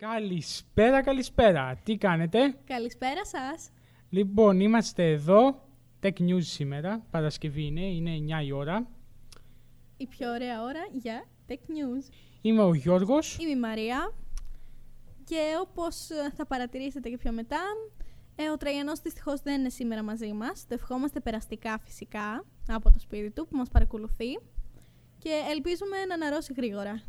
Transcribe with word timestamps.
Καλησπέρα, 0.00 1.02
καλησπέρα. 1.02 1.80
Τι 1.84 1.96
κάνετε; 1.96 2.58
Καλησπέρα 2.64 3.24
σας. 3.26 3.70
Λοιπόν, 4.10 4.60
είμαστε 4.60 5.10
εδώ. 5.10 5.68
Tech 6.02 6.18
News 6.18 6.42
σήμερα. 6.42 7.06
Παρασκευή 7.10 7.64
είναι, 7.66 7.80
είναι 7.80 8.38
9 8.40 8.44
η 8.44 8.52
ώρα. 8.52 8.86
Η 9.96 10.06
πιο 10.06 10.30
ωραία 10.30 10.62
ώρα 10.62 10.80
για 10.92 11.24
Tech 11.48 11.52
News. 11.52 12.12
Είμαι 12.40 12.62
ο 12.62 12.74
Γιώργος. 12.74 13.36
Είμαι 13.40 13.50
η 13.50 13.58
Μαρία. 13.58 14.12
Και 15.24 15.38
όπως 15.60 16.10
ε, 16.10 16.30
θα 16.36 16.46
παρατηρήσετε 16.46 17.08
και 17.08 17.16
πιο 17.16 17.32
μετά, 17.32 17.60
ε, 18.36 18.50
ο 18.50 18.56
Τραγιανός 18.56 19.00
δυστυχώς 19.00 19.40
δεν 19.40 19.60
είναι 19.60 19.70
σήμερα 19.70 20.02
μαζί 20.02 20.32
μας. 20.32 20.66
Το 20.66 20.74
ευχόμαστε 20.74 21.20
περαστικά 21.20 21.78
φυσικά 21.78 22.44
από 22.68 22.90
το 22.90 22.98
σπίτι 22.98 23.30
του 23.30 23.46
που 23.48 23.56
μας 23.56 23.68
παρακολουθεί. 23.68 24.38
Και 25.18 25.30
ελπίζουμε 25.50 26.04
να 26.08 26.14
αναρρώσει 26.14 26.52
γρήγορα. 26.56 27.02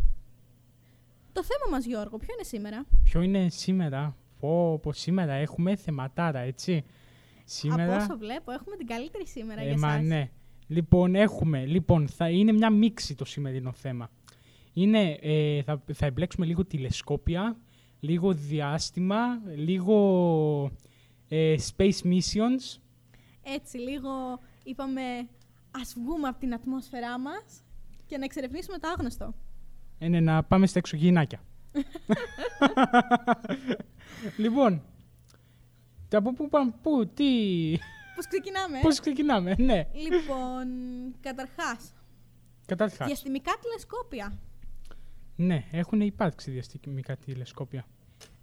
Το 1.33 1.43
θέμα 1.43 1.75
μας 1.75 1.85
Γιώργο, 1.85 2.17
ποιο 2.17 2.33
είναι 2.33 2.43
σήμερα; 2.43 2.85
Ποιο 3.03 3.21
είναι 3.21 3.49
σήμερα; 3.49 4.15
Πω, 4.39 4.79
πω 4.79 4.91
σήμερα 4.91 5.33
έχουμε 5.33 5.75
θεματάρα, 5.75 6.39
έτσι. 6.39 6.85
Σήμερα... 7.45 7.95
Από 7.95 8.03
όσο 8.03 8.17
βλέπω, 8.17 8.51
έχουμε 8.51 8.75
την 8.75 8.87
καλύτερη 8.87 9.27
σήμερα 9.27 9.61
ε, 9.61 9.67
για 9.67 9.77
μα, 9.77 10.01
ναι. 10.01 10.29
Λοιπόν, 10.67 11.15
έχουμε. 11.15 11.65
Λοιπόν, 11.65 12.07
θα 12.07 12.29
είναι 12.29 12.51
μια 12.51 12.69
μίξη 12.69 13.15
το 13.15 13.25
σημερινό 13.25 13.71
θέμα. 13.71 14.09
Είναι, 14.73 15.17
ε, 15.21 15.61
θα, 15.63 15.83
θα 15.93 16.05
εμπλέξουμε 16.05 16.45
λίγο 16.45 16.65
τηλεσκόπια, 16.65 17.57
λίγο 17.99 18.33
διάστημα, 18.33 19.17
λίγο 19.55 20.71
ε, 21.27 21.55
space 21.75 22.01
missions. 22.03 22.79
Έτσι, 23.43 23.77
λίγο 23.77 24.39
είπαμε 24.63 25.01
ας 25.71 25.93
βγούμε 25.97 26.27
από 26.27 26.39
την 26.39 26.53
ατμόσφαιρά 26.53 27.19
μας 27.19 27.63
και 28.05 28.17
να 28.17 28.23
εξερευνήσουμε 28.23 28.77
το 28.77 28.87
άγνωστο. 28.87 29.33
Είναι 30.01 30.19
να 30.19 30.43
πάμε 30.43 30.67
στα 30.67 30.79
εξωγήινάκια. 30.79 31.39
λοιπόν, 34.37 34.83
από 36.11 36.33
πού 36.33 36.49
πάμε, 36.49 36.73
πού, 36.81 37.07
τι... 37.13 37.25
Πώς 38.15 38.27
ξεκινάμε. 38.27 38.79
Πώς 38.81 38.99
ξεκινάμε, 38.99 39.55
ναι. 39.57 39.87
Λοιπόν, 39.93 40.67
καταρχάς. 41.19 41.93
Καταρχάς. 42.65 43.07
Διαστημικά 43.07 43.51
τηλεσκόπια. 43.61 44.39
Ναι, 45.35 45.65
έχουν 45.71 46.01
υπάρξει 46.01 46.51
διαστημικά 46.51 47.17
τηλεσκόπια. 47.17 47.85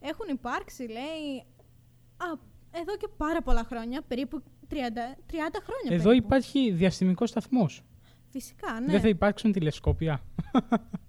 Έχουν 0.00 0.28
υπάρξει, 0.28 0.82
λέει, 0.82 1.44
α, 2.16 2.26
εδώ 2.70 2.96
και 2.96 3.08
πάρα 3.16 3.42
πολλά 3.42 3.64
χρόνια, 3.64 4.02
περίπου 4.02 4.42
30, 4.68 4.74
30 4.74 4.76
χρόνια 5.62 5.96
Εδώ 5.96 6.12
υπάρχει 6.12 6.72
διαστημικός 6.72 7.30
σταθμός. 7.30 7.82
Φυσικά, 8.30 8.80
ναι. 8.80 8.92
Δεν 8.92 9.00
θα 9.00 9.08
υπάρξουν 9.08 9.52
τηλεσκόπια. 9.52 10.22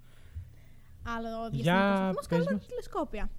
Άλλο 1.16 1.50
διαστημικό 1.50 2.22
σταθμός, 2.22 2.28
καλό 2.28 2.60
τηλεσκόπια. 2.68 3.30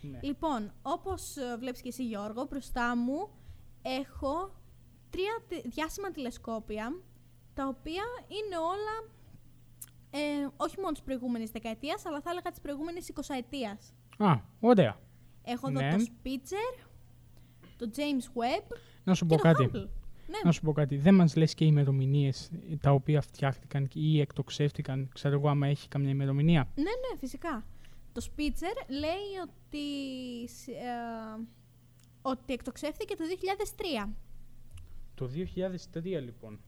Ναι. 0.00 0.18
Λοιπόν, 0.22 0.72
όπως 0.82 1.36
ε, 1.36 1.56
βλέπεις 1.58 1.80
και 1.80 1.88
εσύ 1.88 2.04
Γιώργο, 2.06 2.46
μπροστά 2.50 2.96
μου 2.96 3.28
έχω 3.82 4.54
τρία 5.10 5.60
διάσημα 5.64 6.10
τηλεσκόπια, 6.10 7.00
τα 7.54 7.66
οποία 7.66 8.04
είναι 8.28 8.56
όλα 8.56 9.14
ε, 10.10 10.48
όχι 10.56 10.76
μόνο 10.80 10.92
της 10.92 11.02
προηγούμενης 11.02 11.50
δεκαετίας, 11.50 12.06
αλλά 12.06 12.20
θα 12.20 12.30
έλεγα 12.30 12.50
της 12.50 12.60
προηγούμενης 12.60 13.12
20 13.14 13.20
ετία. 13.36 13.78
Α, 14.18 14.40
ωραία. 14.60 14.96
Έχω 15.44 15.68
εδώ 15.68 15.80
ναι. 15.80 15.96
το 15.96 16.04
Spitzer, 16.04 16.86
το 17.76 17.90
James 17.96 18.40
Webb. 18.40 18.76
Να 19.04 19.14
σου 19.14 19.26
πω 19.26 19.36
κάτι. 19.36 19.70
Ναι. 20.26 20.38
Να 20.44 20.52
σου 20.52 20.60
πω 20.60 20.72
κάτι. 20.72 20.96
Δεν 20.96 21.14
μας 21.14 21.36
λες 21.36 21.54
και 21.54 21.64
οι 21.64 21.68
ημερομηνίες 21.70 22.50
τα 22.80 22.90
οποία 22.90 23.20
φτιάχτηκαν 23.20 23.88
ή 23.94 24.20
εκτοξεύτηκαν, 24.20 25.08
ξέρω 25.14 25.34
εγώ, 25.34 25.48
άμα 25.48 25.66
έχει 25.66 25.88
καμιά 25.88 26.10
ημερομηνία. 26.10 26.68
Ναι, 26.74 26.82
ναι, 26.82 27.18
φυσικά. 27.18 27.64
Το 28.12 28.26
Spitzer 28.26 28.88
λέει 28.88 29.32
ότι, 29.42 29.86
ε, 30.72 31.42
ότι 32.22 32.52
εκτοξεύτηκε 32.52 33.14
το 33.16 33.24
2003. 34.06 34.12
Το 35.14 35.26
2003 35.26 36.20
λοιπόν. 36.20 36.60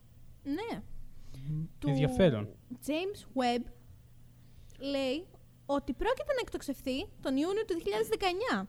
Ναι. 0.45 0.83
Του 1.79 1.89
Ενδιαφέρον. 1.89 2.49
James 2.87 3.41
Webb 3.41 3.65
λέει 4.79 5.27
ότι 5.67 5.93
πρόκειται 5.93 6.33
να 6.33 6.41
εκτοξευθεί 6.41 7.07
τον 7.21 7.37
Ιούνιο 7.37 7.65
του 7.65 7.75
2019. 8.61 8.67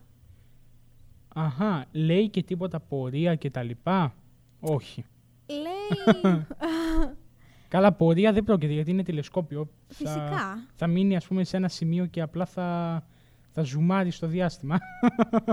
Αχα, 1.28 1.86
λέει 1.92 2.30
και 2.30 2.44
τίποτα 2.44 2.80
πορεία 2.80 3.36
και 3.36 3.50
τα 3.50 3.64
λοιπά. 3.64 4.16
Όχι. 4.60 5.06
Λέει... 5.48 6.44
Καλά, 7.68 7.94
πορεία 7.94 8.34
δεν 8.34 8.44
πρόκειται 8.44 8.74
γιατί 8.74 8.92
είναι 8.92 9.04
τηλεσκόπιο. 9.04 9.70
Φυσικά. 9.88 10.28
Θα, 10.28 10.68
θα 10.76 10.88
μείνει 10.88 11.16
ας 11.16 11.28
πούμε 11.28 11.44
σε 11.44 11.58
ένα 11.58 11.68
σημείο 11.68 12.06
και 12.06 12.22
απλά 12.22 12.46
θα, 12.46 13.04
θα 13.52 13.62
ζουμάρει 13.62 14.12
στο 14.12 14.28
διάστημα. 14.28 14.80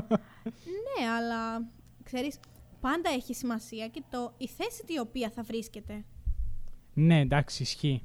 ναι, 0.87 1.07
αλλά 1.17 1.67
ξέρεις, 2.03 2.39
πάντα 2.81 3.11
έχει 3.11 3.35
σημασία 3.35 3.89
και 3.89 4.03
το, 4.11 4.35
η 4.37 4.49
θέση 4.49 4.85
την 4.85 4.99
οποία 5.01 5.31
θα 5.31 5.43
βρίσκεται. 5.43 6.05
Ναι, 6.95 7.21
εντάξει, 7.21 7.63
ισχύει. 7.63 8.03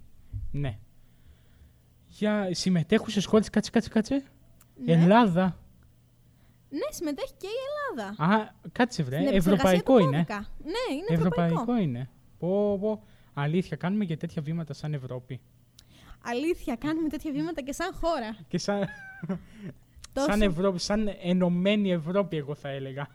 Ναι. 0.51 0.79
Για 2.07 2.47
συμμετέχουσες 2.51 3.25
χώρες, 3.25 3.49
κάτσε, 3.49 3.69
κάτσε, 3.71 3.89
κάτσε. 3.89 4.23
Ναι. 4.85 4.93
Ελλάδα. 4.93 5.59
Ναι, 6.71 6.87
συμμετέχει 6.89 7.33
και 7.37 7.47
η 7.47 7.59
Ελλάδα. 7.69 8.35
Α, 8.35 8.49
κάτσε 8.71 9.03
βρε, 9.03 9.17
ευρωπαϊκό 9.31 9.97
είναι. 9.99 10.25
Ναι, 10.63 10.95
είναι 10.95 11.05
ευρωπαϊκό. 11.09 11.53
Ευρωπαϊκό 11.53 11.81
είναι. 11.81 12.09
Πω, 12.39 12.79
πω. 12.79 13.03
Αλήθεια, 13.33 13.77
κάνουμε 13.77 14.05
και 14.05 14.17
τέτοια 14.17 14.41
βήματα 14.41 14.73
σαν 14.73 14.93
Ευρώπη. 14.93 15.41
Αλήθεια, 16.23 16.75
κάνουμε 16.75 17.09
τέτοια 17.09 17.31
βήματα 17.31 17.61
και 17.61 17.73
σαν 17.73 17.93
χώρα. 17.93 18.37
Και 18.47 18.57
σαν... 18.57 18.87
σαν 20.27 20.41
Ευρώπη, 20.41 20.79
σαν 20.79 21.09
ενωμένη 21.21 21.91
Ευρώπη, 21.91 22.37
εγώ 22.37 22.55
θα 22.55 22.69
έλεγα. 22.69 23.07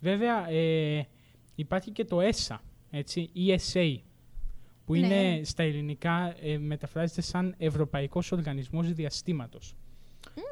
Βέβαια, 0.00 0.48
ε, 0.48 1.06
υπάρχει 1.54 1.90
και 1.90 2.04
το 2.04 2.18
ESA, 2.20 2.56
έτσι, 2.90 3.30
ESA, 3.36 3.96
που 4.84 4.94
είναι 4.94 5.36
ναι. 5.36 5.44
στα 5.44 5.62
ελληνικά 5.62 6.34
ε, 6.40 6.58
μεταφράζεται 6.58 7.20
σαν 7.20 7.54
Ευρωπαϊκός 7.58 8.32
Οργανισμός 8.32 8.92
Διαστήματος. 8.92 9.76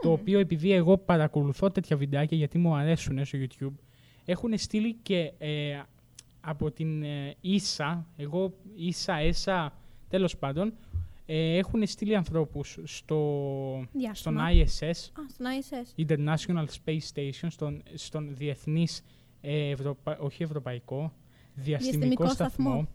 Το 0.02 0.12
οποίο 0.12 0.38
επειδή 0.38 0.72
εγώ 0.72 0.98
παρακολουθώ 0.98 1.70
τέτοια 1.70 1.96
βιντεάκια 1.96 2.36
γιατί 2.36 2.58
μου 2.58 2.74
αρέσουν 2.74 3.24
στο 3.24 3.38
YouTube, 3.38 3.74
έχουν 4.24 4.58
στείλει 4.58 4.94
και 5.02 5.32
ε, 5.38 5.80
από 6.40 6.70
την 6.70 7.02
ε, 7.02 7.34
ίσα, 7.40 8.06
εγώ 8.16 8.52
ίσα, 8.76 9.14
έσα, 9.14 9.72
τέλος 10.08 10.36
πάντων, 10.36 10.72
ε, 11.26 11.56
έχουν 11.56 11.86
στείλει 11.86 12.16
ανθρώπους 12.16 12.78
στο, 12.84 13.86
στον 14.12 14.36
ISS, 14.36 14.88
Α, 14.88 15.22
στον 15.28 15.46
ISS, 15.60 16.06
International 16.06 16.64
Space 16.84 17.14
Station, 17.14 17.46
στον, 17.48 17.82
στον 17.94 18.36
διεθνής, 18.36 19.02
ε, 19.40 19.74
όχι 20.18 20.42
ευρωπαϊκό, 20.42 21.12
διαστημικό, 21.54 22.28
σταθμό, 22.28 22.88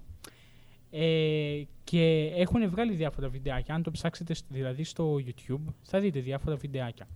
ε, 0.98 1.64
και 1.84 2.32
έχουν 2.36 2.70
βγάλει 2.70 2.94
διάφορα 2.94 3.30
βιντεάκια. 3.30 3.76
Αν 3.76 3.84
το 3.84 3.92
ψάξετε 3.92 4.36
δηλαδή 4.50 4.84
στο 4.84 5.16
YouTube, 5.16 5.74
θα 5.82 6.00
δείτε 6.00 6.20
διάφορα 6.20 6.56
βιντεάκια. 6.56 7.08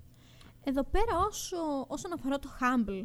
Εδώ 0.64 0.84
πέρα 0.84 1.26
όσο, 1.28 1.58
όσον 1.88 2.14
αφορά 2.14 2.40
το 2.40 2.50
Hubble, 2.60 3.04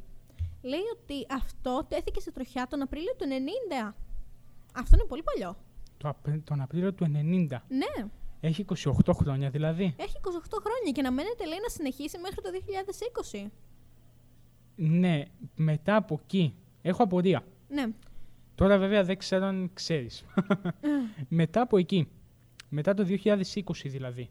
λέει 0.63 0.87
ότι 0.93 1.27
αυτό 1.31 1.87
τέθηκε 1.89 2.21
σε 2.21 2.33
τροχιά 2.33 2.67
τον 2.71 2.83
Απρίλιο 2.83 3.13
του 3.17 3.25
90. 3.91 3.95
Αυτό 4.75 4.97
είναι 4.97 5.05
πολύ 5.09 5.23
παλιό. 5.23 5.57
Το, 5.97 6.15
τον 6.45 6.61
Απρίλιο 6.61 6.93
του 6.93 7.05
90. 7.05 7.11
Ναι. 7.69 8.09
Έχει 8.41 8.65
28 9.07 9.15
χρόνια 9.15 9.51
δηλαδή. 9.51 9.95
Έχει 9.97 10.17
28 10.23 10.29
χρόνια 10.65 10.93
και 10.93 11.03
να 11.03 11.13
μένετε 11.13 11.47
λέει 11.47 11.59
να 11.63 11.69
συνεχίσει 11.69 12.19
μέχρι 12.19 12.41
το 12.43 12.51
2020. 13.45 13.51
Ναι, 14.77 15.23
μετά 15.57 15.97
από 15.97 16.21
εκεί. 16.23 16.57
Έχω 16.83 17.03
απορία. 17.03 17.45
Ναι. 17.69 17.87
Τώρα 18.55 18.79
βέβαια 18.79 19.05
δεν 19.05 19.19
ξέρω 19.19 19.45
αν 19.47 19.71
ξέρεις. 19.73 20.25
μετά 21.29 21.61
από 21.61 21.77
εκεί, 21.79 22.09
μετά 22.69 22.95
το 22.95 23.07
2020 23.25 23.45
δηλαδή, 23.85 24.29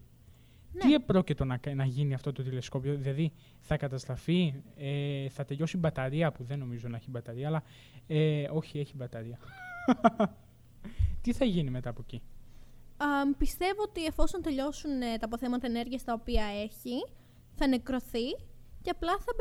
ναι. 0.73 0.79
τι 0.79 0.93
επρόκειτο 0.93 1.45
να, 1.45 1.59
να 1.75 1.85
γίνει 1.85 2.13
αυτό 2.13 2.31
το 2.31 2.43
τηλεσκόπιο, 2.43 2.95
δηλαδή 2.95 3.31
θα 3.59 3.77
καταστραφεί, 3.77 4.53
ε, 4.77 5.29
θα 5.29 5.45
τελειώσει 5.45 5.75
η 5.77 5.79
μπαταρία 5.79 6.31
που 6.31 6.43
δεν 6.43 6.59
νομίζω 6.59 6.87
να 6.87 6.95
έχει 6.95 7.09
μπαταρία, 7.09 7.47
αλλά 7.47 7.63
ε, 8.07 8.47
όχι 8.51 8.79
έχει 8.79 8.95
μπαταρία. 8.95 9.37
τι 11.21 11.33
θα 11.33 11.45
γίνει 11.45 11.69
μετά 11.69 11.89
από 11.89 12.01
εκεί; 12.03 12.21
πιστεύω 13.37 13.81
ότι 13.81 14.05
εφόσον 14.05 14.41
τελειώσουν 14.41 15.01
ε, 15.01 15.17
τα 15.17 15.25
αποθέματα 15.25 15.67
ενέργειας 15.67 16.03
τα 16.03 16.13
οποία 16.13 16.43
έχει, 16.45 17.05
θα 17.55 17.67
νεκρωθεί 17.67 18.35
και 18.83 18.89
απλά 18.89 19.13
θα, 19.25 19.31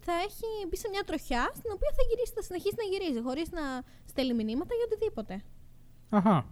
θα 0.00 0.12
έχει 0.26 0.48
μπει 0.68 0.76
σε 0.76 0.88
μια 0.88 1.02
τροχιά 1.08 1.50
στην 1.54 1.70
οποία 1.74 1.90
θα, 1.96 2.02
γυρίσει, 2.08 2.32
θα 2.34 2.42
συνεχίσει 2.42 2.76
να 2.82 2.86
γυρίζει 2.90 3.20
χωρίς 3.22 3.50
να 3.50 3.62
στέλνει 4.04 4.34
μηνύματα 4.34 4.74
για 4.74 4.84
οτιδήποτε. 4.88 5.42
Αχα. 6.08 6.46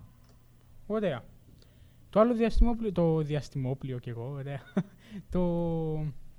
Ωραία. 0.87 1.25
Το 2.11 2.20
άλλο 2.20 2.34
διαστημόπλιο, 2.34 2.93
το 2.93 3.17
διαστημόπλιο 3.23 3.99
κι 3.99 4.08
εγώ, 4.08 4.31
ωραία. 4.31 4.61
το 5.34 5.43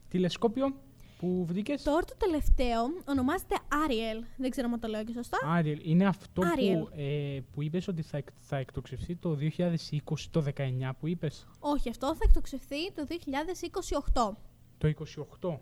τηλεσκόπιο 0.10 0.74
που 1.20 1.46
βρήκες; 1.46 1.84
Τώρα 1.84 2.06
το 2.06 2.16
τελευταίο 2.18 2.82
ονομάζεται 3.06 3.56
Ariel. 3.70 4.26
Δεν 4.38 4.50
ξέρω 4.50 4.70
αν 4.74 4.80
το 4.80 4.88
λέω 4.88 5.04
και 5.04 5.14
σωστά. 5.14 5.38
Ariel. 5.58 5.80
Είναι 5.82 6.06
αυτό 6.06 6.42
που, 6.42 6.90
ε, 6.96 7.40
που 7.52 7.62
είπες 7.62 7.88
ότι 7.88 8.02
θα, 8.02 8.24
θα 8.36 8.58
εκτοξευθεί 8.58 9.16
το 9.16 9.38
2020, 9.40 10.30
το 10.32 10.42
19 10.42 10.96
που 11.00 11.08
είπες; 11.08 11.48
Όχι, 11.60 11.90
αυτό 11.90 12.16
θα 12.16 12.22
εκτοξευθεί 12.28 12.92
το 12.92 13.06
2028. 13.06 14.38
Το 14.78 14.88
28. 14.88 15.60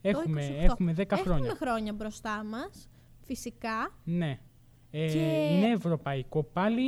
Έχουμε, 0.00 0.46
έχουμε 0.46 0.94
10 0.96 1.04
χρόνια. 1.08 1.36
Έχουμε 1.36 1.54
χρόνια 1.54 1.92
μπροστά 1.92 2.44
μας, 2.44 2.88
φυσικά. 3.20 3.94
Ναι. 4.04 4.38
Ε, 4.90 5.54
Είναι 5.54 5.70
ευρωπαϊκό 5.70 6.42
πάλι 6.42 6.84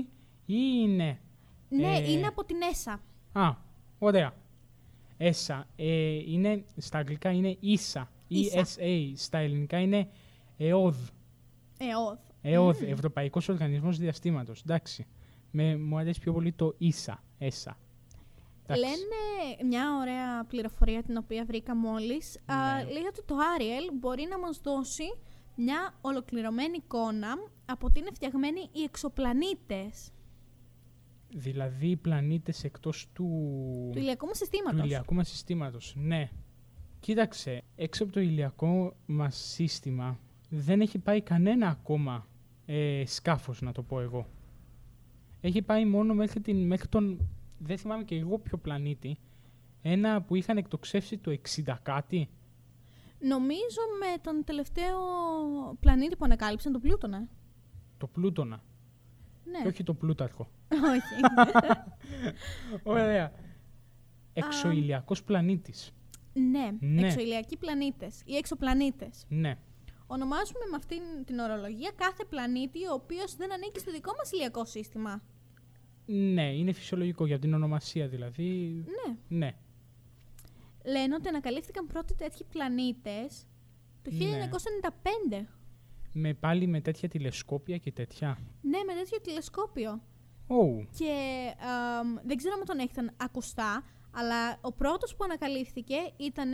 ή 0.47 0.57
είναι... 0.83 1.21
Ναι, 1.69 1.97
ε, 1.97 2.13
είναι 2.13 2.27
από 2.27 2.45
την 2.45 2.57
ΕΣΑ. 2.71 3.01
Α, 3.33 3.55
ωραία. 3.99 4.35
ΕΣΑ. 5.17 5.67
Ε, 5.77 6.13
είναι, 6.15 6.65
στα 6.77 6.99
αγγλικά 6.99 7.31
είναι 7.31 7.57
ΙΣΑ. 7.61 8.11
ESA. 8.31 9.13
Στα 9.15 9.39
ελληνικά 9.39 9.79
είναι 9.79 10.09
ΕΟΔ. 10.57 10.97
ΕΟΔ. 11.79 12.19
ΕΟΔ, 12.43 12.83
mm. 12.83 12.87
Ευρωπαϊκός 12.87 13.49
Οργανισμός 13.49 13.99
Διαστήματος. 13.99 14.61
Εντάξει. 14.61 15.07
Με, 15.51 15.77
μου 15.77 15.99
αρέσει 15.99 16.21
πιο 16.21 16.33
πολύ 16.33 16.53
το 16.53 16.75
ΙΣΑ. 16.79 17.23
ΕΣΑ. 17.39 17.79
Λένε 18.77 19.69
μια 19.69 19.97
ωραία 20.01 20.45
πληροφορία 20.45 21.03
την 21.03 21.17
οποία 21.17 21.45
βρήκα 21.45 21.77
μόλις. 21.77 22.39
Ναι. 22.47 22.93
λέει 22.93 23.07
ότι 23.09 23.23
το 23.25 23.35
Ariel 23.37 23.93
μπορεί 24.01 24.27
να 24.31 24.39
μας 24.39 24.61
δώσει 24.63 25.05
μια 25.57 25.95
ολοκληρωμένη 26.01 26.77
εικόνα 26.77 27.29
από 27.67 27.91
τι 27.91 28.01
είναι 28.01 28.11
φτιαγμένοι 28.13 28.61
οι 28.61 28.83
εξωπλανήτες. 28.83 30.11
Δηλαδή 31.29 31.87
οι 31.87 31.97
πλανήτες 31.97 32.65
εκτός 32.65 33.09
του... 33.13 33.29
Του 33.93 33.99
ηλιακού 33.99 34.27
μας 34.27 34.37
συστήματος. 34.37 34.81
Του 34.81 34.87
ηλιακού 34.87 35.15
μας 35.15 35.29
συστήματος, 35.29 35.95
ναι. 35.97 36.31
Κοίταξε, 37.01 37.63
έξω 37.77 38.05
από 38.05 38.13
το 38.13 38.21
ηλιακό 38.21 38.97
μας 39.07 39.37
σύστημα 39.37 40.19
δεν 40.49 40.81
έχει 40.81 40.99
πάει 40.99 41.21
κανένα 41.21 41.69
ακόμα 41.69 42.27
ε, 42.67 43.03
σκάφος, 43.07 43.61
να 43.61 43.73
το 43.73 43.83
πω 43.83 44.01
εγώ. 44.01 44.27
Έχει 45.41 45.63
πάει 45.63 45.85
μόνο 45.85 46.15
μέχρι, 46.15 46.41
την, 46.41 46.67
μέχρι 46.67 46.89
τον, 46.89 47.29
δεν 47.63 47.79
θυμάμαι 47.79 48.05
και 48.05 48.15
εγώ 48.15 48.39
ποιο 48.39 48.59
πλανήτη, 48.59 49.19
ένα 49.83 50.23
που 50.23 50.35
είχαν 50.35 50.57
εκτοξεύσει 50.57 51.19
το 51.19 51.39
60 51.65 51.77
κάτι. 51.83 52.29
Νομίζω 53.19 53.81
με 53.99 54.19
τον 54.23 54.45
τελευταίο 54.45 54.99
πλανήτη 55.81 56.17
που 56.17 56.25
ανακάλυψαν, 56.25 56.73
το 56.73 56.79
Πλούτονα. 56.79 57.29
Το 57.99 58.07
Πλούτονα. 58.07 58.63
Ναι. 59.45 59.63
Και 59.63 59.69
όχι 59.69 59.83
το 59.83 59.95
Πλούταρχο. 59.95 60.51
όχι. 60.69 61.35
Ωραία. 62.83 63.33
Εξοηλιακός 64.33 65.25
πλανήτης. 65.25 65.93
Ναι, 66.33 66.71
ναι. 66.81 67.07
εξωηλιακοί 67.07 67.57
πλανήτες 67.57 68.23
ή 68.25 68.37
εξωπλανήτες. 68.37 69.25
Ναι. 69.29 69.59
Ονομάζουμε 70.07 70.65
με 70.71 70.77
αυτήν 70.77 71.03
την 71.25 71.39
ορολογία 71.39 71.91
κάθε 71.97 72.25
πλανήτη 72.25 72.87
ο 72.87 72.93
οποίος 72.93 73.37
δεν 73.37 73.53
ανήκει 73.53 73.79
στο 73.79 73.91
δικό 73.91 74.13
μας 74.17 74.31
ηλιακό 74.33 74.65
σύστημα. 74.65 75.23
Ναι, 76.13 76.53
είναι 76.57 76.73
φυσιολογικό 76.73 77.27
για 77.27 77.39
την 77.39 77.55
ονομασία 77.55 78.09
δηλαδή. 78.09 78.85
Ναι. 78.87 79.17
ναι. 79.29 79.55
Λένε 80.85 81.15
ότι 81.15 81.29
ανακαλύφθηκαν 81.29 81.87
πρώτοι 81.87 82.15
τέτοιοι 82.15 82.45
πλανήτες 82.45 83.47
το 84.03 84.11
1995. 84.11 84.21
Ναι. 85.29 85.47
Με 86.13 86.35
πάλι 86.35 86.67
με 86.67 86.81
τέτοια 86.81 87.09
τηλεσκόπια 87.09 87.77
και 87.77 87.93
τέτοια. 87.93 88.39
Ναι, 88.61 88.79
με 88.87 88.95
τέτοιο 88.95 89.21
τηλεσκόπιο. 89.21 90.03
Oh. 90.49 90.87
Και 90.99 91.15
δεν 92.25 92.37
ξέρω 92.37 92.55
αν 92.61 92.65
τον 92.65 92.79
έχετε 92.79 93.13
ακουστά, 93.17 93.85
αλλά 94.11 94.59
ο 94.61 94.73
πρώτος 94.73 95.17
που 95.17 95.25
ανακαλύφθηκε 95.25 95.97
ήταν 96.17 96.53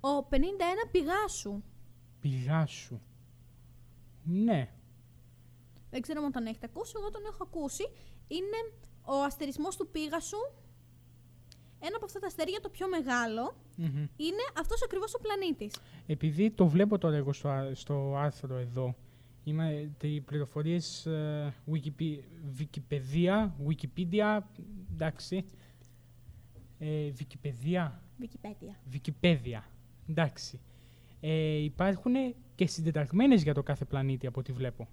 ο 0.00 0.28
51 0.30 0.34
Πηγάσου. 0.90 1.62
Πηγάσου. 2.20 3.00
Ναι. 4.24 4.72
Δεν 5.90 6.00
ξέρω 6.00 6.22
αν 6.24 6.32
τον 6.32 6.46
έχετε 6.46 6.66
ακούσει, 6.70 6.92
εγώ 6.96 7.10
τον 7.10 7.22
έχω 7.32 7.42
ακούσει. 7.42 7.88
Είναι 8.28 8.72
ο 9.08 9.22
αστερισμός 9.22 9.76
του 9.76 9.88
Πήγασου. 9.88 10.52
Ένα 11.80 11.96
από 11.96 12.04
αυτά 12.04 12.18
τα 12.18 12.26
αστέρια, 12.26 12.60
το 12.60 12.68
πιο 12.68 12.88
μεγαλο 12.88 13.56
είναι 14.16 14.44
αυτός 14.58 14.82
ακριβώς 14.82 15.14
ο 15.14 15.18
πλανήτης. 15.18 15.74
Επειδή 16.06 16.50
το 16.50 16.66
βλέπω 16.66 16.98
τώρα 16.98 17.16
εγώ 17.16 17.32
στο, 17.32 17.70
στο 17.72 18.14
άρθρο 18.16 18.56
εδώ, 18.56 18.94
Είμαι 19.48 19.90
οι 20.02 20.20
πληροφορίες 20.20 21.06
uh, 21.08 21.72
Wikipedia, 22.58 23.48
Wikipedia, 23.68 24.38
εντάξει. 24.92 25.44
Ε, 26.78 27.12
Wikipedia. 27.18 27.90
Wikipedia. 28.20 28.94
Wikipedia, 28.94 29.60
εντάξει. 30.08 30.60
Ε, 31.20 31.56
υπάρχουν 31.56 32.12
και 32.54 32.66
συντεταγμένες 32.66 33.42
για 33.42 33.54
το 33.54 33.62
κάθε 33.62 33.84
πλανήτη 33.84 34.26
από 34.26 34.40
ό,τι 34.40 34.52
βλέπω. 34.52 34.88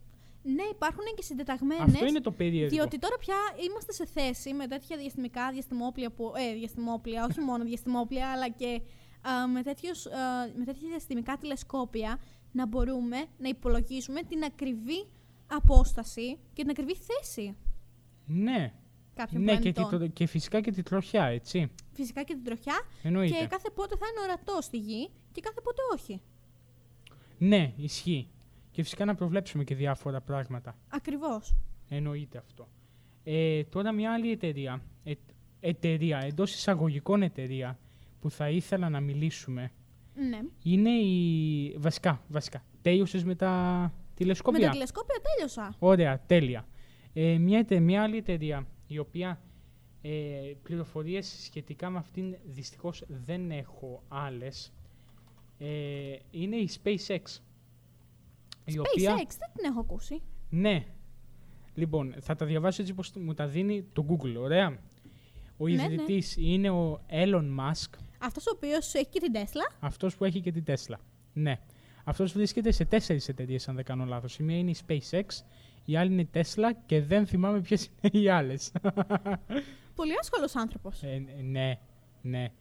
Ναι, 0.48 0.64
υπάρχουν 0.72 1.04
και 1.16 1.24
συντεταγμένες. 1.24 1.94
Αυτό 1.94 2.06
είναι 2.06 2.20
το 2.20 2.32
περίεργο. 2.32 2.76
Διότι 2.76 3.00
τώρα 3.00 3.18
πια 3.18 3.36
είμαστε 3.68 3.92
σε 3.92 4.06
θέση 4.06 4.54
με 4.54 4.68
τέτοια 4.68 4.98
διαστημικά 4.98 5.52
διαστημόπλια, 5.52 6.12
που, 6.12 6.34
ε, 6.36 6.54
διαστημόπλια 6.54 7.26
όχι 7.30 7.40
μόνο 7.40 7.64
διαστημόπλια, 7.64 8.32
αλλά 8.32 8.50
και 8.50 8.82
με, 9.54 9.64
τέτοιους, 9.64 10.06
με 10.58 10.66
τέτοια 10.66 10.90
διαστημικά 10.90 11.38
τηλεσκόπια 11.38 12.20
να 12.52 12.68
μπορούμε 12.68 13.26
να 13.38 13.48
υπολογίσουμε 13.50 14.22
την 14.22 14.44
ακριβή 14.44 15.08
απόσταση 15.48 16.38
και 16.54 16.62
την 16.62 16.70
ακριβή 16.70 16.96
θέση. 16.96 17.56
Ναι. 18.26 18.74
Κάποιων 19.14 19.44
ναι, 19.44 19.58
και, 19.58 19.72
και, 19.72 20.08
και, 20.14 20.26
φυσικά 20.26 20.62
και 20.62 20.72
την 20.72 20.84
τροχιά, 20.84 21.24
έτσι. 21.24 21.72
Φυσικά 21.94 22.24
και 22.24 22.34
την 22.34 22.44
τροχιά. 22.44 22.82
Εννοείται. 23.04 23.38
Και 23.38 23.48
κάθε 23.48 23.70
πότε 23.76 23.96
θα 23.98 24.06
είναι 24.12 24.24
ορατό 24.24 24.62
στη 24.62 24.78
γη 24.78 25.10
και 25.32 25.42
κάθε 25.42 25.62
πότε 25.62 25.82
όχι. 25.94 26.22
Ναι, 27.38 27.74
ισχύει. 27.78 28.30
Και 28.76 28.84
φυσικά 28.84 29.06
να 29.06 29.16
προβλέψουμε 29.16 29.64
και 29.64 29.76
διάφορα 29.76 30.22
πράγματα. 30.22 30.78
Ακριβώς. 30.90 31.56
Εννοείται 31.90 32.38
αυτό. 32.38 32.68
Ε, 33.24 33.64
τώρα 33.64 33.92
μια 33.92 34.14
άλλη 34.14 34.32
εταιρεία, 34.32 34.82
ε, 35.04 35.14
εταιρεία, 35.60 36.18
εντός 36.18 36.54
εισαγωγικών 36.54 37.22
εταιρεία, 37.22 37.80
που 38.20 38.30
θα 38.30 38.50
ήθελα 38.50 38.90
να 38.90 39.00
μιλήσουμε, 39.00 39.72
ναι. 40.30 40.40
είναι 40.64 40.90
η... 40.90 41.76
Βασικά, 41.78 42.22
βασικά. 42.28 42.64
Τέλειωσες 42.82 43.24
με 43.24 43.36
τα 43.36 43.94
τηλεσκόπια; 44.14 44.60
Με 44.60 44.66
τα 44.66 44.72
τηλεσκόπια 44.72 45.16
τέλειωσα. 45.22 45.76
Ωραία, 45.80 46.20
τέλεια. 46.26 46.68
Ε, 47.14 47.38
μια, 47.38 47.66
μια 47.82 48.04
άλλη 48.04 48.18
εταιρεία, 48.18 48.68
η 48.88 48.98
οποία 48.98 49.42
ε, 50.02 50.10
πληροφορίες 50.64 51.42
σχετικά 51.44 51.90
με 51.90 51.98
αυτήν 51.98 52.36
δυστυχώς 52.46 53.04
δεν 53.08 53.52
έχω 53.52 54.04
άλλες, 54.08 54.74
ε, 55.58 55.68
είναι 56.32 56.56
η 56.56 56.70
SpaceX. 56.84 57.22
Η 58.66 58.80
οποία... 58.80 59.16
δεν 59.16 59.52
την 59.54 59.66
έχω 59.66 59.80
ακούσει. 59.80 60.22
Ναι. 60.50 60.86
Λοιπόν, 61.74 62.16
θα 62.20 62.36
τα 62.36 62.46
διαβάσω 62.46 62.82
έτσι 62.82 62.94
όπως 62.94 63.12
μου 63.16 63.34
τα 63.34 63.48
δίνει 63.48 63.88
το 63.94 64.06
Google, 64.10 64.36
ωραία. 64.38 64.80
Ο 65.58 65.68
ναι, 65.68 65.72
ιδρυτής 65.72 66.38
ναι. 66.38 66.48
είναι 66.48 66.70
ο 66.70 67.02
Elon 67.10 67.60
Musk. 67.60 67.90
Αυτός 68.20 68.48
ο 68.48 68.52
οποίος 68.56 68.94
έχει 68.94 69.08
και 69.10 69.20
την 69.20 69.32
Tesla. 69.34 69.76
Αυτός 69.80 70.16
που 70.16 70.26
έχει 70.26 70.42
και 70.42 70.52
την 70.52 70.64
Tesla, 70.68 70.96
ναι. 71.34 71.60
Αυτός 72.04 72.32
βρίσκεται 72.32 72.72
σε 72.72 72.86
τέσσερις 72.86 73.30
εταιρείες, 73.30 73.68
αν 73.68 73.76
δεν 73.76 73.84
κάνω 73.84 74.06
λάθος. 74.06 74.38
Η 74.38 74.44
μία 74.44 74.58
είναι 74.58 74.72
η 74.72 74.76
SpaceX, 74.88 75.26
η 75.86 75.98
άλλη 75.98 76.12
είναι 76.12 76.22
η 76.22 76.30
Tesla 76.34 76.72
και 76.86 77.02
δεν 77.02 77.26
θυμάμαι 77.26 77.62
ποιες 77.62 77.90
είναι 78.02 78.24
οι 78.24 78.30
άλλες. 78.30 78.72
Πολύ 79.96 80.14
άσχολος 80.20 80.56
άνθρωπος. 80.56 81.04
Ε, 81.04 81.26
ναι, 81.44 81.80
ναι. 82.22 82.52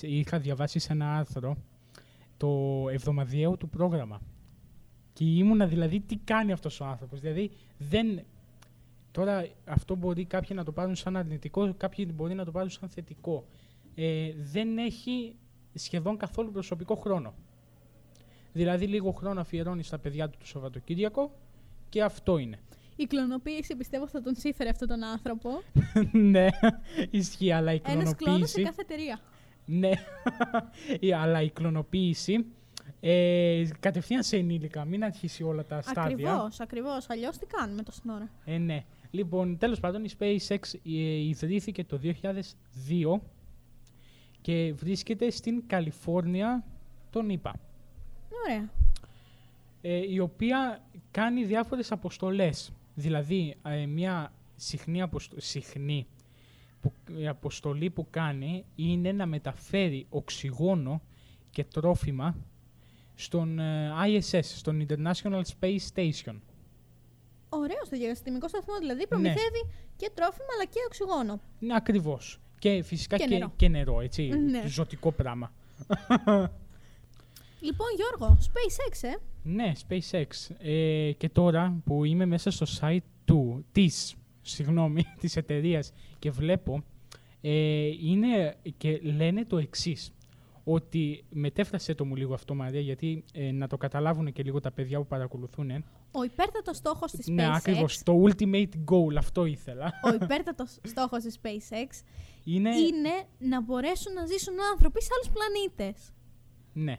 Είχα 0.00 0.38
διαβάσει 0.38 0.78
σε 0.78 0.92
ένα 0.92 1.16
άρθρο 1.16 1.56
το 2.36 2.48
εβδομαδιαίο 2.90 3.56
του 3.56 3.68
πρόγραμμα. 3.68 4.20
Και 5.12 5.24
ήμουνα 5.24 5.66
δηλαδή 5.66 6.00
τι 6.00 6.16
κάνει 6.16 6.52
αυτός 6.52 6.80
ο 6.80 6.84
άνθρωπος. 6.84 7.20
Δηλαδή 7.20 7.50
δεν... 7.78 8.24
Τώρα 9.10 9.46
αυτό 9.64 9.94
μπορεί 9.94 10.24
κάποιοι 10.24 10.50
να 10.54 10.64
το 10.64 10.72
πάρουν 10.72 10.94
σαν 10.94 11.16
αρνητικό, 11.16 11.74
κάποιοι 11.76 12.12
μπορεί 12.14 12.34
να 12.34 12.44
το 12.44 12.50
πάρουν 12.50 12.70
σαν 12.70 12.88
θετικό. 12.88 13.46
Ε, 13.94 14.32
δεν 14.52 14.78
έχει 14.78 15.36
σχεδόν 15.74 16.16
καθόλου 16.16 16.50
προσωπικό 16.50 16.94
χρόνο. 16.94 17.34
Δηλαδή 18.52 18.86
λίγο 18.86 19.10
χρόνο 19.10 19.40
αφιερώνει 19.40 19.82
στα 19.82 19.98
παιδιά 19.98 20.28
του 20.28 20.38
το 20.38 20.46
Σαββατοκύριακο 20.46 21.32
και 21.88 22.02
αυτό 22.02 22.38
είναι. 22.38 22.58
Η 22.96 23.04
κλωνοποίηση 23.04 23.76
πιστεύω 23.76 24.08
θα 24.08 24.20
τον 24.20 24.34
σύφερε 24.34 24.68
αυτόν 24.68 24.88
τον 24.88 25.04
άνθρωπο. 25.04 25.50
ναι, 26.12 26.46
ισχύει, 27.10 27.52
αλλά 27.52 27.72
η 27.72 27.80
κλωνοποίηση... 27.80 28.10
Ένας 28.10 28.14
κλόνος 28.14 28.50
σε 28.50 28.62
κάθε 28.62 28.80
εταιρεία. 28.80 29.20
Ναι, 29.64 29.90
αλλά 31.22 31.42
η 31.42 31.50
κλωνοποίηση 31.50 32.46
ε, 33.04 33.68
κατευθείαν 33.80 34.22
σε 34.22 34.36
ενήλικα, 34.36 34.84
μην 34.84 35.04
αρχίσει 35.04 35.42
όλα 35.42 35.64
τα 35.64 35.82
στάδια. 35.82 36.02
Ακριβώς, 36.02 36.60
ακριβώς. 36.60 37.10
Αλλιώς 37.10 37.38
τι 37.38 37.46
κάνουμε 37.46 37.82
τόση 37.82 38.00
ώρα. 38.10 38.30
Ε, 38.44 38.58
ναι. 38.58 38.84
Λοιπόν, 39.10 39.58
τέλος 39.58 39.80
πάντων, 39.80 40.04
η 40.04 40.08
SpaceX 40.18 40.58
ε, 40.84 41.28
ιδρύθηκε 41.28 41.84
το 41.84 42.00
2002 42.02 43.20
και 44.40 44.72
βρίσκεται 44.76 45.30
στην 45.30 45.66
Καλιφόρνια, 45.66 46.64
τον 47.10 47.28
είπα. 47.28 47.54
Ωραία. 48.44 48.70
Ε, 49.80 50.12
η 50.12 50.18
οποία 50.18 50.82
κάνει 51.10 51.44
διάφορες 51.44 51.92
αποστολές. 51.92 52.72
Δηλαδή, 52.94 53.54
ε, 53.62 53.86
μια 53.86 54.32
συχνή, 54.56 55.02
αποστο... 55.02 55.36
συχνή 55.40 56.06
που, 56.80 56.92
η 57.18 57.28
αποστολή 57.28 57.90
που 57.90 58.06
κάνει 58.10 58.64
είναι 58.74 59.12
να 59.12 59.26
μεταφέρει 59.26 60.06
οξυγόνο 60.08 61.02
και 61.50 61.64
τρόφιμα 61.64 62.36
στον 63.14 63.58
ε, 63.58 63.90
ISS, 64.06 64.40
στον 64.42 64.86
International 64.88 65.42
Space 65.60 65.86
Station. 65.94 66.34
Ωραίο 67.48 67.84
στο 67.84 67.96
διαστημικό 67.96 68.48
σταθμό, 68.48 68.78
δηλαδή 68.78 69.06
προμηθεύει 69.06 69.62
ναι. 69.66 69.72
και 69.96 70.10
τρόφιμα 70.14 70.46
αλλά 70.54 70.64
και 70.64 70.78
οξυγόνο. 70.86 71.40
Ναι, 71.58 71.74
ακριβώς. 71.74 72.40
Και 72.58 72.82
φυσικά 72.82 73.16
και, 73.16 73.24
και, 73.24 73.34
νερό. 73.34 73.52
και 73.56 73.68
νερό, 73.68 74.00
έτσι, 74.00 74.22
ναι. 74.22 74.66
ζωτικό 74.66 75.12
πράγμα. 75.12 75.52
Λοιπόν, 77.60 77.86
Γιώργο, 77.96 78.38
SpaceX, 78.40 79.08
ε. 79.08 79.14
Ναι, 79.42 79.72
SpaceX. 79.88 80.54
Ε, 80.58 81.12
και 81.12 81.28
τώρα 81.28 81.80
που 81.84 82.04
είμαι 82.04 82.26
μέσα 82.26 82.50
στο 82.50 82.66
site 82.80 83.04
του, 83.24 83.64
της, 83.72 84.14
συγγνώμη, 84.42 85.04
της 85.20 85.36
εταιρείας 85.36 85.92
και 86.18 86.30
βλέπω, 86.30 86.84
ε, 87.40 87.86
είναι 87.86 88.56
και 88.76 89.00
λένε 89.02 89.44
το 89.44 89.58
εξής 89.58 90.12
ότι 90.64 91.24
μετέφρασε 91.30 91.94
το 91.94 92.04
μου 92.04 92.16
λίγο 92.16 92.34
αυτό, 92.34 92.54
Μαρία, 92.54 92.80
γιατί 92.80 93.24
ε, 93.32 93.52
να 93.52 93.66
το 93.66 93.76
καταλάβουν 93.76 94.32
και 94.32 94.42
λίγο 94.42 94.60
τα 94.60 94.70
παιδιά 94.70 94.98
που 94.98 95.06
παρακολουθούν. 95.06 95.70
Ο 96.12 96.22
υπέρτατος 96.24 96.76
στόχος 96.76 97.12
της 97.12 97.26
SpaceX. 97.28 97.34
Ναι, 97.34 97.54
ακριβώς. 97.54 98.02
Το 98.02 98.22
ultimate 98.22 98.74
goal, 98.90 99.16
αυτό 99.16 99.44
ήθελα. 99.44 99.92
Ο 100.04 100.14
υπέρτατος 100.22 100.78
στόχος 100.82 101.22
της 101.22 101.38
SpaceX 101.42 102.02
είναι... 102.44 102.76
είναι 102.76 103.24
να 103.38 103.62
μπορέσουν 103.62 104.12
να 104.12 104.26
ζήσουν 104.26 104.54
άνθρωποι 104.72 105.02
σε 105.02 105.08
άλλους 105.14 105.30
πλανήτες. 105.30 106.12
Ναι. 106.72 106.98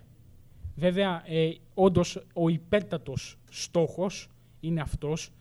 Βέβαια, 0.75 1.23
ε, 1.25 1.51
όντως 1.73 2.25
ο 2.33 2.49
υπέρτατος 2.49 3.39
στόχος 3.49 4.29
είναι 4.59 4.81
αυτός. 4.81 5.31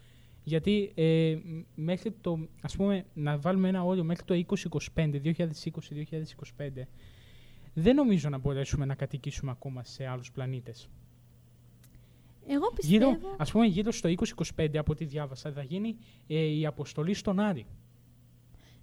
Γιατί 0.44 0.92
ε, 0.94 1.38
μέχρι 1.74 2.10
το, 2.20 2.48
ας 2.62 2.76
πούμε, 2.76 3.04
να 3.14 3.38
βάλουμε 3.38 3.68
ένα 3.68 3.82
όριο 3.82 4.04
μέχρι 4.04 4.24
το 4.24 4.56
2025, 4.94 5.20
2020-2025, 5.22 6.70
δεν 7.74 7.94
νομίζω 7.94 8.28
να 8.28 8.38
μπορέσουμε 8.38 8.84
να 8.84 8.94
κατοικήσουμε 8.94 9.50
ακόμα 9.50 9.84
σε 9.84 10.06
άλλους 10.06 10.30
πλανήτες. 10.30 10.88
Εγώ 12.46 12.72
πιστεύω... 12.74 13.10
Γύρω, 13.10 13.34
ας 13.36 13.50
πούμε 13.50 13.66
γύρω 13.66 13.90
στο 13.90 14.08
2025 14.56 14.76
από 14.76 14.92
ό,τι 14.92 15.04
διάβασα 15.04 15.52
θα 15.52 15.62
γίνει 15.62 15.96
ε, 16.26 16.40
η 16.40 16.66
αποστολή 16.66 17.14
στον 17.14 17.40
Άρη. 17.40 17.66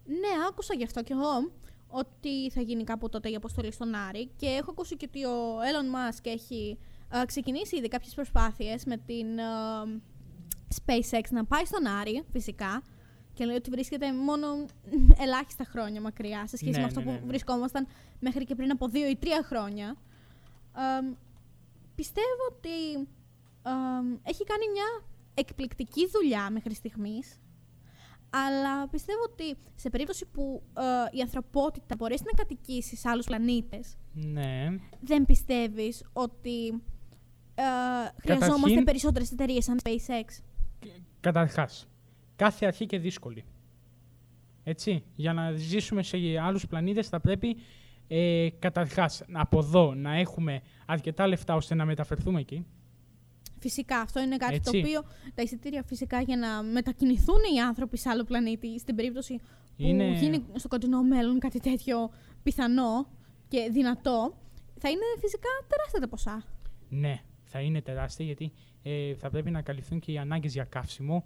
Ναι, 0.05 0.45
άκουσα 0.49 0.73
γι' 0.73 0.83
αυτό 0.83 1.03
κι 1.03 1.11
εγώ 1.11 1.51
ότι 1.87 2.49
θα 2.49 2.61
γίνει 2.61 2.83
κάπου 2.83 3.09
τότε 3.09 3.29
η 3.29 3.35
αποστολή 3.35 3.71
στον 3.71 3.95
Άρη 3.95 4.29
και 4.35 4.45
έχω 4.45 4.71
ακούσει 4.71 4.95
και 4.95 5.05
ότι 5.09 5.25
ο 5.25 5.57
Elon 5.57 5.95
Musk 5.95 6.21
έχει 6.23 6.77
ε, 7.21 7.25
ξεκινήσει 7.25 7.77
ήδη 7.77 7.87
κάποιες 7.87 8.13
προσπάθειες 8.13 8.85
με 8.85 8.97
την 8.97 9.37
ε, 9.37 10.01
SpaceX 10.75 11.23
να 11.29 11.45
πάει 11.45 11.65
στον 11.65 11.87
Άρη 11.87 12.23
φυσικά 12.31 12.83
και 13.39 13.45
λέει 13.45 13.55
ότι 13.55 13.69
βρίσκεται 13.69 14.13
μόνο 14.13 14.47
ελάχιστα 15.19 15.63
χρόνια 15.63 16.01
μακριά 16.01 16.47
σε 16.47 16.57
σχέση 16.57 16.71
Ναι, 16.71 16.77
με 16.79 16.83
αυτό 16.83 16.99
ναι, 16.99 17.05
που 17.05 17.11
ναι, 17.11 17.17
ναι. 17.19 17.25
βρισκόμασταν 17.25 17.87
μέχρι 18.19 18.43
και 18.45 18.55
πριν 18.55 18.71
από 18.71 18.87
δύο 18.87 19.07
ή 19.09 19.15
τρία 19.15 19.43
χρόνια. 19.43 19.95
Ε, 20.75 21.15
πιστεύω 21.95 22.43
ότι 22.51 22.93
ε, 23.63 24.29
έχει 24.29 24.43
κάνει 24.43 24.63
μια 24.71 25.03
εκπληκτική 25.33 26.07
δουλειά 26.13 26.49
μέχρι 26.49 26.73
στιγμής 26.73 27.39
αλλά 28.29 28.87
πιστεύω 28.87 29.19
ότι 29.23 29.57
σε 29.75 29.89
περίπτωση 29.89 30.25
που 30.25 30.61
ε, 30.77 31.17
η 31.17 31.21
ανθρωπότητα 31.21 31.95
μπορέσει 31.97 32.23
να 32.25 32.31
κατοικήσει 32.31 32.95
σε 32.95 33.09
άλλους 33.09 33.25
πλανήτες 33.25 33.95
Ναι. 34.13 34.67
δεν 35.01 35.25
πιστεύεις 35.25 36.03
ότι 36.13 36.67
ε, 37.55 37.63
χρειαζόμαστε 38.21 38.55
Καταρχήν- 38.55 38.83
περισσότερες 38.83 39.31
εταιρείες 39.31 39.63
σαν 39.63 39.79
SpaceX; 39.83 40.43
Καταρχάς, 41.19 41.88
κάθε 42.39 42.65
αρχή 42.65 42.85
και 42.85 42.99
δύσκολη. 42.99 43.43
Έτσι, 44.63 45.03
για 45.15 45.33
να 45.33 45.51
ζήσουμε 45.51 46.03
σε 46.03 46.17
άλλους 46.41 46.67
πλανήτες 46.67 47.07
θα 47.07 47.19
πρέπει 47.19 47.57
ε, 48.07 48.47
καταρχάς 48.59 49.23
από 49.31 49.57
εδώ 49.59 49.93
να 49.93 50.15
έχουμε 50.15 50.61
αρκετά 50.85 51.27
λεφτά 51.27 51.55
ώστε 51.55 51.75
να 51.75 51.85
μεταφερθούμε 51.85 52.39
εκεί. 52.39 52.65
Φυσικά, 53.59 53.99
αυτό 53.99 54.19
είναι 54.21 54.37
κάτι 54.37 54.53
Έτσι. 54.55 54.71
το 54.71 54.77
οποίο 54.77 55.03
τα 55.35 55.41
εισιτήρια 55.41 55.83
φυσικά 55.83 56.21
για 56.21 56.37
να 56.37 56.63
μετακινηθούν 56.63 57.37
οι 57.55 57.59
άνθρωποι 57.59 57.97
σε 57.97 58.09
άλλο 58.09 58.23
πλανήτη, 58.23 58.79
στην 58.79 58.95
περίπτωση 58.95 59.35
που 59.35 59.43
Είναι- 59.77 60.11
γίνει 60.11 60.43
στο 60.55 60.67
κοντινό 60.67 61.03
μέλλον 61.03 61.39
κάτι 61.39 61.59
τέτοιο 61.59 62.09
πιθανό 62.43 63.07
και 63.47 63.69
δυνατό, 63.71 64.37
θα 64.77 64.89
είναι 64.89 65.03
φυσικά 65.19 65.49
τεράστια 65.67 65.99
τα 65.99 66.07
ποσά. 66.07 66.43
Ναι, 66.89 67.21
θα 67.43 67.59
είναι 67.59 67.81
τεράστια 67.81 68.25
γιατί 68.25 68.51
ε, 68.83 69.13
θα 69.15 69.29
πρέπει 69.29 69.51
να 69.51 69.61
καλυφθούν 69.61 69.99
και 69.99 70.11
οι 70.11 70.17
ανάγκες 70.17 70.53
για 70.53 70.63
καύσιμο, 70.63 71.25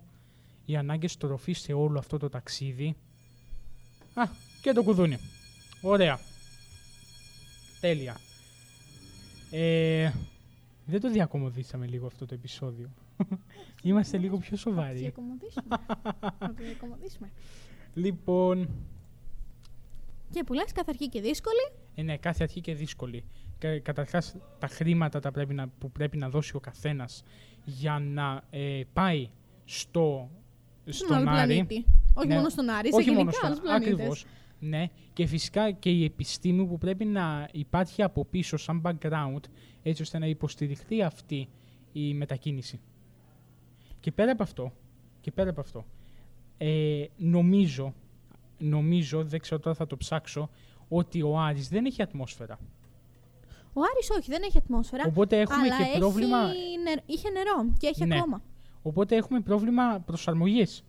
οι 0.65 0.75
ανάγκες 0.75 1.17
τροφής 1.17 1.59
σε 1.59 1.73
όλο 1.73 1.99
αυτό 1.99 2.17
το 2.17 2.29
ταξίδι. 2.29 2.95
Α, 4.13 4.23
και 4.61 4.71
το 4.71 4.83
κουδούνι. 4.83 5.17
Ωραία. 5.81 6.19
Τέλεια. 7.81 8.17
Ε, 9.51 10.11
δεν 10.85 10.99
το 10.99 11.11
διακομωδήσαμε 11.11 11.87
λίγο 11.87 12.05
αυτό 12.05 12.25
το 12.25 12.33
επεισόδιο. 12.33 12.89
Είμαστε 13.83 14.17
λίγο 14.17 14.37
πιο 14.37 14.57
Θα 14.57 14.63
το 14.63 14.69
σοβαροί. 14.69 14.97
διακομωδήσουμε. 14.99 15.67
Θα 16.39 16.53
το 16.57 16.63
διακομωδήσουμε. 16.63 17.31
Λοιπόν, 17.93 18.69
Και 20.31 20.43
που 20.43 20.53
λες 20.53 20.71
κάθε 20.71 20.89
αρχή 20.89 21.09
και 21.09 21.21
δύσκολη, 21.21 21.71
ε, 21.95 22.01
ναι, 22.01 22.17
κάθε 22.17 22.43
αρχή 22.43 22.61
και 22.61 22.73
δύσκολη. 22.75 23.23
Κα, 23.57 23.79
καταρχάς, 23.79 24.35
τα 24.59 24.67
χρήματα 24.67 25.19
τα 25.19 25.31
πρέπει 25.31 25.53
να, 25.53 25.67
που 25.67 25.91
πρέπει 25.91 26.17
να 26.17 26.29
δώσει 26.29 26.55
ο 26.55 26.59
καθένας 26.59 27.23
για 27.65 27.99
να 27.99 28.43
ε, 28.49 28.81
πάει 28.93 29.29
στο, 29.65 30.29
στον 30.85 31.13
άλλο 31.13 31.21
στον 31.25 31.33
Άρη. 31.35 31.45
πλανήτη. 31.53 31.85
Όχι 32.13 32.27
Ναι, 32.27 32.35
μόνο 32.35 32.49
στον 32.49 32.69
Άρη, 32.69 32.87
σε 32.89 32.95
όχι 32.95 33.07
μόνο 33.09 33.19
γενικά 33.19 33.37
στον 33.37 33.47
άλλους 33.49 33.59
πλανήτες. 33.59 33.93
Ακριβώς. 33.93 34.25
Ναι, 34.59 34.89
και 35.13 35.25
φυσικά 35.25 35.71
και 35.71 35.89
η 35.89 36.03
επιστήμη 36.03 36.65
που 36.65 36.77
πρέπει 36.77 37.05
να 37.05 37.49
υπάρχει 37.51 38.03
από 38.03 38.25
πίσω 38.25 38.57
σαν 38.57 38.81
background 38.85 39.39
έτσι 39.83 40.01
ώστε 40.01 40.17
να 40.19 40.25
υποστηριχθεί 40.25 41.01
αυτή 41.03 41.47
η 41.93 42.13
μετακίνηση. 42.13 42.79
Και 43.99 44.11
πέρα 44.11 44.31
από 44.31 44.43
αυτό, 44.43 44.73
και 45.21 45.31
πέρα 45.31 45.49
από 45.49 45.61
αυτό 45.61 45.85
ε, 46.57 47.05
νομίζω, 47.17 47.93
νομίζω, 48.57 49.23
δεν 49.23 49.39
ξέρω 49.39 49.59
τώρα 49.59 49.75
θα 49.75 49.87
το 49.87 49.97
ψάξω, 49.97 50.49
ότι 50.89 51.21
ο 51.21 51.39
Άρης 51.39 51.67
δεν 51.69 51.85
έχει 51.85 52.01
ατμόσφαιρα. 52.01 52.59
Ο 53.73 53.81
Άρης 53.93 54.09
όχι, 54.09 54.31
δεν 54.31 54.41
έχει 54.43 54.57
ατμόσφαιρα. 54.57 55.03
Οπότε 55.07 55.39
έχουμε 55.39 55.57
αλλά 55.61 55.77
και 55.77 55.83
έχει 55.83 55.97
πρόβλημα, 55.97 56.37
νε- 56.83 57.03
είχε 57.05 57.29
νερό 57.29 57.73
και 57.77 57.87
έχει 57.87 58.05
Ναι. 58.05 58.15
ακόμα. 58.17 58.41
Οπότε 58.83 59.15
έχουμε 59.15 59.39
πρόβλημα 59.41 59.99
προσαρμογής. 60.05 60.83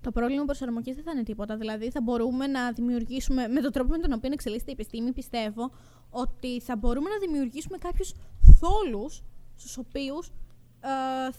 Το 0.00 0.12
πρόβλημα 0.12 0.44
προσαρμογής 0.44 0.94
δεν 0.94 1.04
θα 1.04 1.10
είναι 1.10 1.22
τίποτα. 1.22 1.56
Δηλαδή, 1.56 1.90
θα 1.90 2.00
μπορούμε 2.02 2.46
να 2.46 2.72
δημιουργήσουμε, 2.72 3.48
με 3.48 3.60
τον 3.60 3.72
τρόπο 3.72 3.90
με 3.90 3.98
τον 3.98 4.12
οποίο 4.12 4.30
εξελίσσεται 4.32 4.70
η 4.70 4.74
επιστήμη, 4.78 5.12
πιστεύω 5.12 5.70
ότι 6.10 6.60
θα 6.60 6.76
μπορούμε 6.76 7.08
να 7.10 7.18
δημιουργήσουμε 7.18 7.78
κάποιους 7.78 8.12
θόλους 8.58 9.22
στους 9.56 9.76
οποίους 9.78 10.30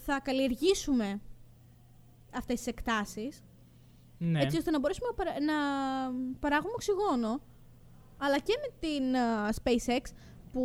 θα 0.04 0.20
καλλιεργήσουμε 0.22 1.20
αυτές 2.34 2.56
τις 2.56 2.66
εκτάσεις, 2.66 3.42
Ναι. 4.18 4.40
έτσι 4.42 4.56
ώστε 4.56 4.70
να 4.70 4.78
μπορέσουμε 4.78 5.06
να, 5.08 5.14
παρα- 5.14 5.40
να 5.40 5.54
παράγουμε 6.40 6.72
οξυγόνο. 6.74 7.40
Αλλά 8.18 8.38
και 8.38 8.52
με 8.60 8.74
την 8.88 9.16
α, 9.16 9.48
SpaceX 9.62 10.12
που 10.52 10.62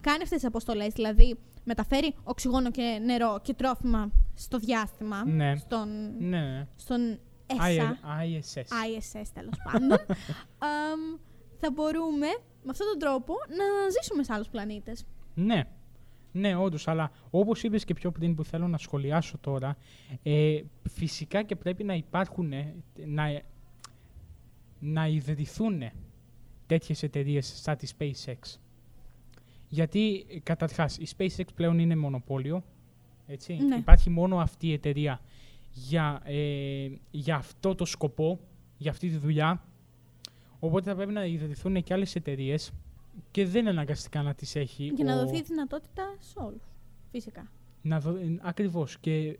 κάνει 0.00 0.22
αυτές 0.22 0.38
τις 0.38 0.44
αποστολές, 0.44 0.92
δηλαδή 0.92 1.38
μεταφέρει 1.64 2.14
οξυγόνο 2.24 2.70
και 2.70 3.00
νερό 3.04 3.38
και 3.42 3.54
τρόφιμα 3.54 4.10
στο 4.34 4.58
διάστημα, 4.58 5.24
Ναι. 5.26 5.56
στον, 5.56 5.88
ναι, 6.18 6.40
ναι. 6.40 6.66
στον 6.76 7.18
I- 7.46 7.78
ESA, 7.78 7.90
ISS. 8.22 8.62
ISS 8.62 9.26
τέλος 9.34 9.54
πάντων, 9.64 9.90
αμ, 10.58 11.00
θα 11.60 11.70
μπορούμε 11.70 12.26
με 12.62 12.70
αυτόν 12.70 12.86
τον 12.90 12.98
τρόπο 12.98 13.34
να 13.48 13.64
ζήσουμε 14.00 14.22
σε 14.22 14.32
άλλους 14.32 14.48
πλανήτες. 14.48 15.04
Ναι. 15.34 15.62
Ναι, 16.36 16.56
όντως, 16.56 16.88
αλλά 16.88 17.10
όπως 17.30 17.62
είπες 17.62 17.84
και 17.84 17.94
πιο 17.94 18.10
πριν 18.10 18.34
που 18.34 18.44
θέλω 18.44 18.68
να 18.68 18.78
σχολιάσω 18.78 19.38
τώρα, 19.38 19.76
ε, 20.22 20.60
φυσικά 20.88 21.42
και 21.42 21.56
πρέπει 21.56 21.84
να 21.84 21.94
υπάρχουν, 21.94 22.52
ε, 22.52 22.74
να, 23.06 23.40
να 24.78 25.06
ιδρυθούν 25.06 25.82
τέτοιες 26.66 27.02
εταιρείες 27.02 27.52
σαν 27.62 27.76
τη 27.76 27.86
SpaceX. 27.98 28.58
Γιατί, 29.74 30.26
ε, 30.30 30.38
καταρχάς, 30.38 30.96
η 30.98 31.06
SpaceX 31.16 31.44
πλέον 31.54 31.78
είναι 31.78 31.96
μονοπόλιο, 31.96 32.64
έτσι. 33.26 33.54
Ναι. 33.54 33.76
Υπάρχει 33.76 34.10
μόνο 34.10 34.38
αυτή 34.38 34.66
η 34.66 34.72
εταιρεία 34.72 35.20
για, 35.72 36.20
ε, 36.24 36.88
για 37.10 37.36
αυτό 37.36 37.74
το 37.74 37.84
σκοπό, 37.84 38.40
για 38.78 38.90
αυτή 38.90 39.08
τη 39.08 39.16
δουλειά. 39.16 39.62
Οπότε 40.58 40.90
θα 40.90 40.96
πρέπει 40.96 41.12
να 41.12 41.24
ιδρυθούν 41.24 41.82
και 41.82 41.94
άλλες 41.94 42.14
εταιρείες 42.14 42.70
και 43.30 43.46
δεν 43.46 43.60
είναι 43.60 43.70
αναγκαστικά 43.70 44.22
να 44.22 44.34
τις 44.34 44.56
έχει 44.56 44.92
Για 44.94 45.04
να 45.04 45.14
ο- 45.14 45.18
δοθεί 45.24 45.42
δυνατότητα 45.42 46.14
σε 46.18 46.38
όλους, 46.38 46.62
φυσικά. 47.10 47.50
να 47.82 48.00
δω, 48.00 48.10
ε, 48.10 48.38
ακριβώς 48.42 48.98
και 48.98 49.38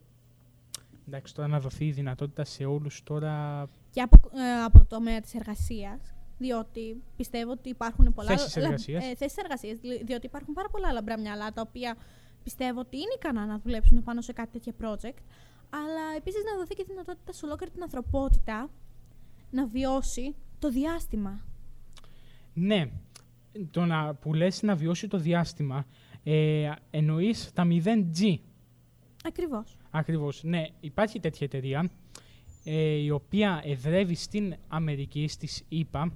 εντάξει 1.09 1.35
τώρα 1.35 1.49
να 1.49 1.61
δοθεί 1.61 1.87
η 1.87 1.91
δυνατότητα 1.93 2.45
σε 2.45 2.64
όλους 2.64 3.03
τώρα 3.03 3.67
Και 3.91 4.00
από, 4.00 4.17
ε, 4.33 4.62
από 4.64 4.79
το 4.79 4.85
τομέα 4.85 5.21
της 5.21 5.35
εργασίας, 5.35 6.13
διότι 6.38 7.03
πιστεύω 7.17 7.50
ότι 7.50 7.69
υπάρχουν 7.69 8.12
πολλά... 8.14 8.29
Θέσεις 8.29 8.57
λα- 8.57 8.64
εργασίας. 8.64 9.05
Ε, 9.05 9.14
θέσεις 9.14 9.37
εργασίας, 9.37 9.79
δι- 9.79 10.05
διότι 10.07 10.26
υπάρχουν 10.26 10.55
πάρα 10.55 10.69
πολλά 10.69 10.93
λαμπρά 10.93 11.19
μυαλά, 11.19 11.53
τα 11.53 11.61
οποία 11.61 11.97
πιστεύω 12.43 12.81
ότι 12.81 12.97
είναι 12.97 13.12
ικανά 13.17 13.47
να 13.47 13.59
δουλέψουν 13.59 14.03
πάνω 14.03 14.21
σε 14.21 14.33
κάτι 14.33 14.50
τέτοια 14.59 14.73
project, 14.81 15.19
αλλά 15.71 16.17
επίσης 16.17 16.43
να 16.45 16.57
δοθεί 16.59 16.75
και 16.75 16.85
δυνατότητα 16.88 17.33
σε 17.33 17.47
ολόκληρη 17.47 17.73
την 17.73 17.83
ανθρωπότητα 17.83 18.71
να 19.50 19.67
βιώσει 19.67 20.35
το 20.59 20.71
διάστημα. 20.71 21.45
ναι 22.55 22.91
το 23.71 23.85
να, 23.85 24.14
που 24.14 24.35
λες 24.35 24.62
να 24.62 24.75
βιώσει 24.75 25.09
το 25.09 25.19
διάστημα 25.19 25.87
ε, 26.25 26.71
εννοείς 26.91 27.53
τα 27.53 27.67
0G 27.71 28.37
Ακριβώς. 29.25 29.76
ακριβώς 29.91 30.43
ναι 30.45 30.64
υπάρχει 30.81 31.21
τέτοια 31.21 31.47
εταιρεία 31.47 31.91
ε, 32.64 32.94
η 32.94 33.11
οποία 33.11 33.62
εδρεύει 33.64 34.14
στην 34.14 34.54
Αμερική 34.68 35.28
στις 35.28 35.64
ΗΠΑ 35.68 36.12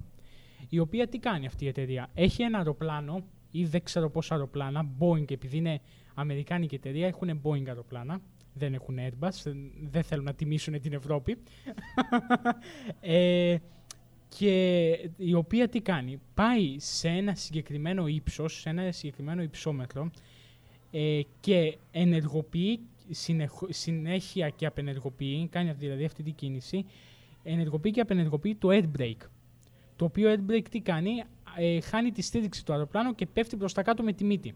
η 0.68 0.78
οποία 0.78 1.08
τι 1.08 1.18
κάνει 1.18 1.46
αυτή 1.46 1.64
η 1.64 1.68
εταιρεία; 1.68 2.10
Έχει 2.14 2.42
ένα 2.42 2.58
αεροπλάνο 2.58 3.24
ή 3.50 3.64
δεν 3.64 3.82
ξέρω 3.82 4.10
πόσα 4.10 4.34
αεροπλάνα, 4.34 4.88
Boeing, 4.98 5.30
επειδή 5.30 5.56
είναι 5.56 5.80
αμερικάνικη 6.14 6.74
εταιρεία, 6.74 7.06
έχουν 7.06 7.40
Boeing 7.42 7.66
αεροπλάνα, 7.66 8.20
δεν 8.54 8.74
έχουν 8.74 8.98
Airbus, 8.98 9.52
δεν 9.90 10.02
θέλουν 10.02 10.24
να 10.24 10.34
τιμήσουν 10.34 10.80
την 10.80 10.92
Ευρώπη. 10.92 11.38
ε, 13.00 13.56
και 14.28 14.88
η 15.16 15.34
οποία 15.34 15.68
τι 15.68 15.80
κάνει, 15.80 16.20
πάει 16.34 16.78
σε 16.78 17.08
ένα 17.08 17.34
συγκεκριμένο 17.34 18.06
ύψος, 18.06 18.60
σε 18.60 18.68
ένα 18.68 18.92
συγκεκριμένο 18.92 19.42
υψόμετρο 19.42 20.10
ε, 20.90 21.20
και 21.40 21.78
ενεργοποιεί 21.90 22.80
συνέχεια 23.68 24.48
και 24.48 24.66
απενεργοποιεί, 24.66 25.48
κάνει 25.48 25.72
δηλαδή 25.72 26.04
αυτή 26.04 26.22
την 26.22 26.34
κίνηση, 26.34 26.84
ενεργοποιεί 27.42 27.90
και 27.90 28.00
απενεργοποιεί 28.00 28.54
το 28.54 28.68
air 28.70 28.84
brake. 28.98 29.26
Το 29.96 30.04
οποίο 30.04 30.32
air 30.32 30.50
brake 30.50 30.68
τι 30.70 30.80
κάνει, 30.80 31.24
ε, 31.56 31.80
χάνει 31.80 32.12
τη 32.12 32.22
στήριξη 32.22 32.64
του 32.64 32.72
αεροπλάνου 32.72 33.14
και 33.14 33.26
πέφτει 33.26 33.56
προς 33.56 33.72
τα 33.72 33.82
κάτω 33.82 34.02
με 34.02 34.12
τη 34.12 34.24
μύτη. 34.24 34.54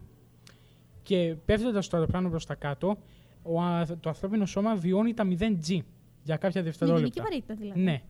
Και 1.03 1.35
πέφτοντας 1.45 1.87
το 1.87 1.97
αεροπλάνο 1.97 2.29
προς 2.29 2.45
τα 2.45 2.55
κάτω, 2.55 2.97
ο, 3.43 3.53
το 3.99 4.09
ανθρώπινο 4.09 4.45
σώμα 4.45 4.75
βιώνει 4.75 5.13
τα 5.13 5.27
0G 5.39 5.79
για 6.23 6.37
κάποια 6.37 6.63
δευτερόλεπτα. 6.63 7.21
Με 7.21 7.29
βαρύτητα 7.29 7.55
δηλαδή. 7.55 7.79
Ναι. 7.79 8.01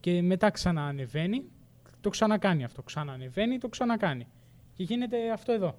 Και 0.00 0.22
μετά 0.22 0.50
ξαναανεβαίνει, 0.50 1.44
το 2.00 2.10
ξανακάνει 2.10 2.64
αυτό. 2.64 2.82
Ξαναανεβαίνει, 2.82 3.58
το 3.58 3.68
ξανακάνει. 3.68 4.26
Και 4.72 4.82
γίνεται 4.82 5.30
αυτό 5.30 5.52
εδώ. 5.52 5.78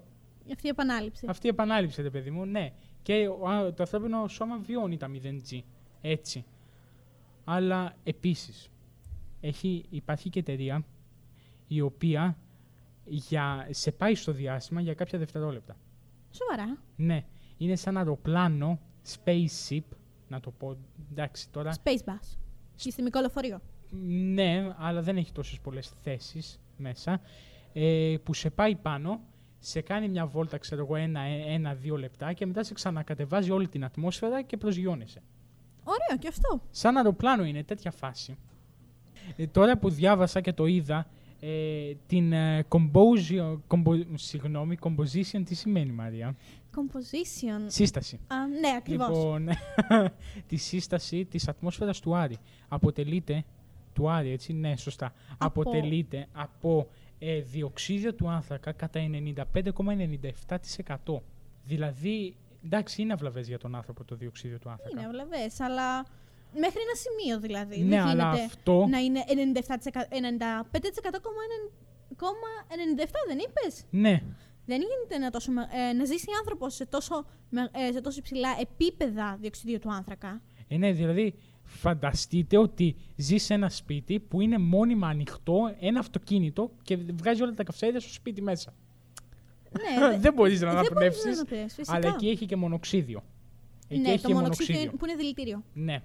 Αυτή 0.52 0.66
η 0.66 0.68
επανάληψη. 0.68 1.26
Αυτή 1.28 1.46
η 1.46 1.48
επανάληψη, 1.48 2.02
ρε 2.02 2.10
παιδί 2.10 2.30
μου, 2.30 2.44
ναι. 2.44 2.72
Και 3.02 3.26
το 3.74 3.82
ανθρώπινο 3.82 4.28
σώμα 4.28 4.58
βιώνει 4.58 4.96
τα 4.96 5.10
0G. 5.12 5.60
Έτσι. 6.00 6.44
Αλλά 7.44 7.94
επίσης, 8.04 8.70
έχει, 9.40 9.84
υπάρχει 9.90 10.30
και 10.30 10.38
εταιρεία 10.38 10.84
η 11.66 11.80
οποία 11.80 12.36
για, 13.04 13.66
σε 13.70 13.92
πάει 13.92 14.14
στο 14.14 14.32
διάστημα 14.32 14.80
για 14.80 14.94
κάποια 14.94 15.18
δευτερόλεπτα. 15.18 15.76
Σοβαρά. 16.30 16.78
Ναι. 16.96 17.24
Είναι 17.56 17.76
σαν 17.76 17.96
αεροπλάνο, 17.96 18.78
spaceship, 19.14 19.84
να 20.28 20.40
το 20.40 20.50
πω, 20.50 20.76
εντάξει 21.10 21.50
τώρα. 21.50 21.74
Space 21.84 22.04
bus. 22.04 22.36
Συστημικό 22.74 23.20
λεωφορείο. 23.20 23.60
Ναι, 24.32 24.74
αλλά 24.78 25.02
δεν 25.02 25.16
έχει 25.16 25.32
τόσες 25.32 25.60
πολλές 25.60 25.92
θέσεις 26.02 26.60
μέσα. 26.76 27.20
Ε, 27.72 28.16
που 28.22 28.34
σε 28.34 28.50
πάει 28.50 28.76
πάνω, 28.76 29.20
σε 29.60 29.80
κάνει 29.80 30.08
μια 30.08 30.26
βόλτα, 30.26 30.58
ξέρω 30.58 30.80
εγώ, 30.84 30.96
ένα-δύο 31.46 31.96
λεπτά 31.96 32.32
και 32.32 32.46
μετά 32.46 32.62
σε 32.62 32.74
ξανακατεβάζει 32.74 33.50
όλη 33.50 33.68
την 33.68 33.84
ατμόσφαιρα 33.84 34.42
και 34.42 34.56
προσγειώνεσαι. 34.56 35.22
Ωραίο 35.84 36.18
και 36.18 36.28
αυτό. 36.28 36.62
Σαν 36.70 36.96
αεροπλάνο 36.96 37.44
είναι 37.44 37.62
τέτοια 37.62 37.90
φάση. 37.90 38.36
Ε, 39.36 39.46
τώρα 39.46 39.78
που 39.78 39.90
διάβασα 39.90 40.40
και 40.40 40.52
το 40.52 40.66
είδα, 40.66 41.06
ε, 41.40 41.92
την 42.06 42.32
ε, 42.32 42.66
composition, 42.68 43.58
compo, 43.68 44.04
συγγνώμη, 44.14 44.76
composition 44.80 45.42
τι 45.44 45.54
σημαίνει 45.54 45.92
Μαρία; 45.92 46.36
Composition. 46.76 47.62
Σύσταση. 47.66 48.20
Α, 48.26 48.46
ναι, 48.46 48.68
ακριβώς. 48.76 49.08
Λοιπόν, 49.08 49.48
τη 50.48 50.56
σύσταση 50.56 51.24
της 51.24 51.48
ατμόσφαιρας 51.48 52.00
του 52.00 52.16
Άρη. 52.16 52.36
Αποτελείται, 52.68 53.44
του 53.92 54.10
Άρη, 54.10 54.30
έτσι, 54.30 54.52
ναι, 54.52 54.76
σωστά. 54.76 55.12
Από... 55.38 55.60
Αποτελείται 55.60 56.26
από 56.32 56.88
ε, 57.22 57.40
διοξίδιο 57.40 58.14
του 58.14 58.28
άνθρακα 58.30 58.72
κατά 58.72 59.00
95,97%. 59.54 61.20
Δηλαδή, 61.64 62.36
εντάξει, 62.64 63.02
είναι 63.02 63.12
αυλαβές 63.12 63.48
για 63.48 63.58
τον 63.58 63.74
άνθρωπο 63.74 64.04
το 64.04 64.14
διοξίδιο 64.16 64.58
του 64.58 64.70
άνθρακα. 64.70 64.90
Είναι 64.98 65.06
αυλαβές, 65.06 65.60
αλλά 65.60 66.02
μέχρι 66.52 66.80
ένα 66.80 66.94
σημείο 66.94 67.40
δηλαδή. 67.40 67.78
Ναι, 67.82 67.88
Δεν 67.88 68.00
αλλά 68.06 68.24
γίνεται 68.30 68.44
αυτό... 68.44 68.86
να 68.90 68.98
είναι 68.98 69.24
95,97% 69.54 69.66
δεν 73.26 73.38
είπες; 73.38 73.84
Ναι, 73.90 74.22
Δεν 74.66 74.80
γίνεται 74.80 75.18
να, 75.18 75.30
τόσο, 75.30 75.52
με- 75.52 75.68
ε, 75.72 75.92
να 75.92 76.04
ζήσει 76.04 76.26
άνθρωπος 76.38 76.74
σε 76.74 76.86
τόσο, 76.86 77.24
με- 77.50 77.70
ε, 77.72 77.92
σε 77.92 78.00
τόσο 78.00 78.18
υψηλά 78.18 78.48
επίπεδα 78.60 79.36
διοξιδίου 79.40 79.78
του 79.78 79.92
άνθρακα. 79.92 80.42
ε, 80.68 80.76
ναι, 80.76 80.92
δηλαδή 80.92 81.34
φανταστείτε 81.70 82.58
ότι 82.58 82.96
ζεις 83.16 83.42
σε 83.44 83.54
ένα 83.54 83.68
σπίτι 83.68 84.18
που 84.20 84.40
είναι 84.40 84.58
μόνιμα 84.58 85.08
ανοιχτό, 85.08 85.74
ένα 85.80 85.98
αυτοκίνητο 85.98 86.70
και 86.82 86.96
βγάζει 86.96 87.42
όλα 87.42 87.54
τα 87.54 87.64
καυσαέρια 87.64 88.00
στο 88.00 88.12
σπίτι 88.12 88.42
μέσα. 88.42 88.74
ναι, 89.72 90.08
δε- 90.10 90.18
δεν 90.18 90.32
μπορείς 90.34 90.60
να 90.60 90.66
δεν 90.66 90.76
μπορείς 90.76 90.90
αναπνεύσεις, 90.90 91.24
να 91.24 91.30
αναπνεύσεις, 91.30 91.74
φυσικά. 91.74 91.96
αλλά 91.96 92.08
εκεί 92.14 92.28
έχει 92.28 92.46
και 92.46 92.56
μονοξίδιο. 92.56 93.22
Εκεί 93.88 94.00
ναι, 94.00 94.08
έχει 94.08 94.20
το 94.22 94.28
και 94.28 94.34
μονοξίδιο 94.34 94.74
μονοξίδιο. 94.74 94.98
που 94.98 95.06
είναι 95.06 95.14
δηλητήριο. 95.16 95.62
Ναι. 95.74 96.02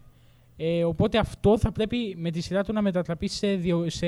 Ε, 0.58 0.84
οπότε 0.84 1.18
αυτό 1.18 1.58
θα 1.58 1.72
πρέπει 1.72 2.16
με 2.18 2.32
τη 2.32 2.42
σειρά 2.42 2.64
του 2.64 2.74
να 2.74 2.82
μετατραπείς 2.82 3.34
σε, 3.34 3.56
διο- 3.56 3.90
σε 3.90 4.08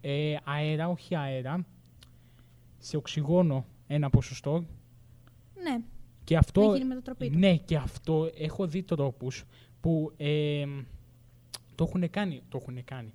ε, 0.00 0.36
αέρα, 0.44 0.88
όχι 0.88 1.16
αέρα, 1.16 1.66
σε 2.78 2.96
οξυγόνο 2.96 3.64
ένα 3.86 4.10
ποσοστό. 4.10 4.64
Ναι, 5.62 5.78
Και 6.24 6.34
να 6.34 6.40
αυτό, 6.40 6.72
γίνει 6.72 6.84
μετατροπή 6.84 7.30
του. 7.30 7.38
ναι, 7.38 7.56
και 7.56 7.76
αυτό 7.76 8.30
έχω 8.38 8.66
δει 8.66 8.82
τρόπους 8.82 9.44
που 9.84 10.12
ε, 10.16 10.64
το 11.74 11.84
έχουν 11.84 12.10
κάνει, 12.10 12.42
το 12.48 12.58
έχουν 12.62 12.84
κάνει. 12.84 13.12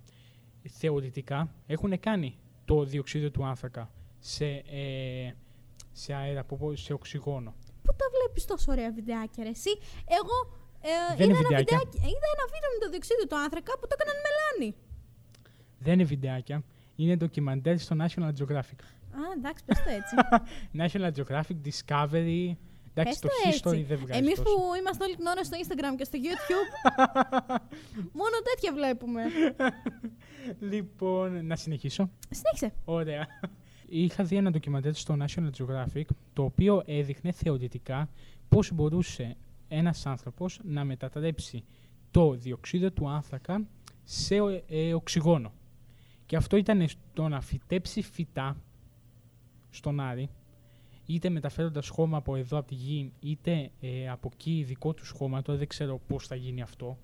Θεωρητικά 0.70 1.54
έχουν 1.68 2.00
κάνει 2.00 2.38
το 2.66 2.84
διοξείδιο 2.84 3.32
του 3.32 3.46
άνθρακα 3.46 3.92
σε, 4.20 4.46
ε, 4.46 5.34
σε 5.92 6.14
αέρα, 6.14 6.44
που- 6.44 6.76
σε 6.76 6.94
οξυγόνο. 6.94 7.54
Πού 7.84 7.92
τα 7.96 8.06
βλέπεις 8.18 8.46
τόσο 8.46 8.72
ωραία 8.72 8.92
βιντεάκια, 8.92 9.44
ρε, 9.44 9.50
εσύ; 9.50 9.70
Εγώ 10.06 10.60
ε, 10.82 11.16
Δεν 11.16 11.30
είναι 11.30 11.38
είδα, 11.38 11.48
ένα 11.48 11.58
βιντεάκια. 11.58 11.78
βιντεάκι, 11.78 11.98
είδα 11.98 12.28
ένα 12.36 12.46
βίντεο 12.54 12.70
με 12.74 12.80
το 12.86 12.90
διοξείδιο 12.90 13.28
του 13.28 13.38
άνθρακα 13.38 13.74
που 13.80 13.88
το 13.88 13.96
έκαναν 14.00 14.16
μελάνι. 14.26 14.76
Δεν 15.80 15.94
είναι 15.94 16.04
βιντεάκια, 16.04 16.64
είναι 16.96 17.16
ντοκιμαντέρ 17.16 17.78
στο 17.80 17.96
National 18.00 18.32
Geographic. 18.40 18.82
Α, 19.12 19.22
εντάξει, 19.38 19.64
πες 19.66 19.78
το 19.84 19.90
έτσι. 20.00 20.16
National 20.82 21.12
Geographic, 21.18 21.58
Discovery. 21.68 22.52
Εντάξει, 23.02 23.20
Πες 23.20 23.20
το 23.20 23.28
το 23.28 23.70
History 23.70 23.74
έτσι. 23.74 23.84
δεν 23.84 23.98
βγάζει 23.98 24.20
Εμείς 24.20 24.36
τόσο. 24.36 24.56
που 24.56 24.62
είμαστε 24.80 25.04
όλη 25.04 25.16
την 25.16 25.26
ώρα 25.26 25.44
στο 25.44 25.58
Instagram 25.62 25.96
και 25.98 26.04
στο 26.04 26.18
YouTube, 26.22 26.72
μόνο 28.22 28.36
τέτοια 28.44 28.74
βλέπουμε. 28.74 29.22
Λοιπόν, 30.60 31.46
να 31.46 31.56
συνεχίσω. 31.56 32.10
Συνέχισε. 32.30 32.74
Ωραία. 32.86 33.28
Είχα 33.90 34.24
δει 34.24 34.36
ένα 34.36 34.52
ντοκιμαντέρ 34.52 34.94
στο 34.94 35.18
National 35.20 35.50
Geographic, 35.58 36.04
το 36.34 36.44
οποίο 36.44 36.82
έδειχνε 36.86 37.32
θεωρητικά 37.32 38.10
πώς 38.50 38.72
μπορούσε 38.74 39.36
ένας 39.68 40.06
άνθρωπος 40.06 40.60
να 40.64 40.84
μετατρέψει 40.84 41.64
το 42.12 42.32
διοξείδιο 42.34 42.92
του 42.92 43.10
άνθρακα 43.10 43.68
σε 44.04 44.36
ε, 44.68 44.94
οξυγόνο. 44.94 45.54
Και 46.26 46.36
αυτό 46.36 46.58
ήταν 46.58 46.88
στο 46.88 47.28
να 47.28 47.42
φυτέψει 47.42 48.02
φυτά 48.02 48.56
στον 49.70 50.00
Άρη, 50.00 50.30
είτε 51.10 51.30
μεταφέροντας 51.30 51.88
χώμα 51.88 52.18
από 52.18 52.36
εδώ 52.36 52.58
από 52.58 52.68
τη 52.68 52.74
γη, 52.76 53.14
είτε 53.20 53.72
ε, 53.82 54.10
από 54.10 54.30
εκεί 54.34 54.64
δικό 54.68 54.94
του 54.94 55.04
χώμα, 55.14 55.42
τώρα 55.42 55.58
δεν 55.58 55.68
ξέρω 55.68 56.02
πώς 56.08 56.28
θα 56.28 56.36
γίνει 56.36 56.62
αυτό. 56.62 56.98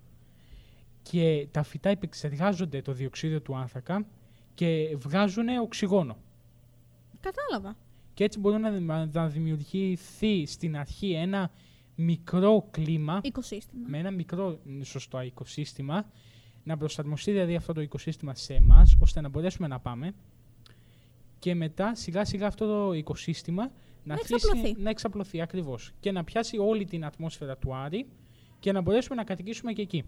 Και 1.02 1.48
τα 1.52 1.64
φυτά 1.64 1.90
επεξεργάζονται 1.90 2.82
το 2.82 2.92
διοξείδιο 2.92 3.42
του 3.42 3.56
άνθρακα 3.56 4.06
και 4.54 4.96
βγάζουν 4.98 5.48
οξυγόνο. 5.62 6.18
Κατάλαβα. 7.20 7.78
Και 8.14 8.24
έτσι 8.24 8.40
μπορεί 8.40 8.58
να, 8.58 9.06
να 9.06 9.28
δημιουργηθεί 9.28 10.46
στην 10.46 10.78
αρχή 10.78 11.12
ένα 11.12 11.52
μικρό 11.96 12.68
κλίμα, 12.72 13.20
Οικοσύστημα. 13.24 13.88
με 13.88 13.98
ένα 13.98 14.12
μικρό 14.12 14.60
μ, 14.64 14.82
σωστό 14.82 15.22
οικοσύστημα, 15.22 16.06
να 16.64 16.78
προσαρμοστεί 16.78 17.32
δηλαδή 17.32 17.56
αυτό 17.56 17.74
το 17.74 17.82
οικοσύστημα 17.82 18.36
σε 18.36 18.54
εμάς, 18.54 18.98
ώστε 19.00 19.22
να 19.22 19.30
μπορέσουμε 19.30 19.68
να 19.68 19.80
πάμε. 19.80 20.14
Και 21.40 21.56
μετά 21.56 21.96
σιγά 21.96 22.26
σιγά 22.26 22.48
αυτό 22.48 22.68
το 22.68 22.94
οικοσύστημα 22.94 23.72
να, 24.06 24.14
Να 24.14 24.14
αρχίσει 24.14 24.34
εξαπλωθεί. 24.34 24.82
να 24.82 24.90
εξαπλωθεί 24.90 25.42
ακριβώς. 25.42 25.92
Και 26.00 26.12
να 26.12 26.24
πιάσει 26.24 26.58
όλη 26.58 26.86
την 26.86 27.06
ατμόσφαιρα 27.06 27.58
του 27.58 27.76
Άρη 27.76 28.08
και 28.60 28.72
να 28.72 28.82
μπορέσουμε 28.82 29.16
να 29.16 29.24
κατοικήσουμε 29.24 29.74
και 29.74 29.82
εκεί. 29.82 30.04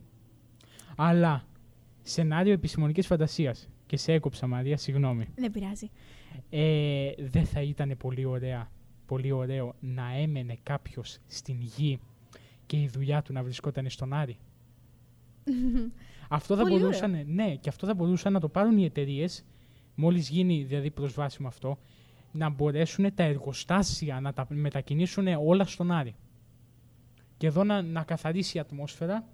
Αλλά 0.95 1.47
σενάριο 2.01 2.53
επιστημονικής 2.53 3.07
φαντασίας. 3.07 3.69
Και 3.85 3.97
σε 3.97 4.13
έκοψα 4.13 4.47
Μαρία, 4.47 4.77
συγγνώμη. 4.77 5.27
Δεν 5.35 5.51
πειράζει. 5.51 5.89
Ε, 6.49 7.11
δεν 7.17 7.45
θα 7.45 7.61
ήταν 7.61 7.95
πολύ 7.97 8.25
ωραία, 8.25 8.71
πολύ 9.05 9.31
ωραίο 9.31 9.75
να 9.79 10.13
έμενε 10.17 10.57
κάποιος 10.63 11.17
στην 11.27 11.61
γη 11.61 11.99
και 12.65 12.77
η 12.77 12.89
δουλειά 12.93 13.21
του 13.21 13.33
να 13.33 13.43
βρισκόταν 13.43 13.89
στον 13.89 14.13
Άρη; 14.13 14.37
αυτό 16.29 16.55
θα 16.55 16.61
Πολύ 16.61 16.79
μπορούσαν, 16.79 17.23
ναι, 17.27 17.55
και 17.55 17.69
αυτό 17.69 17.87
θα 17.87 17.93
μπορούσαν 17.93 18.33
να 18.33 18.39
το 18.39 18.49
πάρουν 18.49 18.77
οι 18.77 18.83
εταιρείες, 18.85 19.45
μόλις 19.95 20.29
γίνει 20.29 20.63
δηλαδή 20.63 20.91
προσβάσιμο 20.91 21.47
αυτό, 21.47 21.77
να 22.31 22.49
μπορέσουν 22.49 23.13
τα 23.13 23.23
εργοστάσια 23.23 24.19
να 24.19 24.33
τα 24.33 24.45
μετακινήσουν 24.49 25.27
όλα 25.45 25.65
στον 25.65 25.91
Άρη. 25.91 26.15
Και 27.37 27.47
εδώ 27.47 27.63
να, 27.63 27.81
να 27.81 28.03
καθαρίσει 28.03 28.57
η 28.57 28.59
ατμόσφαιρα, 28.59 29.27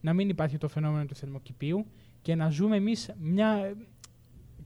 να 0.00 0.12
μην 0.12 0.28
υπάρχει 0.28 0.58
το 0.58 0.68
φαινόμενο 0.68 1.04
του 1.04 1.14
θερμοκηπίου 1.14 1.86
και 2.22 2.34
να 2.34 2.48
ζούμε 2.50 2.76
εμείς 2.76 3.10
μια 3.20 3.48
ε, 3.52 3.74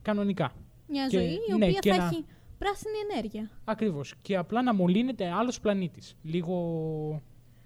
κανονικά. 0.03 0.53
Μια 0.89 1.07
Και- 1.07 1.19
ζωή 1.19 1.33
η 1.33 1.39
ναι, 1.59 1.67
οποία 1.67 1.79
και 1.79 1.91
θα 1.91 1.97
να- 1.97 2.05
έχει 2.05 2.25
πράσινη 2.59 2.95
ενέργεια. 3.11 3.51
Ακριβώς. 3.65 4.15
Και 4.23 4.37
απλά 4.37 4.63
να 4.63 4.75
μολύνεται 4.75 5.31
άλλος 5.31 5.61
πλανήτης. 5.61 6.17
Λίγο 6.23 7.23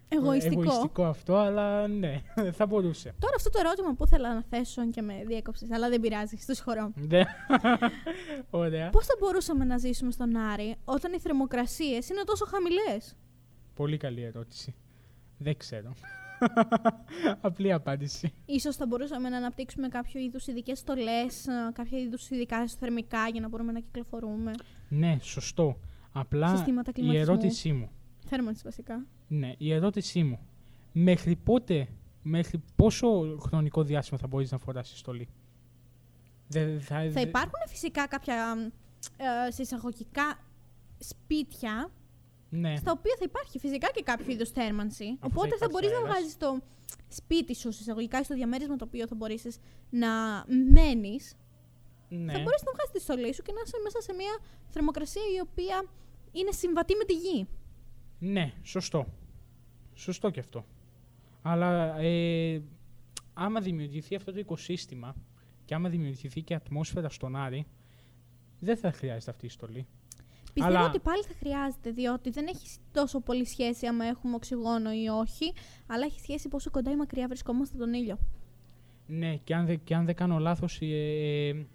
Εγωιστικό. 0.08 0.60
εγωιστικό 0.62 1.04
αυτό, 1.04 1.36
αλλά 1.36 1.88
ναι, 1.88 2.22
θα 2.52 2.66
μπορούσε. 2.66 3.14
Τώρα 3.18 3.34
αυτό 3.36 3.50
το 3.50 3.58
ερώτημα 3.64 3.94
που 3.94 4.04
ήθελα 4.04 4.34
να 4.34 4.42
θέσω 4.42 4.90
και 4.90 5.02
με 5.02 5.22
διέκοψες, 5.26 5.70
αλλά 5.70 5.88
δεν 5.88 6.00
πειράζει, 6.00 6.36
στο 6.36 6.54
συγχωρώ. 6.54 6.92
Ναι. 6.94 7.22
Ωραία. 8.50 8.90
Πώς 8.90 9.06
θα 9.06 9.14
μπορούσαμε 9.18 9.64
να 9.64 9.78
ζήσουμε 9.78 10.10
στον 10.10 10.36
Άρη 10.36 10.76
όταν 10.84 11.12
οι 11.12 11.18
θερμοκρασίες 11.18 12.08
είναι 12.08 12.22
τόσο 12.24 12.44
χαμηλές; 12.44 13.16
Πολύ 13.74 13.96
καλή 13.96 14.22
ερώτηση. 14.22 14.74
Δεν 15.38 15.56
ξέρω. 15.56 15.92
Απλή 17.40 17.72
απάντηση. 17.72 18.32
Ίσως 18.46 18.76
θα 18.76 18.86
μπορούσαμε 18.86 19.28
να 19.28 19.36
αναπτύξουμε 19.36 19.88
κάποιο 19.88 20.20
είδους 20.20 20.46
ειδικές 20.46 20.78
στολές, 20.78 21.46
ε, 21.46 21.52
κάποια 21.72 21.98
είδους 21.98 22.30
ειδικά 22.30 22.62
ισοθερμικά 22.62 23.28
για 23.32 23.40
να 23.40 23.48
μπορούμε 23.48 23.72
να 23.72 23.80
κυκλοφορούμε. 23.80 24.52
Ναι, 24.88 25.18
σωστό. 25.20 25.78
Απλά 26.12 26.48
Συστήματα 26.56 26.90
η 26.90 26.92
κλιματισμού. 26.92 27.30
ερώτησή 27.30 27.72
μου. 27.72 27.90
Θέρμανσης 28.28 28.62
βασικά. 28.62 29.06
Ναι, 29.28 29.52
η 29.58 29.72
ερώτησή 29.72 30.22
μου. 30.22 30.38
Μέχρι 30.92 31.36
πότε, 31.36 31.88
μέχρι 32.22 32.62
πόσο 32.76 33.36
χρονικό 33.40 33.82
διάστημα 33.82 34.18
θα 34.18 34.26
μπορείς 34.26 34.50
να 34.50 34.58
φοράσεις 34.58 34.98
στολή; 34.98 35.28
Δεν, 36.48 36.80
θα, 36.80 36.96
Θα 36.96 37.08
δε- 37.10 37.20
υπάρχουν 37.20 37.60
φυσικά 37.68 38.06
κάποια 38.06 38.56
ε, 39.46 39.50
σε 39.50 39.62
εισαγωγικά 39.62 40.38
σπίτια 40.98 41.90
Ναι, 42.50 42.76
στα 42.76 42.92
οποία 42.92 43.14
θα 43.18 43.24
υπάρχει 43.24 43.58
φυσικά 43.58 43.90
και 43.94 44.02
κάποιο 44.02 44.32
είδος 44.32 44.50
θέρμανση. 44.50 45.16
θα 45.20 45.26
Οπότε 45.26 45.48
θα 45.48 45.54
υπάρχει 45.56 45.72
μπορείς 45.72 45.90
να 45.90 45.96
αέρας. 45.96 46.10
βγάζεις 46.10 46.36
το 46.36 46.60
σπίτι 47.08 47.54
σου, 47.54 47.72
σε 47.72 47.78
εισαγωγικά, 47.82 48.20
ή 48.20 48.24
στο 48.24 48.34
διαμέρισμα 48.34 48.76
το 48.76 48.84
οποίο 48.84 49.06
θα 49.06 49.14
μπορέσεις 49.14 49.58
να 49.90 50.08
μένεις. 50.70 51.34
ναι. 52.08 52.32
Θα 52.32 52.38
μπορέσει 52.42 52.64
να 52.64 52.72
βγάζεις 52.72 52.92
τη 52.92 53.00
στολή 53.00 53.34
σου 53.34 53.42
και 53.42 53.52
να 53.52 53.60
είσαι 53.64 53.76
μέσα 53.84 54.00
σε 54.00 54.12
μια 54.12 54.38
θερμοκρασία 54.68 55.22
η 55.36 55.40
οποία 55.40 55.84
είναι 56.32 56.52
συμβατή 56.52 56.94
με 56.94 57.04
τη 57.04 57.12
γη. 57.14 57.46
Ναι, 58.18 58.52
σωστό. 58.62 59.06
Σωστό 59.94 60.30
και 60.30 60.40
αυτό. 60.40 60.64
Αλλά 61.42 61.98
ε, 61.98 62.62
άμα 63.34 63.60
δημιουργηθεί 63.60 64.14
αυτό 64.14 64.32
το 64.32 64.38
οικοσύστημα 64.38 65.14
και 65.64 65.74
άμα 65.74 65.88
δημιουργηθεί 65.88 66.42
και 66.42 66.54
ατμόσφαιρα 66.54 67.08
στον 67.08 67.36
Άρη, 67.36 67.66
δεν 68.60 68.76
θα 68.76 68.92
χρειάζεται 68.92 69.30
αυτή 69.30 69.46
η 69.46 69.48
στολή. 69.48 69.86
Πιστεύω 70.52 70.76
Αλλά- 70.76 70.88
ότι 70.88 70.98
πάλι 70.98 71.22
θα 71.22 71.34
χρειάζεται, 71.38 71.90
διότι 71.90 72.30
δεν 72.30 72.46
έχει 72.46 72.78
τόσο 72.92 73.20
πολύ 73.20 73.44
σχέση 73.46 73.86
άμα 73.86 74.04
έχουμε 74.04 74.34
οξυγόνο 74.34 74.92
ή 74.92 75.08
όχι, 75.08 75.52
αλλά 75.86 76.04
έχει 76.04 76.20
σχέση 76.20 76.48
πόσο 76.48 76.70
κοντά 76.70 76.90
ή 76.90 76.96
μακριά 76.96 77.28
βρισκόμαστε 77.28 77.78
τον 77.78 77.92
ήλιο. 77.94 78.18
Ναι, 79.06 79.36
και 79.36 79.54
αν, 79.54 79.66
δεν- 79.66 79.80
και 79.84 79.94
αν 79.94 80.04
δεν 80.04 80.14
κάνω 80.14 80.38
λάθος, 80.38 80.78
ε, 80.80 80.86
ε, 81.48 81.66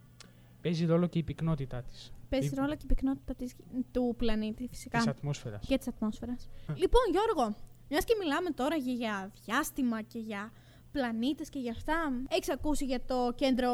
παίζει 0.62 0.86
ρόλο 0.86 1.08
και 1.08 1.18
η 1.20 1.24
πυκνότητά 1.24 1.82
της. 1.82 2.14
Παίζει 2.32 2.48
Η- 2.48 2.56
ρόλο 2.56 2.76
και 2.76 2.84
η 2.84 2.94
πυκνότητα 2.94 3.36
της, 3.36 3.56
του 3.92 4.14
πλανήτη 4.18 4.68
φυσικά. 4.68 4.98
Της 4.98 5.08
ατμόσφαιρας. 5.08 5.66
και 5.68 5.78
της 5.78 5.88
ατμόσφαιρας. 5.88 6.50
Α. 6.68 6.74
Λοιπόν, 6.78 7.02
Γιώργο, 7.12 7.56
μιας 7.90 8.04
και 8.04 8.14
μιλάμε 8.20 8.50
τώρα 8.50 8.76
για, 8.76 8.94
για 8.94 9.32
διάστημα 9.46 10.02
και 10.02 10.20
για 10.20 10.52
πλανήτες 10.92 11.50
και 11.50 11.60
για 11.60 11.72
αυτά, 11.72 11.96
έχεις 12.30 12.50
ακούσει 12.50 12.86
για 12.86 13.02
το 13.06 13.32
κέντρο, 13.36 13.72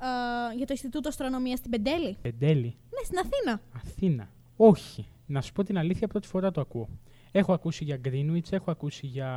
ε, 0.00 0.56
για 0.56 0.66
το 0.66 0.72
Ινστιτούτο 0.72 1.08
Αστρονομίας 1.08 1.58
στην 1.58 1.70
Πεντέλη; 1.70 2.16
Πεντέλη, 2.22 2.76
Ναι, 2.90 3.04
στην 3.04 3.18
Αθήνα. 3.18 3.60
Αθήνα. 3.76 4.30
Όχι. 4.56 5.06
Να 5.26 5.40
σου 5.40 5.52
πω 5.52 5.62
την 5.62 5.78
αλήθεια, 5.78 6.08
πρώτη 6.08 6.26
φορά 6.26 6.50
το 6.50 6.60
ακούω. 6.60 6.88
Έχω 7.32 7.52
ακούσει 7.52 7.84
για 7.84 8.00
Greenwich, 8.04 8.50
έχω 8.52 8.70
ακούσει 8.70 9.06
για 9.06 9.30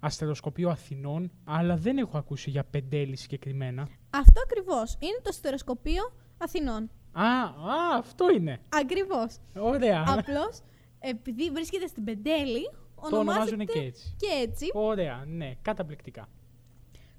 αστεροσκοπείο 0.00 0.68
Αθηνών, 0.70 1.30
αλλά 1.44 1.76
δεν 1.76 1.98
έχω 1.98 2.18
ακούσει 2.18 2.50
για 2.50 2.64
Πεντέλη 2.64 3.16
συγκεκριμένα. 3.16 3.88
Αυτό 4.10 4.40
ακριβώς. 4.44 4.92
Είναι 5.00 5.20
το 5.22 5.32
στερεοσκοπείο 5.32 6.02
Αθηνών. 6.38 6.90
Α, 7.20 7.44
α, 7.44 7.96
αυτό 7.96 8.30
είναι. 8.30 8.60
Ακριβώς. 8.68 9.36
Ωραία. 9.56 10.04
Απλώς, 10.08 10.60
επειδή 10.98 11.50
βρίσκεται 11.50 11.86
στην 11.86 12.04
Πεντέλη, 12.04 12.70
το 12.70 13.16
ονομάζεται 13.16 13.54
ονομάζουν 13.54 13.66
και 13.66 13.78
έτσι. 13.78 14.14
και 14.18 14.26
έτσι, 14.42 14.70
Ωραία, 14.72 15.24
ναι, 15.26 15.54
καταπληκτικά. 15.62 16.28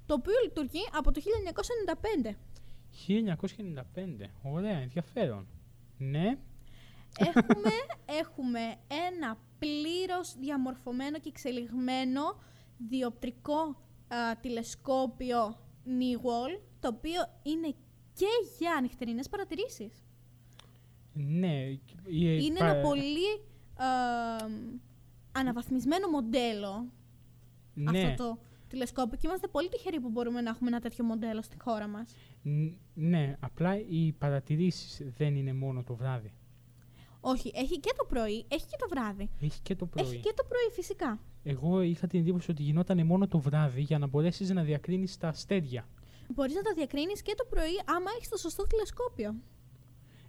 το 0.05 0.13
οποίο 0.13 0.33
λειτουργεί 0.43 0.81
από 0.91 1.11
το 1.11 1.21
1995. 2.25 2.35
1995. 3.07 4.29
Ωραία, 4.43 4.77
ενδιαφέρον. 4.77 5.47
Ναι, 5.97 6.37
έχουμε, 7.17 7.71
έχουμε 8.21 8.59
ένα 9.07 9.37
πλήρως 9.59 10.35
διαμορφωμένο 10.39 11.19
και 11.19 11.29
εξελιγμένο 11.29 12.21
διοπτρικό 12.89 13.59
α, 14.07 14.37
τηλεσκόπιο 14.41 15.57
Newall, 15.85 16.59
το 16.79 16.87
οποίο 16.87 17.21
είναι 17.43 17.75
και 18.19 18.25
για 18.59 18.77
νυχτερινές 18.81 19.29
παρατηρήσεις. 19.29 19.93
ναι. 21.13 21.55
η- 22.05 22.39
είναι 22.45 22.59
πα- 22.59 22.65
ένα 22.69 22.81
πολύ 22.81 23.29
α, 23.75 23.85
αναβαθμισμένο 25.31 26.07
μοντέλο 26.07 26.91
ναι. 27.73 27.99
αυτό 27.99 28.23
το 28.23 28.39
τηλεσκόπιο 28.67 29.17
και 29.17 29.27
είμαστε 29.27 29.47
πολύ 29.47 29.69
τυχεροί 29.69 29.99
που 29.99 30.09
μπορούμε 30.09 30.41
να 30.41 30.49
έχουμε 30.49 30.69
ένα 30.69 30.79
τέτοιο 30.79 31.03
μοντέλο 31.03 31.41
στη 31.41 31.57
χώρα 31.61 31.87
μας. 31.87 32.15
Ν- 32.43 32.73
ναι, 32.93 33.37
απλά 33.39 33.77
οι 33.89 34.11
παρατηρήσεις 34.11 35.01
δεν 35.17 35.35
είναι 35.35 35.53
μόνο 35.53 35.83
το 35.83 35.95
βράδυ. 35.95 36.33
Όχι, 37.21 37.51
έχει 37.55 37.79
και 37.79 37.93
το 37.97 38.05
πρωί, 38.05 38.45
έχει 38.47 38.65
και 38.65 38.75
το 38.79 38.87
βράδυ. 38.89 39.29
Έχει 39.41 39.59
και 39.61 39.75
το 39.75 39.85
πρωί. 39.85 40.05
Έχει 40.05 40.17
και 40.19 40.33
το 40.35 40.43
πρωί 40.43 40.69
φυσικά. 40.73 41.19
Εγώ 41.43 41.81
είχα 41.81 42.07
την 42.07 42.19
εντύπωση 42.19 42.51
ότι 42.51 42.63
γινόταν 42.63 43.05
μόνο 43.05 43.27
το 43.27 43.39
βράδυ 43.39 43.81
για 43.81 43.97
να 43.99 44.07
μπορέσεις 44.07 44.49
να 44.49 44.63
διακρίνεις 44.63 45.17
τα 45.17 45.27
αστέρια. 45.27 45.87
Μπορείς 46.33 46.53
να 46.55 46.61
τα 46.61 46.73
διακρίνεις 46.75 47.21
και 47.21 47.33
το 47.37 47.45
πρωί 47.49 47.75
άμα 47.85 48.09
έχεις 48.15 48.29
το 48.29 48.37
σωστό 48.37 48.67
τηλεσκόπιο. 48.67 49.35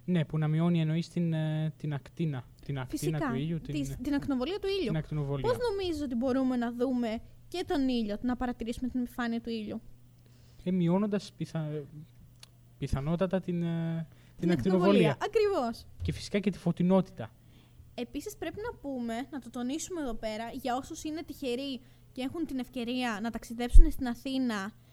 Ναι, 0.05 0.25
που 0.25 0.37
να 0.37 0.47
μειώνει 0.47 0.79
εννοείς 0.81 1.09
την, 1.09 1.33
ε, 1.33 1.73
την 1.77 1.93
ακτίνα. 1.93 2.43
Την 2.65 2.79
ακτίνα 2.79 2.85
Φυσικά. 3.11 3.29
του 3.31 3.35
ήλιου, 3.39 3.61
την, 3.61 3.73
Της- 3.73 3.97
την 4.01 4.13
ακτινοβολία 4.13 4.59
του 4.59 4.67
ήλιου. 4.67 4.87
την 4.87 4.97
ακτινοβολία. 4.97 5.49
Πώς 5.49 5.57
νομίζεις 5.69 6.01
ότι 6.01 6.15
μπορούμε 6.15 6.55
να 6.55 6.71
δούμε 6.73 7.19
και 7.47 7.63
τον 7.67 7.87
ήλιο, 7.87 8.17
να 8.21 8.35
παρατηρήσουμε 8.35 8.87
την 8.89 8.99
επιφάνεια 9.01 9.41
του 9.41 9.49
ήλιου; 9.49 9.81
Ε, 10.63 10.71
Μειώνοντας 10.71 11.31
πιθα... 11.37 11.69
πιθανότατα 12.77 13.39
την, 13.39 13.63
ε, 13.63 14.07
την 14.39 14.51
ακτινοβολία. 14.51 15.17
Ακριβώς. 15.21 15.85
Και 16.01 16.11
φυσικά 16.11 16.39
και 16.39 16.49
τη 16.49 16.57
φωτεινότητα. 16.57 17.31
Επίσης 17.93 18.37
πρέπει 18.37 18.59
να 18.71 18.77
πούμε, 18.77 19.13
να 19.31 19.39
το 19.39 19.49
τονίσουμε 19.49 20.01
εδώ 20.01 20.13
πέρα, 20.13 20.49
για 20.53 20.75
όσους 20.75 21.03
είναι 21.03 21.23
τυχεροί 21.23 21.81
και 22.11 22.21
έχουν 22.21 22.45
την 22.45 22.59
ευκαιρία 22.59 23.19
να 23.21 23.29
ταξιδέψουν 23.29 23.91
στην 23.91 24.07
Αθήνα 24.07 24.65
ή 24.65 24.90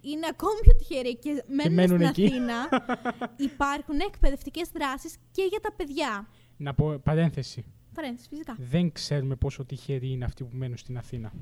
είναι 0.00 0.26
ακόμη 0.30 0.60
πιο 0.62 0.74
τυχεροί 0.76 1.16
και 1.16 1.44
μένουν, 1.46 1.74
μένουν 1.74 1.96
στην 1.96 2.08
εκεί. 2.08 2.26
Αθήνα, 2.26 2.68
υπάρχουν 3.50 4.00
εκπαιδευτικές 4.00 4.68
δράσεις 4.68 5.16
και 5.30 5.42
για 5.50 5.60
τα 5.60 5.72
παιδιά. 5.72 6.28
Να 6.56 6.74
πω 6.74 6.98
παρένθεση. 6.98 7.64
Παρένθεση, 7.94 8.28
φυσικά. 8.28 8.56
Δεν 8.58 8.92
ξέρουμε 8.92 9.36
πόσο 9.36 9.64
τυχεροί 9.64 10.10
είναι 10.10 10.24
αυτοί 10.24 10.44
που 10.44 10.56
μένουν 10.56 10.76
στην 10.76 10.96
Αθήνα. 10.96 11.32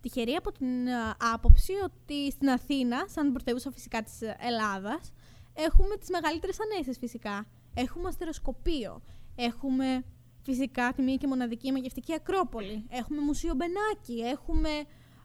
Τυχερή 0.00 0.32
από 0.34 0.52
την 0.52 0.88
α, 0.88 1.16
άποψη 1.34 1.72
ότι 1.84 2.30
στην 2.30 2.48
Αθήνα, 2.48 3.04
σαν 3.08 3.32
πρωτεύουσα 3.32 3.70
φυσικά 3.70 4.02
της 4.02 4.22
ε, 4.22 4.36
Ελλάδας, 4.40 5.12
έχουμε 5.54 5.96
τις 5.96 6.08
μεγαλύτερες 6.08 6.56
ανέσεις 6.60 6.98
φυσικά. 6.98 7.46
Έχουμε 7.74 8.08
αστεροσκοπείο, 8.08 9.02
έχουμε 9.34 10.04
φυσικά 10.42 10.92
τη 10.92 11.02
μία 11.02 11.16
και 11.16 11.26
μοναδική 11.26 11.72
μαγευτική 11.72 12.14
Ακρόπολη, 12.14 12.86
έχουμε 12.88 13.20
Μουσείο 13.20 13.54
Μπενάκη, 13.54 14.18
έχουμε 14.18 14.68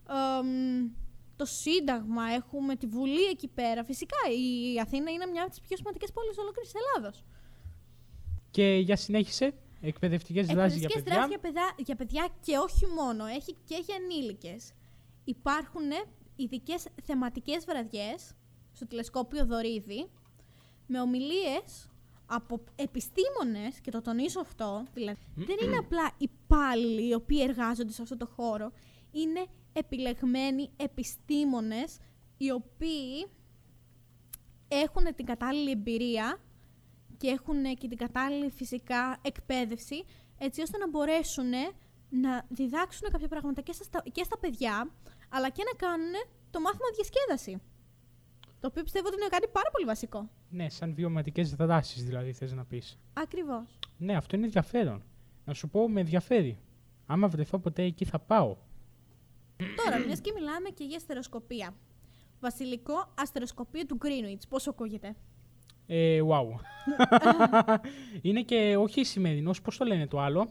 εμ, 0.10 0.90
το 1.36 1.46
Σύνταγμα, 1.46 2.24
έχουμε 2.34 2.76
τη 2.76 2.86
Βουλή 2.86 3.24
εκεί 3.24 3.48
πέρα. 3.48 3.84
Φυσικά 3.84 4.18
η 4.74 4.80
Αθήνα 4.80 5.12
είναι 5.12 5.26
μια 5.26 5.42
από 5.42 5.50
τις 5.52 5.60
πιο 5.62 5.78
σημαντικές 5.78 6.12
πόλεις 6.12 6.38
ολόκληρης 6.38 6.72
της 6.72 6.82
Ελλάδος. 6.82 7.24
Και 8.52 8.76
για 8.76 8.96
συνέχισε, 8.96 9.54
εκπαιδευτικές 9.82 10.48
δράσεις 10.48 10.78
για 10.80 10.88
Εκπαιδευτικές 10.88 11.04
παιδιά. 11.04 11.14
δράσεις 11.16 11.30
για, 11.30 11.40
παιδά- 11.40 11.76
για 11.86 11.96
παιδιά 11.96 12.28
και 12.46 12.58
όχι 12.58 12.86
μόνο, 12.86 13.26
έχει 13.26 13.56
και 13.66 13.76
για 13.86 13.96
ενήλικες. 13.96 14.72
Υπάρχουν 15.24 15.90
ειδικές 16.36 16.86
θεματικές 17.04 17.66
βραδιές 17.66 18.34
στο 18.72 18.88
τηλεσκόπιο 18.88 19.46
Δωρίδη 19.46 20.10
με 20.88 21.02
ομιλίες 21.02 21.90
από 22.26 22.64
επιστήμονες, 22.76 23.80
και 23.82 23.92
το 23.92 24.02
τονίζω 24.02 24.40
αυτό, 24.40 24.84
δηλαδή 24.94 25.20
δεν 25.36 25.56
είναι 25.64 25.78
απλά 25.78 26.12
υπάλληλοι 26.18 27.08
οι 27.10 27.14
οποίοι 27.14 27.40
εργάζονται 27.42 27.92
σε 27.92 28.02
αυτό 28.02 28.18
το 28.18 28.26
χώρο, 28.26 28.72
είναι 29.12 29.46
επιλεγμένοι 29.74 30.70
επιστήμονες 30.76 31.98
οι 32.38 32.52
οποίοι 32.52 33.28
έχουν 34.68 35.16
την 35.16 35.26
κατάλληλη 35.26 35.72
εμπειρία 35.72 36.38
και 37.18 37.28
έχουν 37.28 37.64
και 37.78 37.88
την 37.88 37.98
κατάλληλη 37.98 38.50
φυσικά 38.52 39.20
εκπαίδευση, 39.22 40.04
έτσι 40.38 40.62
ώστε 40.62 40.78
να 40.78 40.90
μπορέσουν 40.90 41.52
να 42.10 42.46
διδάξουν 42.50 43.10
κάποια 43.12 43.28
πράγματα 43.28 43.62
και 43.62 43.72
στα, 43.74 44.04
και 44.12 44.24
στα 44.24 44.38
παιδιά, 44.38 44.92
αλλά 45.30 45.50
και 45.50 45.64
να 45.72 45.88
κάνουν 45.88 46.14
το 46.52 46.60
μάθημα 46.60 46.88
διασκέδαση. 46.96 47.62
Το 48.60 48.68
οποίο 48.68 48.84
πιστεύω 48.84 49.08
ότι 49.08 49.16
είναι 49.16 49.28
κάτι 49.30 49.48
πάρα 49.48 49.70
πολύ 49.72 49.86
βασικό. 49.86 50.30
Ναι, 50.50 50.70
σαν 50.70 50.94
βιωματικές 50.94 51.56
δράσει 51.56 52.02
δηλαδή 52.02 52.34
θες 52.34 52.54
να 52.54 52.66
πεις. 52.66 53.00
Ακριβώς. 53.14 53.80
Ναι, 53.98 54.16
αυτό 54.16 54.36
είναι 54.36 54.46
ενδιαφέρον. 54.46 55.04
Να 55.46 55.54
σου 55.54 55.70
πω, 55.70 55.90
με 55.90 56.00
ενδιαφέρει. 56.00 56.60
Άμα 57.06 57.28
βρεθώ 57.28 57.60
ποτέ 57.60 57.84
εκεί 57.84 58.06
θα 58.06 58.20
πάω. 58.20 58.58
Τώρα, 59.84 60.06
μιας 60.06 60.22
και 60.22 60.32
μιλάμε 60.36 60.70
και 60.70 60.84
για 60.84 60.98
αστεροσκοπία. 60.98 61.76
Βασιλικό 62.40 63.14
αστεροσκοπείο 63.16 63.86
του 63.86 63.98
Greenwich. 64.02 64.42
Πώς 64.50 64.68
ακούγεται. 64.68 65.16
Ε, 65.88 66.22
wow. 66.28 66.46
είναι 68.22 68.42
και 68.42 68.76
όχι 68.78 69.04
ισημερινός, 69.04 69.62
πώς 69.62 69.78
το 69.78 69.86
λένε 69.86 70.08
το 70.08 70.20
άλλο; 70.20 70.50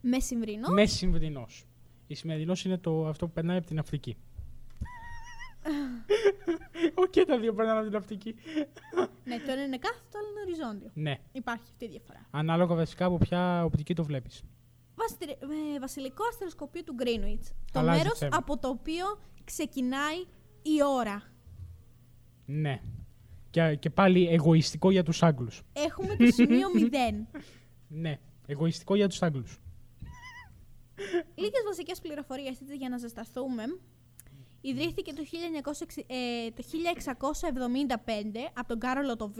Μεσημβρινός. 0.00 0.70
Μεσημβρινός. 0.70 1.66
Ισημερινός 2.06 2.64
είναι 2.64 2.78
το, 2.78 3.06
αυτό 3.06 3.26
που 3.26 3.32
περνάει 3.32 3.56
από 3.56 3.66
την 3.66 3.78
Αφρική. 3.78 4.16
Οκ, 7.04 7.24
τα 7.26 7.38
δύο 7.38 7.54
περνάνε 7.54 7.78
από 7.78 7.88
την 7.88 7.96
Αφρική. 7.96 8.34
ναι, 9.24 9.36
το 9.38 9.52
ένα 9.52 9.62
είναι 9.62 9.78
κάθετο, 9.78 10.04
το 10.10 10.18
άλλο 10.18 10.28
είναι 10.28 10.40
οριζόντιο. 10.40 10.90
Ναι. 10.94 11.18
Υπάρχει 11.32 11.64
αυτή 11.70 11.84
η 11.84 11.88
διαφορά. 11.88 12.26
Ανάλογα 12.30 12.74
βασικά 12.74 13.04
από 13.04 13.18
ποια 13.18 13.64
οπτική 13.64 13.94
το 13.94 14.04
βλέπεις. 14.04 14.42
Βασιλ- 14.98 15.42
ε, 15.74 15.78
βασιλικό 15.80 16.22
αστεροσκοπείο 16.30 16.82
του 16.84 16.94
Greenwich. 16.98 17.52
Το 17.72 17.78
Αλλάζει 17.78 17.98
μέρος 18.02 18.18
θέμα. 18.18 18.36
από 18.36 18.58
το 18.58 18.68
οποίο 18.68 19.04
ξεκινάει 19.44 20.18
η 20.62 20.82
ώρα. 20.96 21.22
Ναι. 22.46 22.80
Και, 23.50 23.74
και 23.74 23.90
πάλι 23.90 24.28
εγωιστικό 24.28 24.90
για 24.90 25.02
τους 25.02 25.22
Άγγλους. 25.22 25.62
Έχουμε 25.72 26.16
το 26.16 26.26
σημείο 26.26 26.68
0. 27.30 27.40
Ναι. 27.88 28.18
Εγωιστικό 28.46 28.94
για 28.94 29.08
τους 29.08 29.22
Άγγλους. 29.22 29.58
Λίγες 31.34 31.62
βασικές 31.66 32.00
πληροφορίες 32.00 32.60
έτσι, 32.60 32.76
για 32.76 32.88
να 32.88 32.96
ζεσταθούμε. 32.98 33.62
Ιδρύθηκε 34.60 35.12
το, 35.12 35.22
1906 35.22 36.02
ε, 36.06 36.50
το 36.50 36.62
1675 36.62 38.50
από 38.54 38.68
τον 38.68 38.78
Κάρολο 38.78 39.16
το 39.16 39.28
Β. 39.28 39.36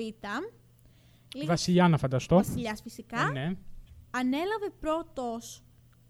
Λίγες 1.35 1.49
Βασιλιά 1.49 1.89
να 1.89 1.99
φανταστώ. 1.99 2.35
βασιλιάς 2.37 2.81
φυσικά. 2.83 3.31
Ναι. 3.31 3.53
Ανέλαβε 4.11 4.71
πρώτος 4.81 5.63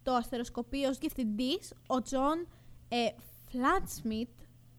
το 0.02 0.12
αστεροσκοπείο 0.12 0.88
ως 0.88 0.98
διευθυντής 0.98 1.72
ο 1.86 2.02
Τζον 2.02 2.46
ε, 2.88 2.96
Φλάντσμιτ, 3.50 4.28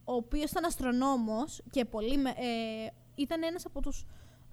ο 0.03 0.13
οποίος 0.13 0.51
ήταν 0.51 0.65
αστρονόμος 0.65 1.61
και 1.71 1.85
πολύ, 1.85 2.17
με- 2.17 2.29
ε, 2.29 2.87
ήταν 3.15 3.43
ένας 3.43 3.65
από 3.65 3.81
τους 3.81 4.05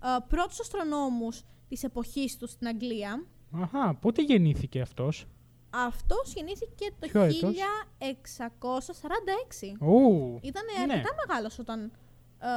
ε, 0.05 0.17
πρώτους 0.29 0.61
αστρονόμους 0.61 1.43
της 1.69 1.85
εποχής 1.85 2.37
του 2.37 2.47
στην 2.49 2.67
Αγγλία. 2.67 3.27
Αχα, 3.53 3.95
πότε 3.95 4.23
γεννήθηκε 4.23 4.81
αυτός; 4.81 5.27
Αυτός 5.71 6.33
γεννήθηκε 6.35 6.87
το 7.01 7.07
Ποιο 7.09 7.23
έτος; 7.23 7.55
1646. 7.99 9.77
Ου, 9.81 10.39
Ήταν 10.43 10.63
ναι. 10.87 10.93
αρκετά 10.93 11.15
μεγάλος 11.27 11.59
όταν, 11.59 11.93
ε, 12.39 12.49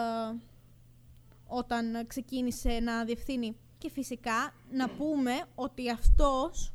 όταν 1.47 2.07
ξεκίνησε 2.07 2.79
να 2.79 3.03
διευθύνει. 3.03 3.55
Και 3.79 3.89
φυσικά 3.89 4.53
να 4.71 4.89
πούμε 4.89 5.31
ότι 5.55 5.89
αυτός 5.89 6.73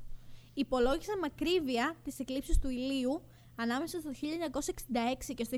υπολόγισε 0.55 1.13
μακρύβεια 1.21 1.95
τις 2.05 2.19
εκλήψεις 2.19 2.59
του 2.59 2.69
ηλίου 2.69 3.23
ανάμεσα 3.57 4.01
στο 4.01 4.11
1966 5.29 5.35
και 5.35 5.45
στο 5.45 5.57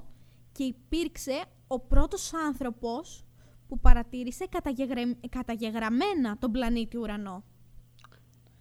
1968 0.00 0.04
και 0.52 0.64
υπήρξε 0.64 1.44
ο 1.66 1.80
πρώτος 1.80 2.32
άνθρωπος 2.34 3.24
που 3.68 3.78
παρατήρησε 3.80 4.46
καταγεγρε- 4.46 5.16
καταγεγραμμένα 5.28 6.38
τον 6.38 6.50
πλανήτη 6.50 6.96
ουρανό. 6.96 7.44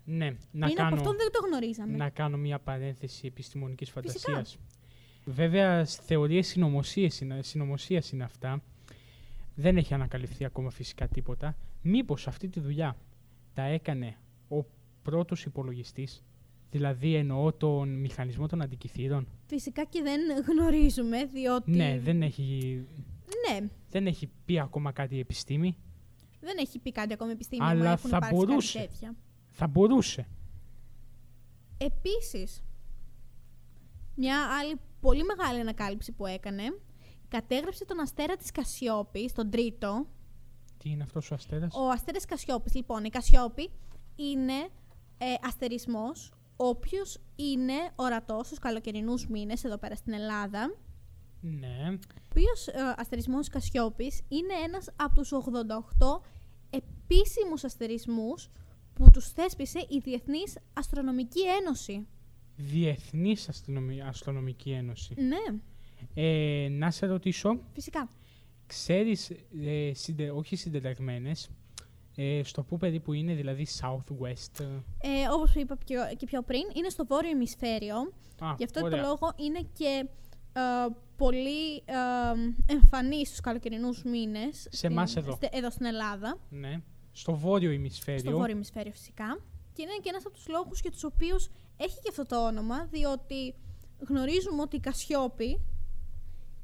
Ναι, 0.05 0.25
να 0.25 0.35
Πριν 0.51 0.63
από 0.63 0.73
κάνω, 0.75 0.95
αυτόν 0.95 1.15
δεν 1.17 1.31
το 1.31 1.39
γνωρίζαμε. 1.47 1.97
να 1.97 2.09
κάνω 2.09 2.37
μια 2.37 2.59
παρένθεση 2.59 3.25
επιστημονικής 3.27 3.91
Φυσικά. 3.91 4.09
φαντασίας. 4.31 4.57
Βέβαια, 5.25 5.85
στις 5.85 6.05
θεωρίες 6.05 6.47
συνωμοσίας 6.47 7.19
είναι, 7.21 7.41
συνωμοσίας 7.43 8.11
είναι 8.11 8.23
αυτά. 8.23 8.61
Δεν 9.55 9.77
έχει 9.77 9.93
ανακαλυφθεί 9.93 10.45
ακόμα 10.45 10.69
φυσικά 10.69 11.07
τίποτα. 11.07 11.55
Μήπως 11.83 12.27
αυτή 12.27 12.49
τη 12.49 12.59
δουλειά 12.59 12.97
τα 13.53 13.63
έκανε 13.63 14.17
ο 14.49 14.63
πρώτος 15.01 15.45
υπολογιστής, 15.45 16.23
δηλαδή 16.71 17.15
εννοώ 17.15 17.53
τον 17.53 17.89
μηχανισμό 17.99 18.47
των 18.47 18.61
αντικειθήρων; 18.61 19.27
Φυσικά 19.45 19.83
και 19.83 20.01
δεν 20.01 20.19
γνωρίζουμε, 20.47 21.25
διότι... 21.25 21.71
Ναι, 21.71 21.99
δεν 21.99 22.21
έχει, 22.21 22.81
Ναι, 23.49 23.67
δεν 23.89 24.07
έχει 24.07 24.29
πει 24.45 24.59
ακόμα 24.59 24.91
κάτι 24.91 25.15
η 25.15 25.19
επιστήμη. 25.19 25.77
δεν 26.39 26.57
έχει 26.59 26.79
πει 26.79 26.91
κάτι 26.91 27.13
ακόμα 27.13 27.29
η 27.29 27.33
επιστήμη, 27.33 27.63
Αλλά 27.63 27.71
αλλά 27.79 27.91
έχουν 27.91 28.09
θα 28.09 28.17
υπάρξει 28.17 28.35
μπορούσε. 28.45 28.77
κάτι 28.79 28.89
τέτοια. 28.91 29.15
Θα 29.51 29.67
μπορούσε. 29.67 30.27
Επίσης, 31.77 32.63
μια 34.15 34.37
άλλη 34.59 34.75
πολύ 34.99 35.23
μεγάλη 35.23 35.59
ανακάλυψη 35.59 36.11
που 36.11 36.25
έκανε, 36.25 36.63
κατέγραψε 37.27 37.85
τον 37.85 37.99
αστέρα 37.99 38.35
της 38.35 38.51
Κασιόπης, 38.51 39.33
τον 39.33 39.49
τρίτο. 39.49 40.07
Τι 40.83 40.89
είναι 40.89 41.03
αυτός 41.03 41.31
ο 41.31 41.33
αστέρας; 41.33 41.75
Ο 41.75 41.89
αστέρας 41.89 42.25
Κασιόπης, 42.25 42.73
λοιπόν, 42.73 43.03
η 43.03 43.09
Κασιόπη 43.09 43.69
είναι 44.15 44.53
ε, 45.17 45.25
αστερισμός, 45.47 46.31
ο 46.55 46.65
οποίος 46.65 47.17
είναι 47.35 47.73
ορατός 47.95 48.45
στους 48.45 48.59
καλοκαιρινούς 48.59 49.27
μήνες 49.27 49.63
εδώ 49.63 49.77
πέρα 49.77 49.95
στην 49.95 50.13
Ελλάδα. 50.13 50.75
Ναι. 51.41 51.89
Ο 51.89 51.97
οποίος 52.29 52.67
ε, 52.67 52.93
αστερισμός 52.97 53.47
Κασιόπης 53.47 54.21
είναι 54.27 54.53
ένας 54.65 54.89
από 54.95 55.13
τους 55.15 55.31
88 55.31 56.21
επίσημους 56.69 57.63
αστερισμούς 57.63 58.49
που 58.93 59.05
τους 59.13 59.27
θέσπισε 59.31 59.79
η 59.89 59.97
Διεθνής 60.03 60.57
Αστρονομική 60.73 61.41
Ένωση. 61.61 62.07
Διεθνής 62.55 63.49
Αστυνομι- 63.49 64.01
Αστρονομική 64.01 64.71
Ένωση. 64.71 65.13
Ναι, 65.17 65.59
Ε, 66.13 66.67
να 66.69 66.91
σε 66.91 67.05
ρωτήσω, 67.05 67.59
φυσικά. 67.73 68.09
Ξέρεις, 68.67 69.29
ε, 69.65 69.91
συντε, 69.93 70.29
όχι 70.31 70.55
συντεταγμένες, 70.55 71.49
ε, 72.15 72.41
στο 72.43 72.63
που 72.63 72.77
περίπου 72.77 73.13
είναι, 73.13 73.33
δηλαδή 73.33 73.67
Southwest. 73.81 74.59
ε, 74.59 74.65
Ε, 75.09 75.27
όπως 75.31 75.55
είπα 75.55 75.77
πιο, 75.77 76.01
και 76.17 76.25
πιο 76.25 76.41
πριν, 76.41 76.61
είναι 76.73 76.89
στο 76.89 77.05
βόρειο 77.05 77.29
ημισφαίριο. 77.29 77.95
Α, 78.39 78.53
Γι' 78.57 78.63
αυτό 78.63 78.83
ωραία. 78.85 79.01
το 79.01 79.07
λόγο 79.07 79.33
είναι 79.35 79.67
και 79.73 80.05
ε, 80.53 80.61
πολύ 81.17 81.75
ε, 81.75 82.73
εμφανή 82.73 83.25
στους 83.25 83.39
καλοκαιρινούς 83.39 84.03
μήνες. 84.03 84.67
Σε 84.71 84.87
εμάς 84.87 85.15
εδώ. 85.15 85.31
στε- 85.35 85.55
εδώ 85.55 85.69
στην 85.69 85.85
Ελλάδα. 85.85 86.39
Ναι. 86.49 86.81
Στο 87.11 87.35
βόρειο 87.35 87.71
ημισφαίριο. 87.71 88.19
Στο 88.19 88.31
βόρειο 88.37 88.55
ημισφαίριο 88.55 88.91
φυσικά. 88.91 89.39
Και 89.73 89.81
είναι 89.81 89.91
και 90.01 90.09
ένας 90.09 90.25
από 90.25 90.33
τους 90.35 90.47
λόγους 90.47 90.79
για 90.81 90.91
τους 90.91 91.03
οποίους 91.03 91.49
έχει 91.77 91.95
και 92.01 92.09
αυτό 92.09 92.25
το 92.25 92.45
όνομα, 92.45 92.85
διότι 92.85 93.55
γνωρίζουμε 94.07 94.61
ότι 94.61 94.75
η 94.75 94.79
Κασιόπη 94.79 95.61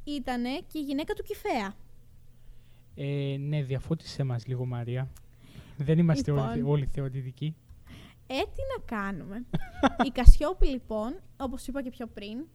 ήταν 0.04 0.44
και 0.44 0.80
η 0.80 0.82
γυναίκα 0.82 1.14
του 1.14 1.24
Κηφαία. 1.24 1.76
Ε, 3.02 3.38
ναι, 3.38 3.64
διαφώτισέ 3.64 4.24
μας 4.24 4.48
λίγο, 4.48 4.66
Μαρία. 4.66 5.12
Δεν 5.78 5.98
είμαστε 5.98 6.32
Λοιπόν. 6.32 6.50
όλοι, 6.50 6.62
όλοι 6.62 6.86
θεωρητικοί. 6.86 7.56
Ε, 8.28 8.34
τι 8.34 8.62
να 8.78 8.98
κάνουμε. 8.98 9.46
η 10.08 10.12
Κασιόπη 10.12 10.68
λοιπόν, 10.68 11.20
όπως 11.38 11.68
είπα 11.68 11.84
και 11.84 11.90
πιο 11.90 12.08
πριν, 12.08 12.46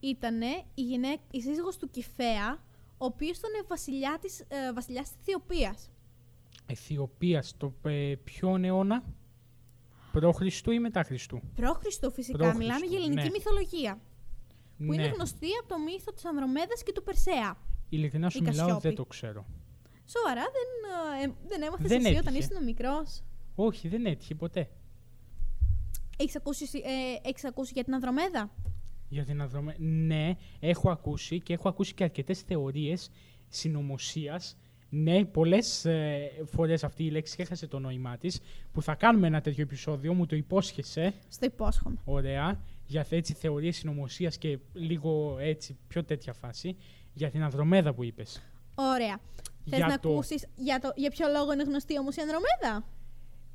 ήταν 0.00 0.40
η, 0.74 0.82
γυναίκα, 0.82 1.22
η 1.30 1.40
σύζυγος 1.40 1.76
του 1.76 1.90
Κηφαία, 1.90 2.62
ο 2.98 3.04
οποίος 3.04 3.38
ήταν 3.38 3.50
βασιλιά 3.68 4.18
της, 4.20 4.40
ε, 4.40 4.72
βασιλιάς 4.74 5.08
της 5.08 5.16
Αιθιοπίας. 5.20 5.90
Αιθιοπίας, 6.66 7.48
στο 7.48 7.74
ε, 7.82 8.14
ποιον 8.24 8.64
αιώνα, 8.64 9.04
προ 10.12 10.32
Χριστού 10.32 10.70
ή 10.70 10.78
μετά 10.78 11.02
Χριστού; 11.02 11.40
Προ 11.54 11.72
Χριστού 11.72 12.12
φυσικά, 12.12 12.38
Προ 12.38 12.54
μιλάμε 12.54 12.78
Χριστού, 12.78 12.88
για 12.88 12.98
ελληνική 12.98 13.22
ναι. 13.22 13.30
μυθολογία. 13.30 14.00
Που 14.76 14.84
ναι. 14.84 14.94
είναι 14.94 15.06
γνωστή 15.06 15.48
από 15.60 15.68
το 15.68 15.78
μύθο 15.78 16.12
της 16.12 16.24
Ανδρομέδας 16.24 16.82
και 16.82 16.92
του 16.92 17.02
Περσέα. 17.02 17.56
Ειλικρινά 17.88 18.28
σου 18.30 18.38
η 18.38 18.40
μιλάω, 18.40 18.56
Κασιόπη. 18.56 18.86
δεν 18.88 18.94
το 18.94 19.04
ξέρω. 19.04 19.46
Σοβαρά, 20.18 20.42
δεν, 20.42 20.68
ε, 21.20 21.24
ε, 21.24 21.32
δεν 21.48 21.62
έμαθες 21.62 21.88
Δεν 21.88 22.04
εσύ 22.04 22.16
όταν 22.16 22.34
έτυχε. 22.34 22.52
ήσουν 22.52 22.64
μικρός; 22.64 23.22
Όχι, 23.54 23.88
δεν 23.88 24.06
έτυχε 24.06 24.34
ποτέ. 24.34 24.68
Έχεις 26.16 26.36
ακούσει, 26.36 26.64
εσύ- 26.64 26.82
ε, 26.84 27.28
έχεις 27.28 27.44
ακούσει 27.44 27.72
για 27.74 27.84
την 27.84 27.94
Ανδρομέδα; 27.94 28.50
Για 29.08 29.24
την 29.24 29.40
Ανδρομέ... 29.42 29.74
Ναι, 29.78 30.36
έχω 30.60 30.90
ακούσει 30.90 31.40
και 31.40 31.52
έχω 31.52 31.68
ακούσει 31.68 31.94
και 31.94 32.04
αρκετές 32.04 32.40
θεωρίες 32.40 33.10
συνωμοσίας. 33.48 34.56
Ναι, 34.92 35.24
πολλές 35.24 35.84
ε, 35.84 36.30
φορές 36.44 36.84
αυτή 36.84 37.04
η 37.04 37.10
λέξη 37.10 37.36
έχασε 37.38 37.66
το 37.66 37.78
νόημά 37.78 38.16
της. 38.16 38.40
Που 38.72 38.82
θα 38.82 38.94
κάνουμε 38.94 39.26
ένα 39.26 39.40
τέτοιο 39.40 39.62
επεισόδιο, 39.62 40.14
μου 40.14 40.26
το 40.26 40.36
υπόσχεσαι. 40.36 41.14
Στο 41.28 41.46
υπόσχομαι. 41.46 41.96
Ωραία. 42.04 42.60
Για 42.86 43.06
έτσι 43.10 43.32
θεωρίες 43.32 43.76
συνωμοσίας 43.76 44.38
και 44.38 44.58
λίγο 44.72 45.36
έτσι 45.40 45.76
πιο 45.88 46.04
τέτοια 46.04 46.32
φάση. 46.32 46.76
Για 47.12 47.30
την 47.30 47.42
Ανδρομέδα 47.42 47.92
που 47.94 48.04
είπες. 48.04 48.42
Ωραία. 48.74 49.20
Θες 49.68 49.78
Για 49.78 49.86
να 49.86 49.98
το- 49.98 50.10
ακούσεις 50.12 50.46
για, 50.56 50.78
το, 50.78 50.92
για 50.96 51.10
ποιο 51.10 51.26
λόγο 51.28 51.52
είναι 51.52 51.62
γνωστή 51.62 51.98
όμως 51.98 52.16
η 52.16 52.20
Ανδρομέδα; 52.20 52.88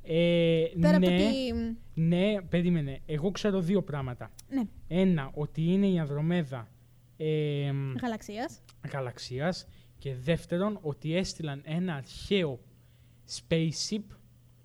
Ε, 0.02 0.64
Πέρα 0.80 0.98
ναι, 0.98 1.06
από 1.06 1.14
ότι... 1.16 1.78
ναι, 1.94 2.42
περίμενε. 2.48 3.00
Εγώ 3.06 3.30
ξέρω 3.30 3.60
δύο 3.60 3.82
πράγματα. 3.82 4.30
Ναι, 4.48 4.62
Ένα, 4.88 5.30
ότι 5.34 5.62
είναι 5.72 5.86
η 5.86 5.98
Ανδρομέδα 5.98 6.68
ε, 7.16 7.70
γαλαξίας. 8.02 8.60
γαλαξίας 8.92 9.66
και 9.98 10.14
δεύτερον 10.14 10.78
ότι 10.82 11.16
έστειλαν 11.16 11.62
ένα 11.64 11.94
αρχαίο 11.94 12.60
spaceship 13.38 14.02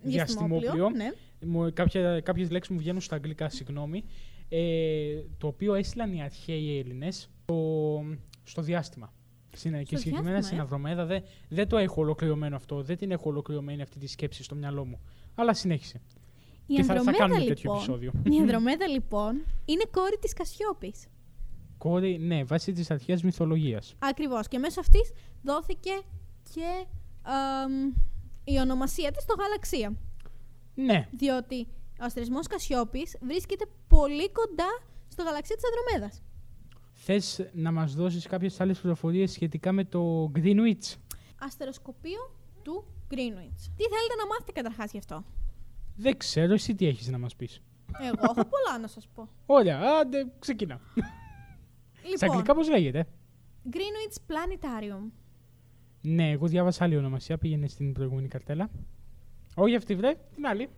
διαστημόπλιο 0.02 0.90
Ναι. 0.90 1.12
μου, 1.46 1.74
κάποια, 1.74 2.20
κάποιες 2.20 2.50
λέξεις 2.52 2.74
μου 2.74 2.80
βγαίνουν 2.80 3.02
στα 3.02 3.16
αγγλικά, 3.16 3.50
συγγνώμη 3.50 4.04
ε, 4.50 5.22
το 5.38 5.48
οποίο 5.48 5.74
έστειλαν 5.74 6.14
οι 6.14 6.22
αρχαίοι 6.24 6.80
Έλληνες 6.80 7.30
στο, 7.44 8.04
στο 8.44 8.62
διάστημα. 8.62 9.14
Στην, 9.54 9.84
και 9.84 9.98
συγκεκριμένα 9.98 10.40
διάστημα, 10.40 10.42
στην 10.42 10.58
ε. 10.58 10.62
Ανδρομέδα 10.62 11.06
δεν, 11.06 11.24
δεν 11.50 11.68
το 11.68 11.78
έχω 11.78 12.02
ολοκληρωμένο 12.02 12.56
αυτό, 12.56 12.82
δεν 12.82 12.98
την 12.98 13.12
έχω 13.12 13.30
ολοκληρωμένη 13.30 13.82
αυτή 13.82 14.00
τη 14.00 14.08
σκέψη 14.08 14.44
στο 14.44 14.56
μυαλό 14.56 14.86
μου. 14.86 15.00
Αλλά 15.36 15.54
συνέχισε. 15.54 16.02
Η 16.66 16.74
και 16.74 16.84
θα, 16.84 16.94
θα 16.94 16.94
Ανδρομέδα, 16.94 17.18
κάνουμε 17.18 17.40
λοιπόν, 17.40 17.56
τέτοιο 17.56 17.74
επεισόδιο. 17.74 18.12
Η 18.24 18.38
Ανδρομέδα 18.42 18.88
λοιπόν 18.88 19.46
είναι 19.66 19.84
κόρη 19.92 20.18
της 20.22 20.34
Κασιόπης. 20.34 21.08
Κόρη, 21.78 22.18
ναι, 22.18 22.44
βάσει 22.44 22.72
της 22.72 22.92
αρχαίας 22.92 23.24
μυθολογίας. 23.24 23.96
Ακριβώς. 24.00 24.48
Και 24.48 24.58
μέσω 24.58 24.80
αυτής 24.80 25.12
δόθηκε 25.44 25.92
και 26.54 26.86
εμ, 27.66 27.94
η 28.44 28.60
ονομασία 28.60 29.12
της 29.12 29.24
στο 29.24 29.36
γαλαξία. 29.40 29.94
Ναι, 30.76 31.08
Διότι 31.12 31.68
Ο 32.02 32.04
αστερισμός 32.04 32.48
Κασιόπης 32.48 33.18
βρίσκεται 33.22 33.66
πολύ 33.88 34.32
κοντά 34.32 34.82
στο 35.08 35.24
γαλαξία 35.24 35.56
της 35.56 35.66
Ανδρομέδας. 35.66 36.22
Θες 37.04 37.50
να 37.54 37.72
μας 37.72 37.94
δώσεις 37.96 38.28
κάποιες 38.28 38.60
άλλες 38.60 38.80
πληροφορίες 38.80 39.32
σχετικά 39.32 39.72
με 39.72 39.86
το 39.86 40.32
Greenwich; 40.36 40.96
Αστεροσκοπείο 41.40 42.36
του 42.62 42.86
Greenwich. 43.10 43.62
Τι 43.76 43.84
θέλετε 43.84 44.16
να 44.18 44.28
μάθετε 44.28 44.52
καταρχάς 44.52 44.92
γι' 44.92 44.98
αυτό; 44.98 45.24
Δεν 45.96 46.18
ξέρω, 46.18 46.54
εσύ 46.54 46.76
τι 46.76 46.88
έχεις 46.88 47.08
να 47.08 47.18
μας 47.18 47.36
πεις. 47.36 47.62
Εγώ 48.02 48.24
έχω 48.24 48.34
πολλά 48.34 48.80
να 48.82 48.88
σας 48.88 49.08
πω. 49.08 49.30
Ωραία, 49.46 49.82
άντε, 50.02 50.32
ξεκινά. 50.40 50.80
Στα 50.96 52.10
Λοιπόν, 52.10 52.30
αγγλικά 52.30 52.54
πώς 52.54 52.70
λέγεται; 52.70 53.08
Greenwich 53.72 54.18
Planetarium. 54.32 55.12
Ναι, 56.02 56.32
εγώ 56.32 56.48
διάβασα 56.48 56.84
άλλη 56.84 56.98
ονομασία, 56.98 57.38
πήγαινε 57.38 57.68
στην 57.68 57.94
προηγούμενη 57.94 58.28
καρτέλα. 58.28 58.70
Όχι 59.56 59.76
αυτή, 59.76 59.96
βρε, 59.96 60.16
την 60.36 60.46
άλλη. 60.46 60.70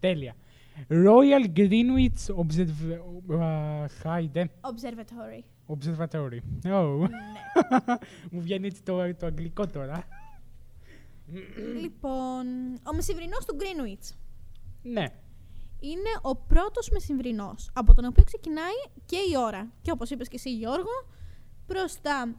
Τέλεια. 0.00 0.36
Royal 0.88 1.52
Greenwich 1.56 2.34
Observ... 2.36 2.98
Χάιντε. 4.00 4.50
Observatory. 4.60 5.42
Observatory. 5.66 6.38
Oh. 6.64 6.98
ναι. 7.00 7.08
Μου 8.30 8.40
βγαίνει 8.40 8.66
έτσι 8.66 8.82
το, 8.82 9.14
το 9.14 9.26
αγγλικό 9.26 9.66
τώρα. 9.66 10.04
λοιπόν, 11.80 12.46
ο 12.84 12.94
μεσημβρινός 12.94 13.44
του 13.44 13.56
Greenwich 13.58 14.14
Ναι. 14.82 15.06
είναι 15.80 16.10
ο 16.22 16.36
πρώτος 16.36 16.90
μεσημβρινός, 16.90 17.70
από 17.72 17.94
τον 17.94 18.04
οποίο 18.04 18.24
ξεκινάει 18.24 18.78
και 19.06 19.16
η 19.16 19.36
ώρα. 19.46 19.72
Και 19.82 19.90
όπως 19.90 20.10
είπες 20.10 20.28
και 20.28 20.36
εσύ 20.36 20.54
Γιώργο, 20.56 21.06
προς, 21.66 22.00
τα, 22.00 22.34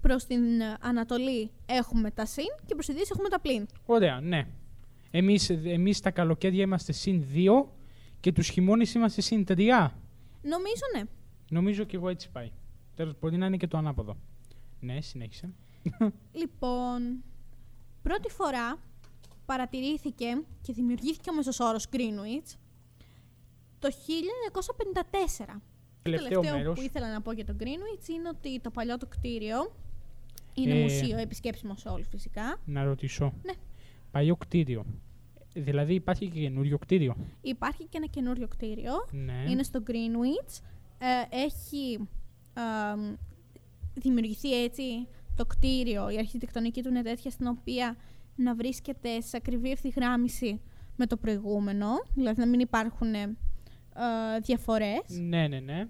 προς 0.00 0.24
την 0.24 0.60
ε, 0.60 0.76
Ανατολή 0.80 1.50
έχουμε 1.66 2.10
τα 2.10 2.26
συν 2.26 2.54
και 2.66 2.74
προς 2.74 2.86
τη 2.86 2.92
Δύση 2.92 3.10
έχουμε 3.12 3.28
τα 3.28 3.40
πλήν. 3.40 3.66
Ωραία, 3.86 4.20
ναι. 4.20 4.46
Εμείς, 5.10 5.50
εμείς 5.50 6.00
τα 6.00 6.10
καλοκαίρια 6.10 6.62
είμαστε 6.62 6.92
συν 6.92 7.24
2 7.34 7.68
και 8.20 8.32
τους 8.32 8.48
χειμώνες 8.48 8.94
είμαστε 8.94 9.20
συν 9.20 9.44
3. 9.48 9.54
Νομίζω 10.42 10.82
ναι. 10.96 11.02
Νομίζω 11.50 11.84
και 11.84 11.96
εγώ 11.96 12.08
έτσι 12.08 12.30
πάει. 12.30 12.50
Τέλος, 12.96 13.14
μπορεί 13.20 13.36
να 13.36 13.46
είναι 13.46 13.56
και 13.56 13.66
το 13.66 13.78
ανάποδο. 13.78 14.16
Ναι, 14.80 15.00
συνέχισε. 15.00 15.52
Λοιπόν, 16.32 17.22
πρώτη 18.02 18.28
φορά 18.30 18.78
παρατηρήθηκε 19.46 20.26
και 20.62 20.72
δημιουργήθηκε 20.72 21.30
ο 21.30 21.34
μέσος 21.34 21.60
όρος 21.60 21.86
Greenwich 21.92 22.56
το 23.78 23.88
1954. 23.90 25.46
Το 25.46 26.10
Τελευταίο 26.10 26.42
μέρος. 26.42 26.78
που 26.78 26.84
ήθελα 26.84 27.12
να 27.12 27.20
πω 27.20 27.32
για 27.32 27.44
το 27.44 27.54
Greenwich 27.60 28.08
είναι 28.08 28.28
ότι 28.28 28.60
το 28.60 28.70
παλιό 28.70 28.96
το 28.98 29.06
κτίριο 29.06 29.72
είναι 30.54 30.78
Ε. 30.78 30.82
μουσείο 30.82 31.18
επισκέψιμο 31.18 31.76
σε 31.76 31.88
όλους 31.88 32.08
φυσικά. 32.08 32.60
Να 32.64 32.84
ρωτήσω. 32.84 33.32
Ναι. 33.44 33.52
Παλιό 34.10 34.36
κτίριο. 34.36 34.84
Δηλαδή 35.54 35.94
υπάρχει 35.94 36.28
και 36.28 36.40
καινούριο 36.40 36.78
κτίριο. 36.78 37.16
Υπάρχει 37.40 37.84
και 37.84 37.96
ένα 37.96 38.06
καινούριο 38.06 38.48
κτίριο. 38.48 38.92
Ναι. 39.10 39.44
Είναι 39.48 39.62
στο 39.62 39.82
Greenwich. 39.86 40.60
Ε, 40.98 41.36
έχει 41.36 42.08
ε, 42.54 43.16
δημιουργηθεί 43.94 44.62
έτσι 44.62 45.06
το 45.36 45.46
κτίριο, 45.46 46.08
η 46.08 46.18
αρχιτεκτονική 46.18 46.82
του 46.82 46.88
είναι 46.88 47.02
τέτοια 47.02 47.30
στην 47.30 47.46
οποία 47.46 47.96
να 48.36 48.54
βρίσκεται 48.54 49.20
σε 49.20 49.36
ακριβή 49.36 49.70
ευθυγράμμιση 49.70 50.60
με 50.96 51.06
το 51.06 51.16
προηγούμενο, 51.16 51.86
δηλαδή 52.14 52.40
να 52.40 52.46
μην 52.46 52.60
υπάρχουν 52.60 53.14
ε, 53.14 53.36
διαφορές. 54.42 55.00
Ναι, 55.08 55.48
ναι, 55.48 55.60
ναι. 55.60 55.88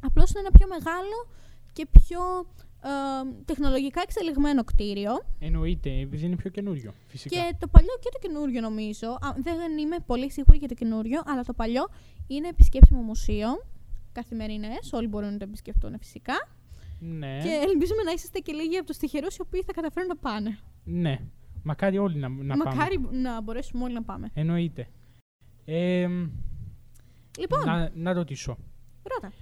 Απλώς 0.00 0.30
είναι 0.30 0.40
ένα 0.40 0.50
πιο 0.50 0.66
μεγάλο 0.68 1.28
και 1.72 1.86
πιο 1.86 2.20
ε, 2.82 3.42
τεχνολογικά 3.44 4.00
εξελιγμένο 4.00 4.64
κτίριο. 4.64 5.12
Εννοείται, 5.38 5.90
επειδή 5.90 6.26
είναι 6.26 6.36
πιο 6.36 6.50
καινούριο. 6.50 6.92
Φυσικά. 7.06 7.36
Και 7.36 7.56
το 7.58 7.68
παλιό 7.68 7.92
και 8.00 8.08
το 8.12 8.18
καινούριο 8.28 8.60
νομίζω. 8.60 9.08
Α, 9.08 9.28
δεν 9.42 9.78
είμαι 9.78 9.96
πολύ 10.06 10.30
σίγουρη 10.30 10.58
για 10.58 10.68
το 10.68 10.74
καινούριο, 10.74 11.22
αλλά 11.26 11.42
το 11.42 11.52
παλιό 11.52 11.88
είναι 12.26 12.48
επισκέψιμο 12.48 13.00
μουσείο. 13.00 13.48
Καθημερινές, 14.12 14.92
όλοι 14.92 15.06
μπορούν 15.06 15.30
να 15.32 15.36
το 15.38 15.44
επισκεφτούν 15.48 15.98
φυσικά. 15.98 16.34
Ναι. 17.00 17.38
Και 17.42 17.48
ελπίζουμε 17.68 18.02
να 18.02 18.10
είσαστε 18.10 18.38
και 18.38 18.52
λίγοι 18.52 18.76
από 18.76 18.86
τους 18.86 18.96
τυχερούς 18.96 19.36
οι 19.36 19.40
οποίοι 19.40 19.62
θα 19.62 19.72
καταφέρουν 19.72 20.08
να 20.08 20.16
πάνε. 20.16 20.58
ναι. 20.84 21.18
Μακάρι 21.62 21.98
όλοι 21.98 22.16
να, 22.18 22.28
να 22.28 22.56
πάμε. 22.56 22.64
Μακάρι 22.64 23.00
να 23.10 23.40
μπορέσουμε 23.40 23.84
όλοι 23.84 23.94
να 23.94 24.02
πάμε. 24.02 24.30
Εννοείται. 24.34 24.88
Ε, 25.64 26.06
Λοιπόν, 27.38 27.64
να, 27.66 27.90
να 27.94 28.12
ρωτήσω. 28.12 28.58
ρώτα. 29.02 29.32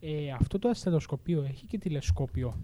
Ε, 0.00 0.30
αυτό 0.30 0.58
το 0.58 0.68
αστεροσκοπείο 0.68 1.42
έχει 1.42 1.66
και 1.66 1.78
τηλεσκόπιο. 1.78 2.54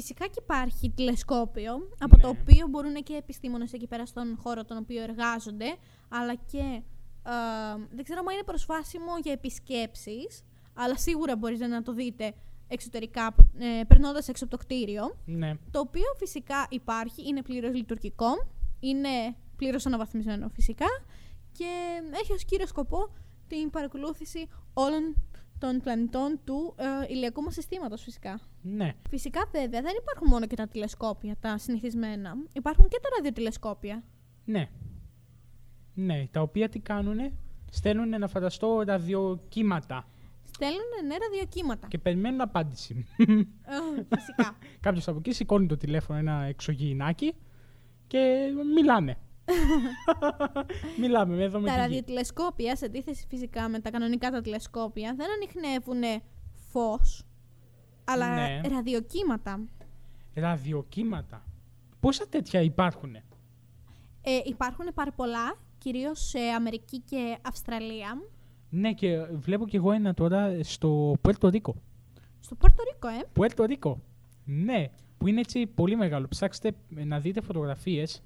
Φυσικά 0.00 0.26
και 0.26 0.40
υπάρχει 0.42 0.90
τηλεσκόπιο, 0.90 1.72
από 1.98 2.18
το 2.18 2.32
Ναι. 2.32 2.38
οποίο 2.40 2.66
μπορούν 2.68 2.94
και 3.02 3.14
επιστήμονες 3.14 3.72
εκεί 3.72 3.86
πέρα 3.86 4.06
στον 4.06 4.36
χώρο 4.42 4.64
τον 4.64 4.76
οποίο 4.76 5.02
εργάζονται, 5.02 5.76
αλλά 6.08 6.34
και 6.34 6.82
ε, 7.26 7.86
δεν 7.90 8.04
ξέρω 8.04 8.20
αν 8.28 8.34
είναι 8.34 8.42
προσβάσιμο 8.44 9.12
για 9.22 9.32
επισκέψεις, 9.32 10.42
αλλά 10.74 10.96
σίγουρα 10.96 11.36
μπορείτε 11.36 11.66
να 11.66 11.82
το 11.82 11.92
δείτε 11.92 12.34
εξωτερικά, 12.68 13.26
από- 13.26 13.48
ε, 13.58 13.84
περνώντας 13.84 14.28
έξω 14.28 14.44
από 14.44 14.56
το 14.56 14.64
κτίριο, 14.64 15.16
Ναι. 15.24 15.54
το 15.70 15.80
οποίο 15.80 16.12
φυσικά 16.18 16.66
υπάρχει, 16.70 17.28
είναι 17.28 17.42
πλήρως 17.42 17.74
λειτουργικό, 17.74 18.28
είναι 18.80 19.36
πλήρως 19.56 19.86
αναβαθμισμένο 19.86 20.48
φυσικά 20.48 20.86
και 21.52 21.66
έχει 22.22 22.32
ως 22.32 22.44
κύριο 22.44 22.66
σκοπό 22.66 23.10
την 23.48 23.70
παρακολούθηση 23.70 24.48
όλων 24.74 25.14
των 25.58 25.80
πλανητών 25.80 26.40
του 26.44 26.74
ε, 26.76 27.12
ηλιακού 27.12 27.42
μας 27.42 27.54
συστήματος 27.54 28.02
φυσικά. 28.02 28.40
Ναι. 28.62 28.92
Φυσικά 29.08 29.40
βέβαια 29.52 29.80
δεν 29.80 29.92
υπάρχουν 30.00 30.26
μόνο 30.28 30.46
και 30.46 30.56
τα 30.56 30.68
τηλεσκόπια, 30.68 31.36
τα 31.40 31.58
συνηθισμένα. 31.58 32.34
Υπάρχουν 32.52 32.88
και 32.88 32.98
τα 33.02 33.08
ραδιοτηλεσκόπια. 33.16 34.04
Ναι. 34.44 34.68
Ναι. 35.94 36.26
Τα 36.30 36.40
οποία 36.40 36.68
τι 36.68 36.78
κάνουνε; 36.78 37.32
Στέλνουν 37.70 38.08
να 38.08 38.28
φανταστώ 38.28 38.80
ραδιοκύματα 38.80 40.06
Στέλνουν 40.44 41.06
ναι 41.06 41.16
ραδιοκύματα. 41.18 41.88
και 41.88 41.98
περιμένουν 41.98 42.40
απάντηση. 42.40 43.06
Ε, 43.66 44.16
φυσικά. 44.16 44.56
Κάποιος 44.80 45.08
από 45.08 45.18
εκεί 45.18 45.32
σηκώνει 45.32 45.66
το 45.66 45.76
τηλέφωνο 45.76 46.18
ένα 46.18 46.42
εξωγήινάκι 46.42 47.34
και 48.06 48.48
μιλάμε. 48.74 49.16
μιλάμε 51.00 51.42
εδώ 51.42 51.58
με 51.60 51.66
τα 51.66 51.72
τη 51.72 51.78
γη. 51.78 51.84
ραδιοτηλεσκόπια, 51.86 52.76
σε 52.76 52.84
αντίθεση 52.84 53.26
φυσικά 53.28 53.68
με 53.68 53.78
τα 53.80 53.90
κανονικά 53.90 54.30
τα 54.30 54.40
τηλεσκόπια, 54.40 55.14
δεν 55.16 55.26
ανοιχνεύουν 55.30 56.22
φως, 56.70 57.24
αλλά 58.04 58.34
Ναι. 58.34 58.60
ραδιοκύματα. 58.68 59.60
Ραδιοκύματα. 60.34 61.44
Πόσα 62.00 62.28
τέτοια 62.28 62.60
υπάρχουν; 62.60 63.14
Ε, 64.22 64.40
υπάρχουν 64.44 64.86
πάρα 64.94 65.12
πολλά, 65.12 65.54
κυρίως 65.78 66.20
σε 66.28 66.38
Αμερική 66.38 66.98
και 67.00 67.38
Αυστραλία. 67.42 68.22
Ναι, 68.70 68.92
και 68.92 69.18
βλέπω 69.22 69.66
κι 69.66 69.76
εγώ 69.76 69.92
ένα 69.92 70.14
τώρα 70.14 70.62
στο 70.62 71.16
Πουέρτο 71.20 71.48
Ρίκο. 71.48 71.74
Στο 72.40 72.54
Πόρτο 72.54 72.82
Ρίκο, 72.92 73.08
ε. 73.08 73.22
Πουέρτο 73.32 73.64
Ρίκο. 73.64 74.00
Ναι, 74.44 74.86
που 75.18 75.26
είναι 75.26 75.40
έτσι 75.40 75.66
πολύ 75.66 75.96
μεγάλο. 75.96 76.28
Ψάξτε 76.28 76.72
να 76.88 77.18
δείτε 77.20 77.40
φωτογραφίες. 77.40 78.22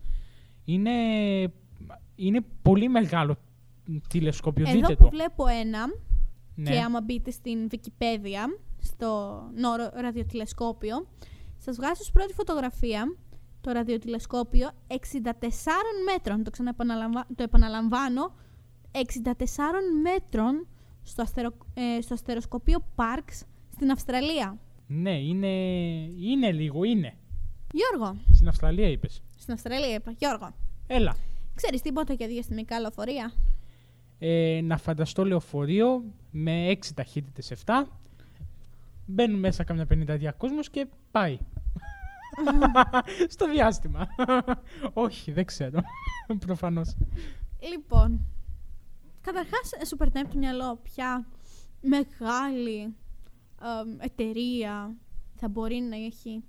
Είναι, 0.64 0.90
είναι 2.14 2.40
πολύ 2.62 2.88
μεγάλο 2.88 3.36
τηλεσκόπιο. 4.08 4.64
Εδώ 4.68 4.78
δείτε 4.80 4.94
που 4.96 5.02
το. 5.02 5.08
βλέπω 5.10 5.46
ένα, 5.46 5.86
Ναι. 6.54 6.70
και 6.70 6.78
άμα 6.80 7.00
μπείτε 7.00 7.30
στην 7.30 7.68
Wikipedia, 7.70 8.60
στο 8.78 9.40
νόρο 9.54 9.90
ραδιοτηλεσκόπιο, 9.94 11.06
σας 11.58 11.76
βγάζει 11.76 12.00
ως 12.00 12.10
πρώτη 12.12 12.32
φωτογραφία 12.32 13.16
το 13.60 13.70
ραδιοτηλεσκόπιο 13.72 14.70
64 14.88 14.94
μέτρων. 16.12 16.42
Το, 16.44 16.50
ξαναεπαναλαμβα... 16.50 17.26
το 17.34 17.42
επαναλαμβάνω, 17.42 18.34
64 18.92 18.98
μέτρων 20.02 20.66
στο, 21.02 21.22
αστερο... 21.22 21.50
ε, 21.74 22.00
στο 22.00 22.14
αστεροσκοπείο 22.14 22.84
Parks 22.96 23.42
στην 23.74 23.90
Αυστραλία. 23.90 24.58
ναι, 24.86 25.18
είναι, 25.18 25.48
είναι 26.18 26.52
λίγο, 26.52 26.84
είναι. 26.84 27.16
Γιώργο, 27.72 28.16
Στην 28.32 28.48
Αυστραλία 28.48 28.88
είπες. 28.88 29.22
Στην 29.42 29.54
Αυστραλία 29.54 29.94
είπα. 29.94 30.10
Γιώργο, 30.18 30.54
Έλα. 30.86 31.16
ξέρεις 31.54 31.80
τίποτα 31.82 32.12
για 32.12 32.26
διαστημικά 32.26 32.80
λεωφορεία. 32.80 33.32
Ε, 34.18 34.60
να 34.62 34.76
φανταστώ 34.76 35.24
λεωφορείο 35.24 36.04
με 36.30 36.68
6 36.70 36.76
ταχύτητες 36.94 37.52
7. 37.64 37.72
Μπαίνουν 39.06 39.38
μέσα 39.38 39.64
καμιά 39.64 39.86
50 39.90 40.30
κόσμος 40.36 40.70
και 40.70 40.86
πάει. 41.10 41.38
Στο 43.34 43.50
διάστημα. 43.50 44.06
Όχι, 44.92 45.32
δεν 45.32 45.44
ξέρω. 45.44 45.80
Προφανώς. 46.46 46.96
Λοιπόν, 47.72 48.26
καταρχάς 49.20 49.70
σου 49.86 49.96
περνάει 49.96 50.22
από 50.22 50.32
το 50.32 50.38
μυαλό 50.38 50.76
ποια 50.82 51.26
μεγάλη 51.80 52.80
εμ, 53.62 53.96
εταιρεία 53.98 54.94
θα 55.34 55.48
μπορεί 55.48 55.76
να 55.76 55.96
έχει 55.96 56.44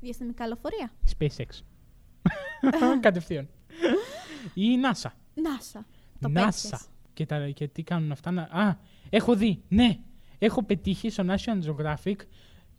διαστημικά 0.00 0.46
λεωφορεία. 0.46 0.90
Η 1.04 1.10
SpaceX. 1.18 1.62
Κατευθείαν. 3.00 3.48
Ή 4.54 4.62
η 4.62 4.78
NASA. 4.82 5.06
NASA. 5.36 5.80
Το 6.20 6.28
NASA. 6.28 6.32
πέτυχες. 6.32 6.86
Και, 7.14 7.26
τα, 7.26 7.48
και 7.48 7.68
τι 7.68 7.82
κάνουν 7.82 8.12
αυτά. 8.12 8.30
Να... 8.30 8.42
Α, 8.42 8.76
έχω 9.10 9.34
δει. 9.36 9.62
Ναι. 9.68 9.98
Έχω 10.38 10.62
πετύχει 10.64 11.10
στο 11.10 11.24
National 11.26 11.62
Geographic 11.66 12.14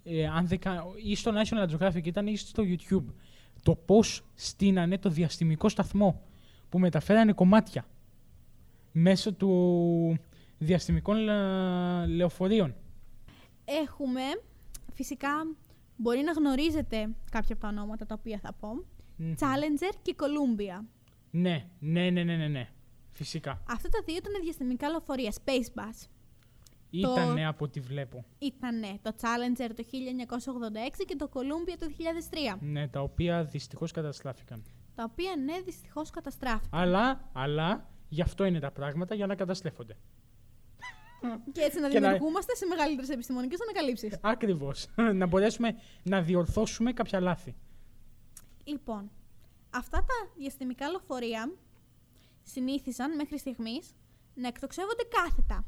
ε, 0.03 0.27
αν 0.27 0.47
δεν 0.47 0.59
κα- 0.59 0.83
ή 1.03 1.15
στο 1.15 1.31
National 1.41 1.69
Geographic 1.77 2.05
ήταν 2.05 2.27
ή 2.27 2.37
στο 2.37 2.63
YouTube 2.65 3.05
το 3.63 3.75
πώς 3.75 4.25
στείνανε 4.35 4.97
το 4.97 5.09
διαστημικό 5.09 5.69
σταθμό 5.69 6.21
που 6.69 6.79
μεταφέρανε 6.79 7.33
κομμάτια. 7.33 7.85
μέσω 8.91 9.33
του 9.33 10.17
διαστημικών 10.57 11.17
λεωφορείων. 12.07 12.75
Έχουμε, 13.65 14.21
φυσικά, 14.93 15.29
μπορεί 15.95 16.21
να 16.21 16.31
γνωρίζετε 16.31 17.09
κάποια 17.31 17.53
από 17.55 17.61
τα 17.61 17.67
ονόματα 17.67 18.05
τα 18.05 18.15
οποία 18.19 18.39
θα 18.39 18.53
πω. 18.59 18.69
Challenger 19.19 19.93
και 20.01 20.15
Columbia. 20.17 20.85
Ναι, 21.31 21.65
ναι, 21.79 22.09
ναι, 22.09 22.23
ναι, 22.23 22.35
ναι, 22.35 22.47
ναι. 22.47 22.69
Φυσικά. 23.11 23.63
Αυτά 23.69 23.89
τα 23.89 24.01
δύο 24.05 24.15
ήταν 24.15 24.33
διαστημικά 24.41 24.89
λεωφορεία, 24.89 25.33
Space 25.43 25.79
Bus. 25.79 26.07
Ήτανε 26.89 27.47
από 27.47 27.65
ό,τι 27.65 27.79
βλέπω. 27.79 28.25
Ήτανε 28.39 28.99
το 29.01 29.15
Challenger 29.21 29.69
το 29.75 29.83
1986 30.99 31.03
και 31.05 31.15
το 31.15 31.29
Columbia 31.33 31.75
το 31.79 31.85
2003. 32.53 32.57
Ναι, 32.59 32.87
τα 32.87 33.01
οποία 33.01 33.43
δυστυχώς 33.43 33.91
καταστράφηκαν. 33.91 34.63
Τα 34.95 35.03
οποία 35.11 35.35
ναι, 35.45 35.61
δυστυχώς 35.65 36.09
καταστράφηκαν. 36.09 36.79
Αλλά, 36.79 37.29
αλλά, 37.33 37.89
γι' 38.09 38.21
αυτό 38.21 38.45
είναι 38.45 38.59
τα 38.59 38.71
πράγματα, 38.71 39.15
για 39.15 39.25
να 39.25 39.35
καταστρέφονται. 39.35 39.97
Και 41.51 41.61
έτσι 41.61 41.79
να 41.79 41.87
δημιουργούμαστε 41.89 42.55
σε 42.55 42.65
μεγαλύτερες 42.65 43.09
επιστημονικές 43.09 43.59
ανακαλύψεις. 43.61 44.19
Ακριβώς. 44.21 44.87
να 45.13 45.25
μπορέσουμε 45.25 45.75
να 46.03 46.21
διορθώσουμε 46.21 46.93
κάποια 46.93 47.19
λάθη. 47.19 47.55
Λοιπόν, 48.69 49.11
αυτά 49.69 49.97
τα 49.97 50.31
διαστημικά 50.37 50.89
λεωφορεία 50.89 51.53
συνήθισαν 52.43 53.15
μέχρι 53.15 53.37
στιγμής 53.37 53.95
να 54.33 54.47
εκτοξεύονται 54.47 55.03
κάθετα. 55.03 55.65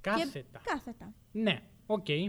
Κάθετα. 0.00 0.60
κάθετα. 0.64 1.14
Ναι, 1.32 1.62
OK. 1.86 2.04
Okay. 2.08 2.26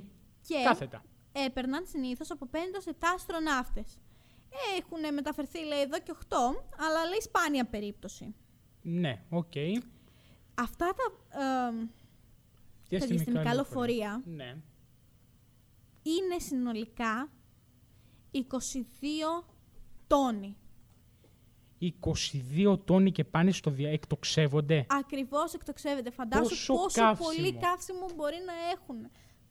Και 0.48 0.64
κάθετα. 0.64 1.04
έπαιρναν 1.32 1.86
συνήθως 1.86 2.32
από 2.32 2.48
5 2.52 2.58
7 2.86 2.92
αστροναύτες. 3.16 4.00
Έχουν 4.78 5.14
μεταφερθεί, 5.14 5.66
λέει, 5.66 5.82
εδώ 5.82 6.00
και 6.00 6.14
8, 6.30 6.36
αλλά 6.78 7.06
λέει 7.06 7.22
σπάνια 7.22 7.66
περίπτωση. 7.66 8.36
Ναι, 8.82 9.24
οκ. 9.30 9.54
Αυτά 10.54 10.94
τα, 10.94 11.38
ε, 12.90 13.00
τα 13.00 13.06
διαστημικά 13.06 13.54
λεωφορεία 13.54 14.22
ναι. 14.26 14.56
είναι 16.02 16.40
συνολικά 16.40 17.32
22 18.32 18.40
τόνοι. 20.12 20.56
22 22.66 22.80
τόνοι 22.86 23.12
και 23.12 23.24
πάνε 23.24 23.52
στο 23.52 23.72
δια... 23.72 23.92
εκτοξεύονται. 23.92 24.86
Ακριβώς 24.90 25.54
εκτοξεύονται. 25.54 26.12
Φαντάσου 26.12 26.74
πόσο, 26.74 27.16
πολύ 27.18 27.54
καύσιμο 27.54 28.06
μπορεί 28.16 28.38
να 28.46 28.54
έχουν. 28.74 28.96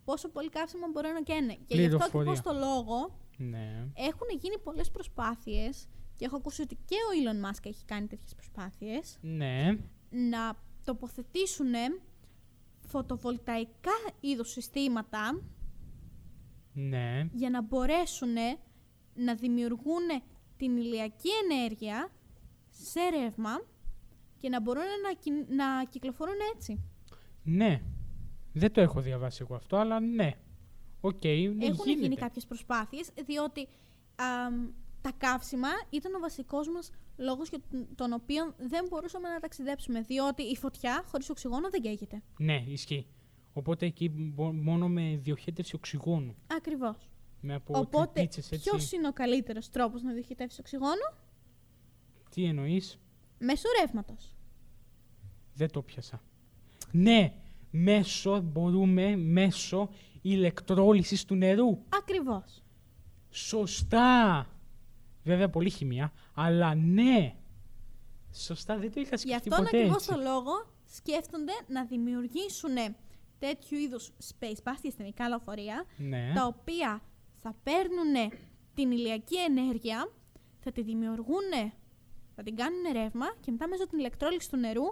Πόσο 0.04 0.28
πολύ 0.28 0.48
καύσιμο 0.48 0.86
μπορεί 0.92 1.08
να 1.08 1.22
καίνε. 1.22 1.56
Και 1.66 1.76
γι' 1.76 1.94
αυτό 1.94 2.04
ακριβώς 2.04 2.40
το 2.40 2.52
λόγο 2.52 3.18
ναι. 3.36 3.86
έχουν 3.94 4.26
γίνει 4.40 4.58
πολλές 4.58 4.90
προσπάθειες 4.90 5.88
και 6.16 6.24
έχω 6.24 6.36
ακούσει 6.36 6.62
ότι 6.62 6.78
και 6.84 6.94
ο 6.94 7.11
Elon 7.20 7.46
Musk 7.46 7.66
έχει 7.66 7.84
κάνει 7.84 8.06
τέτοιες 8.06 8.34
προσπάθειες 8.34 9.18
ναι. 9.20 9.78
να 10.11 10.58
τοποθετήσουν 10.84 11.72
φωτοβολταϊκά 12.86 13.92
είδους 14.20 14.50
συστήματα 14.50 15.42
ναι. 16.72 17.28
για 17.32 17.50
να 17.50 17.62
μπορέσουν 17.62 18.34
να 19.14 19.34
δημιουργούν 19.34 20.08
την 20.61 20.76
ηλιακή 20.76 21.28
ενέργεια 21.50 22.11
σε 22.70 23.00
ρεύμα 23.11 23.62
και 24.38 24.48
να 24.48 24.61
μπορούν 24.61 24.82
να, 24.82 25.54
να 25.54 25.84
κυκλοφορούν 25.84 26.34
έτσι. 26.54 26.80
Ναι. 27.42 27.82
Δεν 28.52 28.72
το 28.72 28.80
έχω 28.80 29.00
διαβάσει 29.00 29.38
εγώ 29.42 29.54
αυτό, 29.54 29.76
αλλά 29.76 30.00
ναι. 30.00 30.32
OK, 31.01 31.20
okay, 31.22 31.52
ναι, 31.56 31.66
Έχουν 31.66 31.92
γίνει 31.98 32.16
κάποιες 32.16 32.46
προσπάθειες, 32.46 33.11
διότι 33.26 33.68
τα 35.00 35.12
καύσιμα 35.18 35.68
ήταν 35.90 36.14
ο 36.14 36.18
βασικός 36.18 36.68
μας 36.68 36.90
λόγος 37.16 37.48
για 37.48 37.58
τον 37.94 38.12
οποίο 38.12 38.54
δεν 38.58 38.86
μπορούσαμε 38.88 39.28
να 39.28 39.40
ταξιδέψουμε, 39.40 40.00
διότι 40.00 40.42
η 40.42 40.56
φωτιά 40.56 41.04
χωρίς 41.06 41.30
οξυγόνο 41.30 41.70
δεν 41.70 41.80
καίγεται. 41.80 42.22
Ναι, 42.38 42.64
ισχύει. 42.66 43.06
Οπότε 43.52 43.86
εκεί 43.86 44.34
μόνο 44.62 44.88
με 44.88 45.18
διοχέτευση 45.22 45.74
οξυγόνου. 45.74 46.34
Ακριβώς. 46.56 47.08
Με 47.41 47.55
από 47.55 47.78
Οπότε, 47.78 48.28
ποιος 48.51 48.93
είναι 48.93 49.09
ο 49.09 49.12
καλύτερος 49.12 49.70
τρόπος 49.70 50.03
να 50.03 50.12
διοχετεύσει 50.12 50.61
οξυγόνο, 50.61 51.14
Τι 52.30 52.45
εννοείς, 52.45 52.99
Μέσω 53.43 53.68
ρεύματος. 53.80 54.34
Δεν 55.55 55.70
το 55.70 55.82
πιάσα. 55.82 56.22
Ναι, 56.93 57.34
μέσω 57.70 58.41
μπορούμε 58.41 59.16
μέσω 59.16 59.91
ηλεκτρόλυσης 60.22 61.24
του 61.24 61.34
νερού. 61.34 61.78
Ακριβώς. 61.88 62.62
Σωστά. 63.30 64.47
Βέβαια 65.22 65.51
πολύ 65.51 65.70
χημία, 65.70 66.12
αλλά 66.34 66.74
ναι. 66.74 67.34
Σωστά, 68.32 68.76
δεν 68.76 68.93
το 68.93 69.01
είχα 69.01 69.16
σκεφτεί 69.16 69.28
Γι' 69.28 69.34
αυτόν 69.34 69.64
ποτέ 69.64 69.76
ακριβώς 69.76 70.05
το 70.05 70.16
λόγο 70.16 70.53
σκέφτονται 70.84 71.53
να 71.66 71.84
δημιουργήσουν 71.84 72.74
τέτοιου 73.38 73.78
είδους 73.78 74.12
space 74.18 74.62
bus, 74.64 74.74
διαστημικά 74.80 75.28
λεωφορεία, 75.28 75.84
ναι. 75.97 76.32
τα 76.34 76.47
οποία 76.47 77.03
θα 77.43 77.55
παίρνουν 77.62 78.32
την 78.74 78.91
ηλιακή 78.91 79.36
ενέργεια, 79.36 80.11
θα 80.59 80.72
τη 80.72 80.82
δημιουργούν, 80.82 81.72
θα 82.34 82.43
την 82.43 82.57
κάνουν 82.57 82.82
ρεύμα 82.93 83.26
και 83.41 83.51
μετά 83.51 83.68
μέσω 83.68 83.86
την 83.86 83.99
ηλεκτρόληξη 83.99 84.51
του 84.51 84.57
νερού 84.57 84.84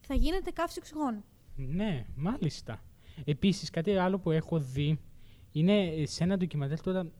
θα 0.00 0.14
γίνεται 0.14 0.50
καύση 0.50 0.78
οξυγόνου. 0.78 1.24
Ναι, 1.56 2.06
μάλιστα. 2.16 2.82
Επίσης, 3.24 3.70
κάτι 3.70 3.96
άλλο 3.96 4.18
που 4.18 4.30
έχω 4.30 4.58
δει 4.58 5.00
είναι 5.52 6.04
σε 6.06 6.24
ένα 6.24 6.36
ντοκιμαντέρ 6.36 6.80
τώρα, 6.80 7.10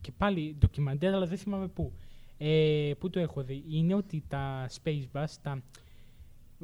και 0.00 0.12
πάλι 0.12 0.56
ντοκιμαντέρ, 0.58 1.14
αλλά 1.14 1.26
δεν 1.26 1.38
θυμάμαι 1.38 1.68
πού. 1.68 1.92
Ε, 2.38 2.92
πού 2.98 3.10
το 3.10 3.20
έχω 3.20 3.42
δει. 3.42 3.64
Είναι 3.68 3.94
ότι 3.94 4.24
τα 4.28 4.68
Space 4.82 5.04
Bus, 5.12 5.26
τα 5.42 5.62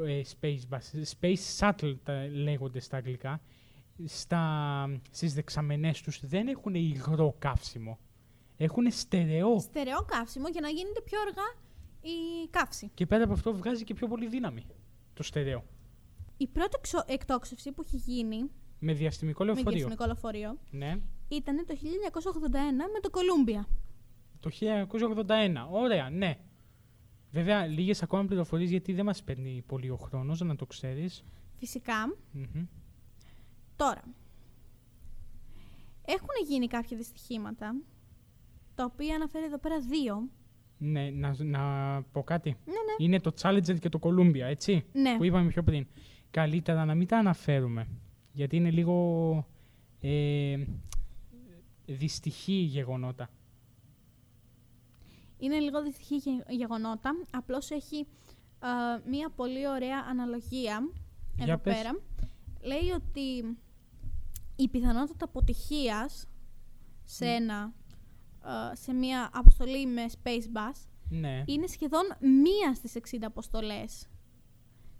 ε, 0.04 0.20
Space 0.40 0.60
Bus, 0.70 1.02
Space 1.20 1.58
Shuttle 1.58 1.94
τα 2.02 2.28
λέγονται 2.28 2.80
στα 2.80 2.96
αγγλικά, 2.96 3.40
στα, 4.06 5.00
στις 5.10 5.34
δεξαμενές 5.34 6.00
τους 6.00 6.20
δεν 6.26 6.48
έχουν 6.48 6.74
υγρό 6.74 7.34
καύσιμο. 7.38 7.98
Έχουν 8.56 8.90
στερεό. 8.90 9.58
Στερεό 9.58 10.04
καύσιμο 10.04 10.48
για 10.48 10.60
να 10.60 10.68
γίνεται 10.68 11.00
πιο 11.00 11.18
αργά 11.20 11.60
η 12.00 12.48
καύση. 12.50 12.90
Και 12.94 13.06
πέρα 13.06 13.24
από 13.24 13.32
αυτό 13.32 13.54
βγάζει 13.54 13.84
και 13.84 13.94
πιο 13.94 14.08
πολύ 14.08 14.28
δύναμη 14.28 14.66
το 15.14 15.22
στερεό. 15.22 15.64
Η 16.36 16.46
πρώτη 16.46 16.76
εκτόξευση 17.06 17.72
που 17.72 17.82
έχει 17.86 17.96
γίνει 17.96 18.50
με 18.78 18.92
διαστημικό 18.92 19.44
λεωφορείο. 19.44 19.70
Με 19.70 19.76
διαστημικό 19.76 20.04
λεωφορείο. 20.06 20.58
Ναι. 20.70 20.96
Ήταν 21.28 21.66
το 21.66 21.74
1981 21.74 21.82
με 22.92 23.00
το 23.00 23.10
Κολούμπια. 23.10 23.68
Το 24.40 24.50
1981. 24.60 25.68
Ωραία, 25.70 26.10
ναι. 26.10 26.38
Βέβαια, 27.30 27.66
λίγες 27.66 28.02
ακόμα 28.02 28.24
πληροφορίες 28.24 28.70
γιατί 28.70 28.92
δεν 28.92 29.04
μας 29.04 29.22
παίρνει 29.22 29.62
πολύ 29.66 29.90
ο 29.90 29.96
χρόνος, 29.96 30.40
να 30.40 30.56
το 30.56 30.66
ξέρεις. 30.66 31.24
Τώρα, 33.82 34.02
έχουν 36.04 36.28
γίνει 36.48 36.66
κάποια 36.66 36.96
δυστυχήματα, 36.96 37.74
τα 38.74 38.84
οποία 38.84 39.14
αναφέρει 39.14 39.44
εδώ 39.44 39.58
πέρα 39.58 39.80
δύο. 39.80 40.28
Ναι, 40.78 41.10
να, 41.10 41.36
να 41.38 41.62
πω 42.02 42.22
κάτι. 42.22 42.56
Ναι, 42.64 42.72
ναι. 42.72 43.04
Είναι 43.04 43.20
το 43.20 43.32
Challenger 43.42 43.78
και 43.78 43.88
το 43.88 43.98
Columbia, 44.02 44.40
έτσι, 44.40 44.84
ναι. 44.92 45.16
που 45.16 45.24
είπαμε 45.24 45.48
πιο 45.48 45.62
πριν. 45.62 45.86
Καλύτερα 46.30 46.84
να 46.84 46.94
μην 46.94 47.06
τα 47.06 47.18
αναφέρουμε, 47.18 47.88
γιατί 48.32 48.56
είναι 48.56 48.70
λίγο 48.70 49.46
ε, 50.00 50.64
δυστυχή 51.86 52.52
γεγονότα. 52.52 53.30
Είναι 55.38 55.58
λίγο 55.58 55.82
δυστυχή 55.82 56.16
γεγονότα, 56.48 57.10
απλώς 57.30 57.70
έχει 57.70 58.06
μία 59.10 59.30
πολύ 59.36 59.68
ωραία 59.68 60.04
αναλογία 60.08 60.90
εδώ 61.38 61.58
πέρα. 61.58 62.00
Λέει 62.64 62.90
ότι 62.94 63.56
η 64.62 64.68
πιθανότητα 64.68 65.24
αποτυχίας 65.24 66.26
σε, 67.04 67.26
ένα, 67.26 67.72
σε 68.72 68.92
μια 68.92 69.30
αποστολή 69.32 69.86
με 69.86 70.06
Space 70.22 70.56
Bus 70.56 70.86
ναι. 71.08 71.42
είναι 71.46 71.66
σχεδόν 71.66 72.02
μία 72.20 72.74
στις 72.74 72.96
60 73.14 73.18
αποστολές. 73.22 74.08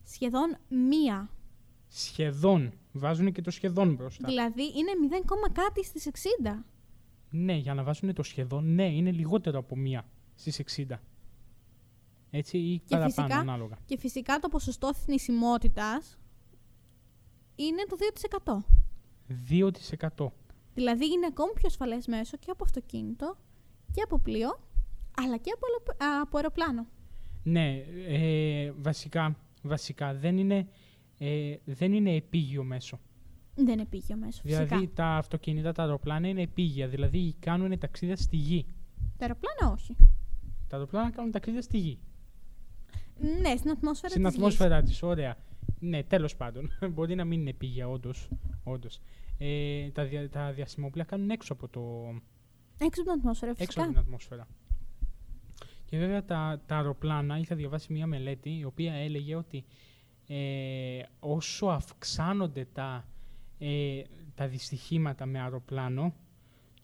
Σχεδόν 0.02 0.56
μία. 0.88 1.30
Σχεδόν. 1.88 2.72
Βάζουν 2.92 3.32
και 3.32 3.40
το 3.42 3.50
σχεδόν 3.50 3.94
μπροστά. 3.94 4.28
Δηλαδή 4.28 4.62
είναι 4.62 4.90
0, 5.48 5.52
κάτι 5.52 5.84
στις 5.84 6.08
60. 6.44 6.64
Ναι, 7.30 7.56
για 7.56 7.74
να 7.74 7.82
βάζουν 7.82 8.14
το 8.14 8.22
σχεδόν, 8.22 8.74
ναι, 8.74 8.86
είναι 8.86 9.10
λιγότερο 9.10 9.58
από 9.58 9.76
μία 9.76 10.08
στις 10.34 10.60
60. 10.88 10.98
Έτσι 12.30 12.58
ή 12.58 12.78
και 12.78 12.84
παραπάνω 12.88 13.12
φυσικά, 13.12 13.38
ανάλογα. 13.38 13.78
Και 13.84 13.98
φυσικά 13.98 14.38
το 14.38 14.48
ποσοστό 14.48 14.94
θνησιμότητας 14.94 16.18
είναι 17.54 17.84
το 17.88 17.96
2%. 18.44 18.81
2%. 19.50 20.26
Δηλαδή 20.74 21.04
είναι 21.04 21.26
ακόμη 21.26 21.52
πιο 21.52 21.66
ασφαλές 21.66 22.06
μέσο 22.06 22.36
και 22.36 22.50
από 22.50 22.64
αυτοκίνητο 22.64 23.36
και 23.92 24.02
από 24.02 24.18
πλοίο, 24.18 24.60
αλλά 25.16 25.36
και 25.36 25.50
από, 25.54 25.66
από 26.22 26.36
αεροπλάνο. 26.36 26.86
Ναι, 27.42 27.84
ε, 28.08 28.72
βασικά, 28.76 29.36
βασικά 29.62 30.14
δεν 30.14 30.38
είναι, 30.38 30.68
ε, 31.18 31.56
δεν 31.64 31.92
είναι 31.92 32.14
επίγειο 32.14 32.64
μέσο. 32.64 33.00
Δεν 33.54 33.68
είναι 33.68 33.82
επίγειο 33.82 34.16
μέσο, 34.16 34.40
Δηλαδή 34.44 34.74
φυσικά. 34.74 34.92
τα 34.94 35.06
αυτοκίνητα, 35.06 35.72
τα 35.72 35.82
αεροπλάνα 35.82 36.28
είναι 36.28 36.42
επίγεια, 36.42 36.88
δηλαδή 36.88 37.34
κάνουν 37.38 37.78
ταξίδια 37.78 38.16
στη 38.16 38.36
γη. 38.36 38.66
Τα 39.16 39.26
αεροπλάνα 39.26 39.72
όχι. 39.72 39.96
Τα 40.68 40.76
αεροπλάνα 40.76 41.10
κάνουν 41.10 41.30
ταξίδια 41.30 41.62
στη 41.62 41.78
γη. 41.78 41.98
Ναι, 43.40 43.56
στην 43.56 43.70
ατμόσφαιρα 43.70 44.10
Στην 44.10 44.26
ατμόσφαιρα 44.26 44.82
της, 44.82 45.02
ωραία. 45.02 45.36
Ναι, 45.78 46.02
τέλος 46.02 46.36
πάντων. 46.36 46.70
Μπορεί 46.92 47.14
να 47.14 47.24
μην 47.24 47.40
είναι 47.40 47.52
πήγια, 47.52 47.88
όντως. 47.88 48.28
όντως. 48.64 49.00
Ε, 49.44 49.90
τα, 49.90 50.04
δια, 50.04 50.28
τα 50.28 50.52
διαστημόπλια 50.52 51.04
κάνουν 51.04 51.30
έξω 51.30 51.52
από 51.52 51.68
το... 51.68 51.80
Έξω 52.78 53.00
από 53.02 53.10
την 53.10 53.18
ατμόσφαιρα, 53.18 53.50
Έξω 53.50 53.64
φυσικά. 53.64 53.82
από 53.82 53.92
την 53.92 54.00
ατμόσφαιρα. 54.00 54.46
Και 55.84 55.98
βέβαια 55.98 56.24
τα, 56.24 56.62
τα 56.66 56.76
αεροπλάνα, 56.76 57.38
είχα 57.38 57.54
διαβάσει 57.54 57.92
μια 57.92 58.06
μελέτη 58.06 58.58
η 58.58 58.64
οποία 58.64 58.92
έλεγε 58.92 59.34
ότι 59.34 59.64
ε, 60.26 61.02
όσο 61.20 61.66
αυξάνονται 61.66 62.66
τα, 62.72 63.04
ε, 63.58 64.02
τα 64.34 64.48
δυστυχήματα 64.48 65.26
με 65.26 65.40
αεροπλάνο, 65.40 66.14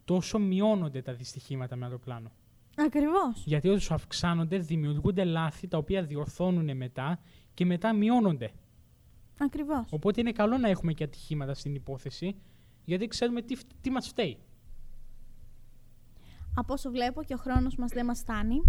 τόσο 0.05 0.39
μειώνονται 0.39 1.03
τα 1.03 1.13
δυστυχήματα 1.13 1.77
με 1.77 1.85
αεροπλάνο. 1.85 2.31
Ακριβώς. 2.77 3.43
Γιατί 3.45 3.69
όσο 3.69 3.95
αυξάνονται, 3.95 4.59
δημιουργούνται 4.59 5.25
λάθη 5.25 5.69
τα 5.69 5.79
οποία 5.79 6.03
διορθώνουν 6.03 6.77
μετά 6.77 7.21
και 7.55 7.65
μετά 7.65 7.93
μειώνονται. 7.93 8.51
Ακριβώς. 9.39 9.87
Οπότε 9.91 10.21
είναι 10.21 10.33
καλό 10.33 10.59
να 10.59 10.69
έχουμε 10.69 10.93
και 10.93 11.05
ατυχήματα 11.05 11.55
στην 11.55 11.75
υπόθεση, 11.75 12.37
γιατί 12.85 13.07
ξέρουμε 13.07 13.43
τι, 13.43 13.55
φ- 13.57 13.67
τι 13.81 13.91
μας 13.91 14.09
φταίει. 14.09 14.39
Από 16.55 16.73
όσο 16.73 16.91
βλέπω 16.91 17.23
και 17.23 17.35
ο 17.35 17.37
χρόνος 17.37 17.77
μας 17.77 17.91
δεν 17.93 18.05
μας 18.05 18.19
φτάνει, 18.19 18.63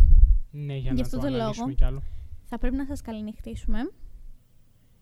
Ναι, 0.52 0.76
για 0.76 0.92
Γι' 0.92 0.96
να 0.98 1.02
αυτό 1.06 1.16
το 1.18 1.22
το 1.24 1.30
λόγο. 1.30 1.42
αναλύσουμε 1.42 1.74
κι 1.74 1.84
άλλο. 1.84 2.02
θα 2.46 2.58
πρέπει 2.58 2.76
να 2.76 2.86
σας 2.86 3.02
καληνυχτήσουμε. 3.02 3.80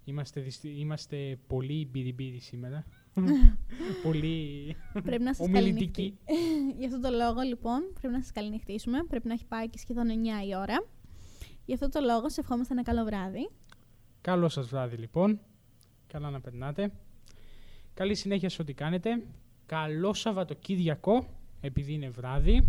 Είμαστε, 0.03 0.41
δυστι- 0.41 0.77
είμαστε 0.79 1.37
πολύ 1.47 1.87
μπιριμπίρι 1.91 2.39
σήμερα. 2.39 2.85
πολύ 4.03 4.75
πρέπει 5.03 5.23
να 5.23 5.33
σας 5.33 5.47
ομιλητικοί. 5.47 6.17
καληνυχτήσουμε. 6.25 6.73
Γι' 6.77 6.85
αυτό 6.85 6.99
το 6.99 7.09
λόγο, 7.09 7.41
λοιπόν, 7.41 7.79
πρέπει 7.99 8.13
να 8.13 8.21
σας 8.21 8.31
καληνυχτήσουμε. 8.31 9.03
Πρέπει 9.03 9.27
να 9.27 9.33
έχει 9.33 9.45
πάει 9.45 9.69
και 9.69 9.77
σχεδόν 9.77 10.07
9 10.09 10.47
η 10.47 10.55
ώρα. 10.55 10.85
Γι' 11.65 11.73
αυτό 11.73 11.89
το 11.89 11.99
λόγο, 11.99 12.29
σε 12.29 12.39
ευχόμαστε 12.41 12.73
ένα 12.73 12.83
καλό 12.83 13.03
βράδυ. 13.03 13.49
Καλό 14.21 14.49
σας 14.49 14.67
βράδυ 14.67 14.97
λοιπόν. 14.97 15.39
Καλά 16.07 16.29
να 16.29 16.41
περνάτε. 16.41 16.91
Καλή 17.93 18.15
συνέχεια 18.15 18.49
σε 18.49 18.61
ό,τι 18.61 18.73
κάνετε. 18.73 19.23
Καλό 19.65 20.13
Σαββατοκύριακο, 20.13 21.27
επειδή 21.61 21.93
είναι 21.93 22.09
βράδυ. 22.09 22.67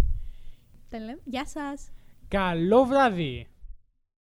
Τα 0.88 0.98
λέμε. 0.98 1.20
Γεια 1.24 1.46
σας! 1.46 1.90
Καλό 2.28 2.84
βράδυ! 2.84 3.46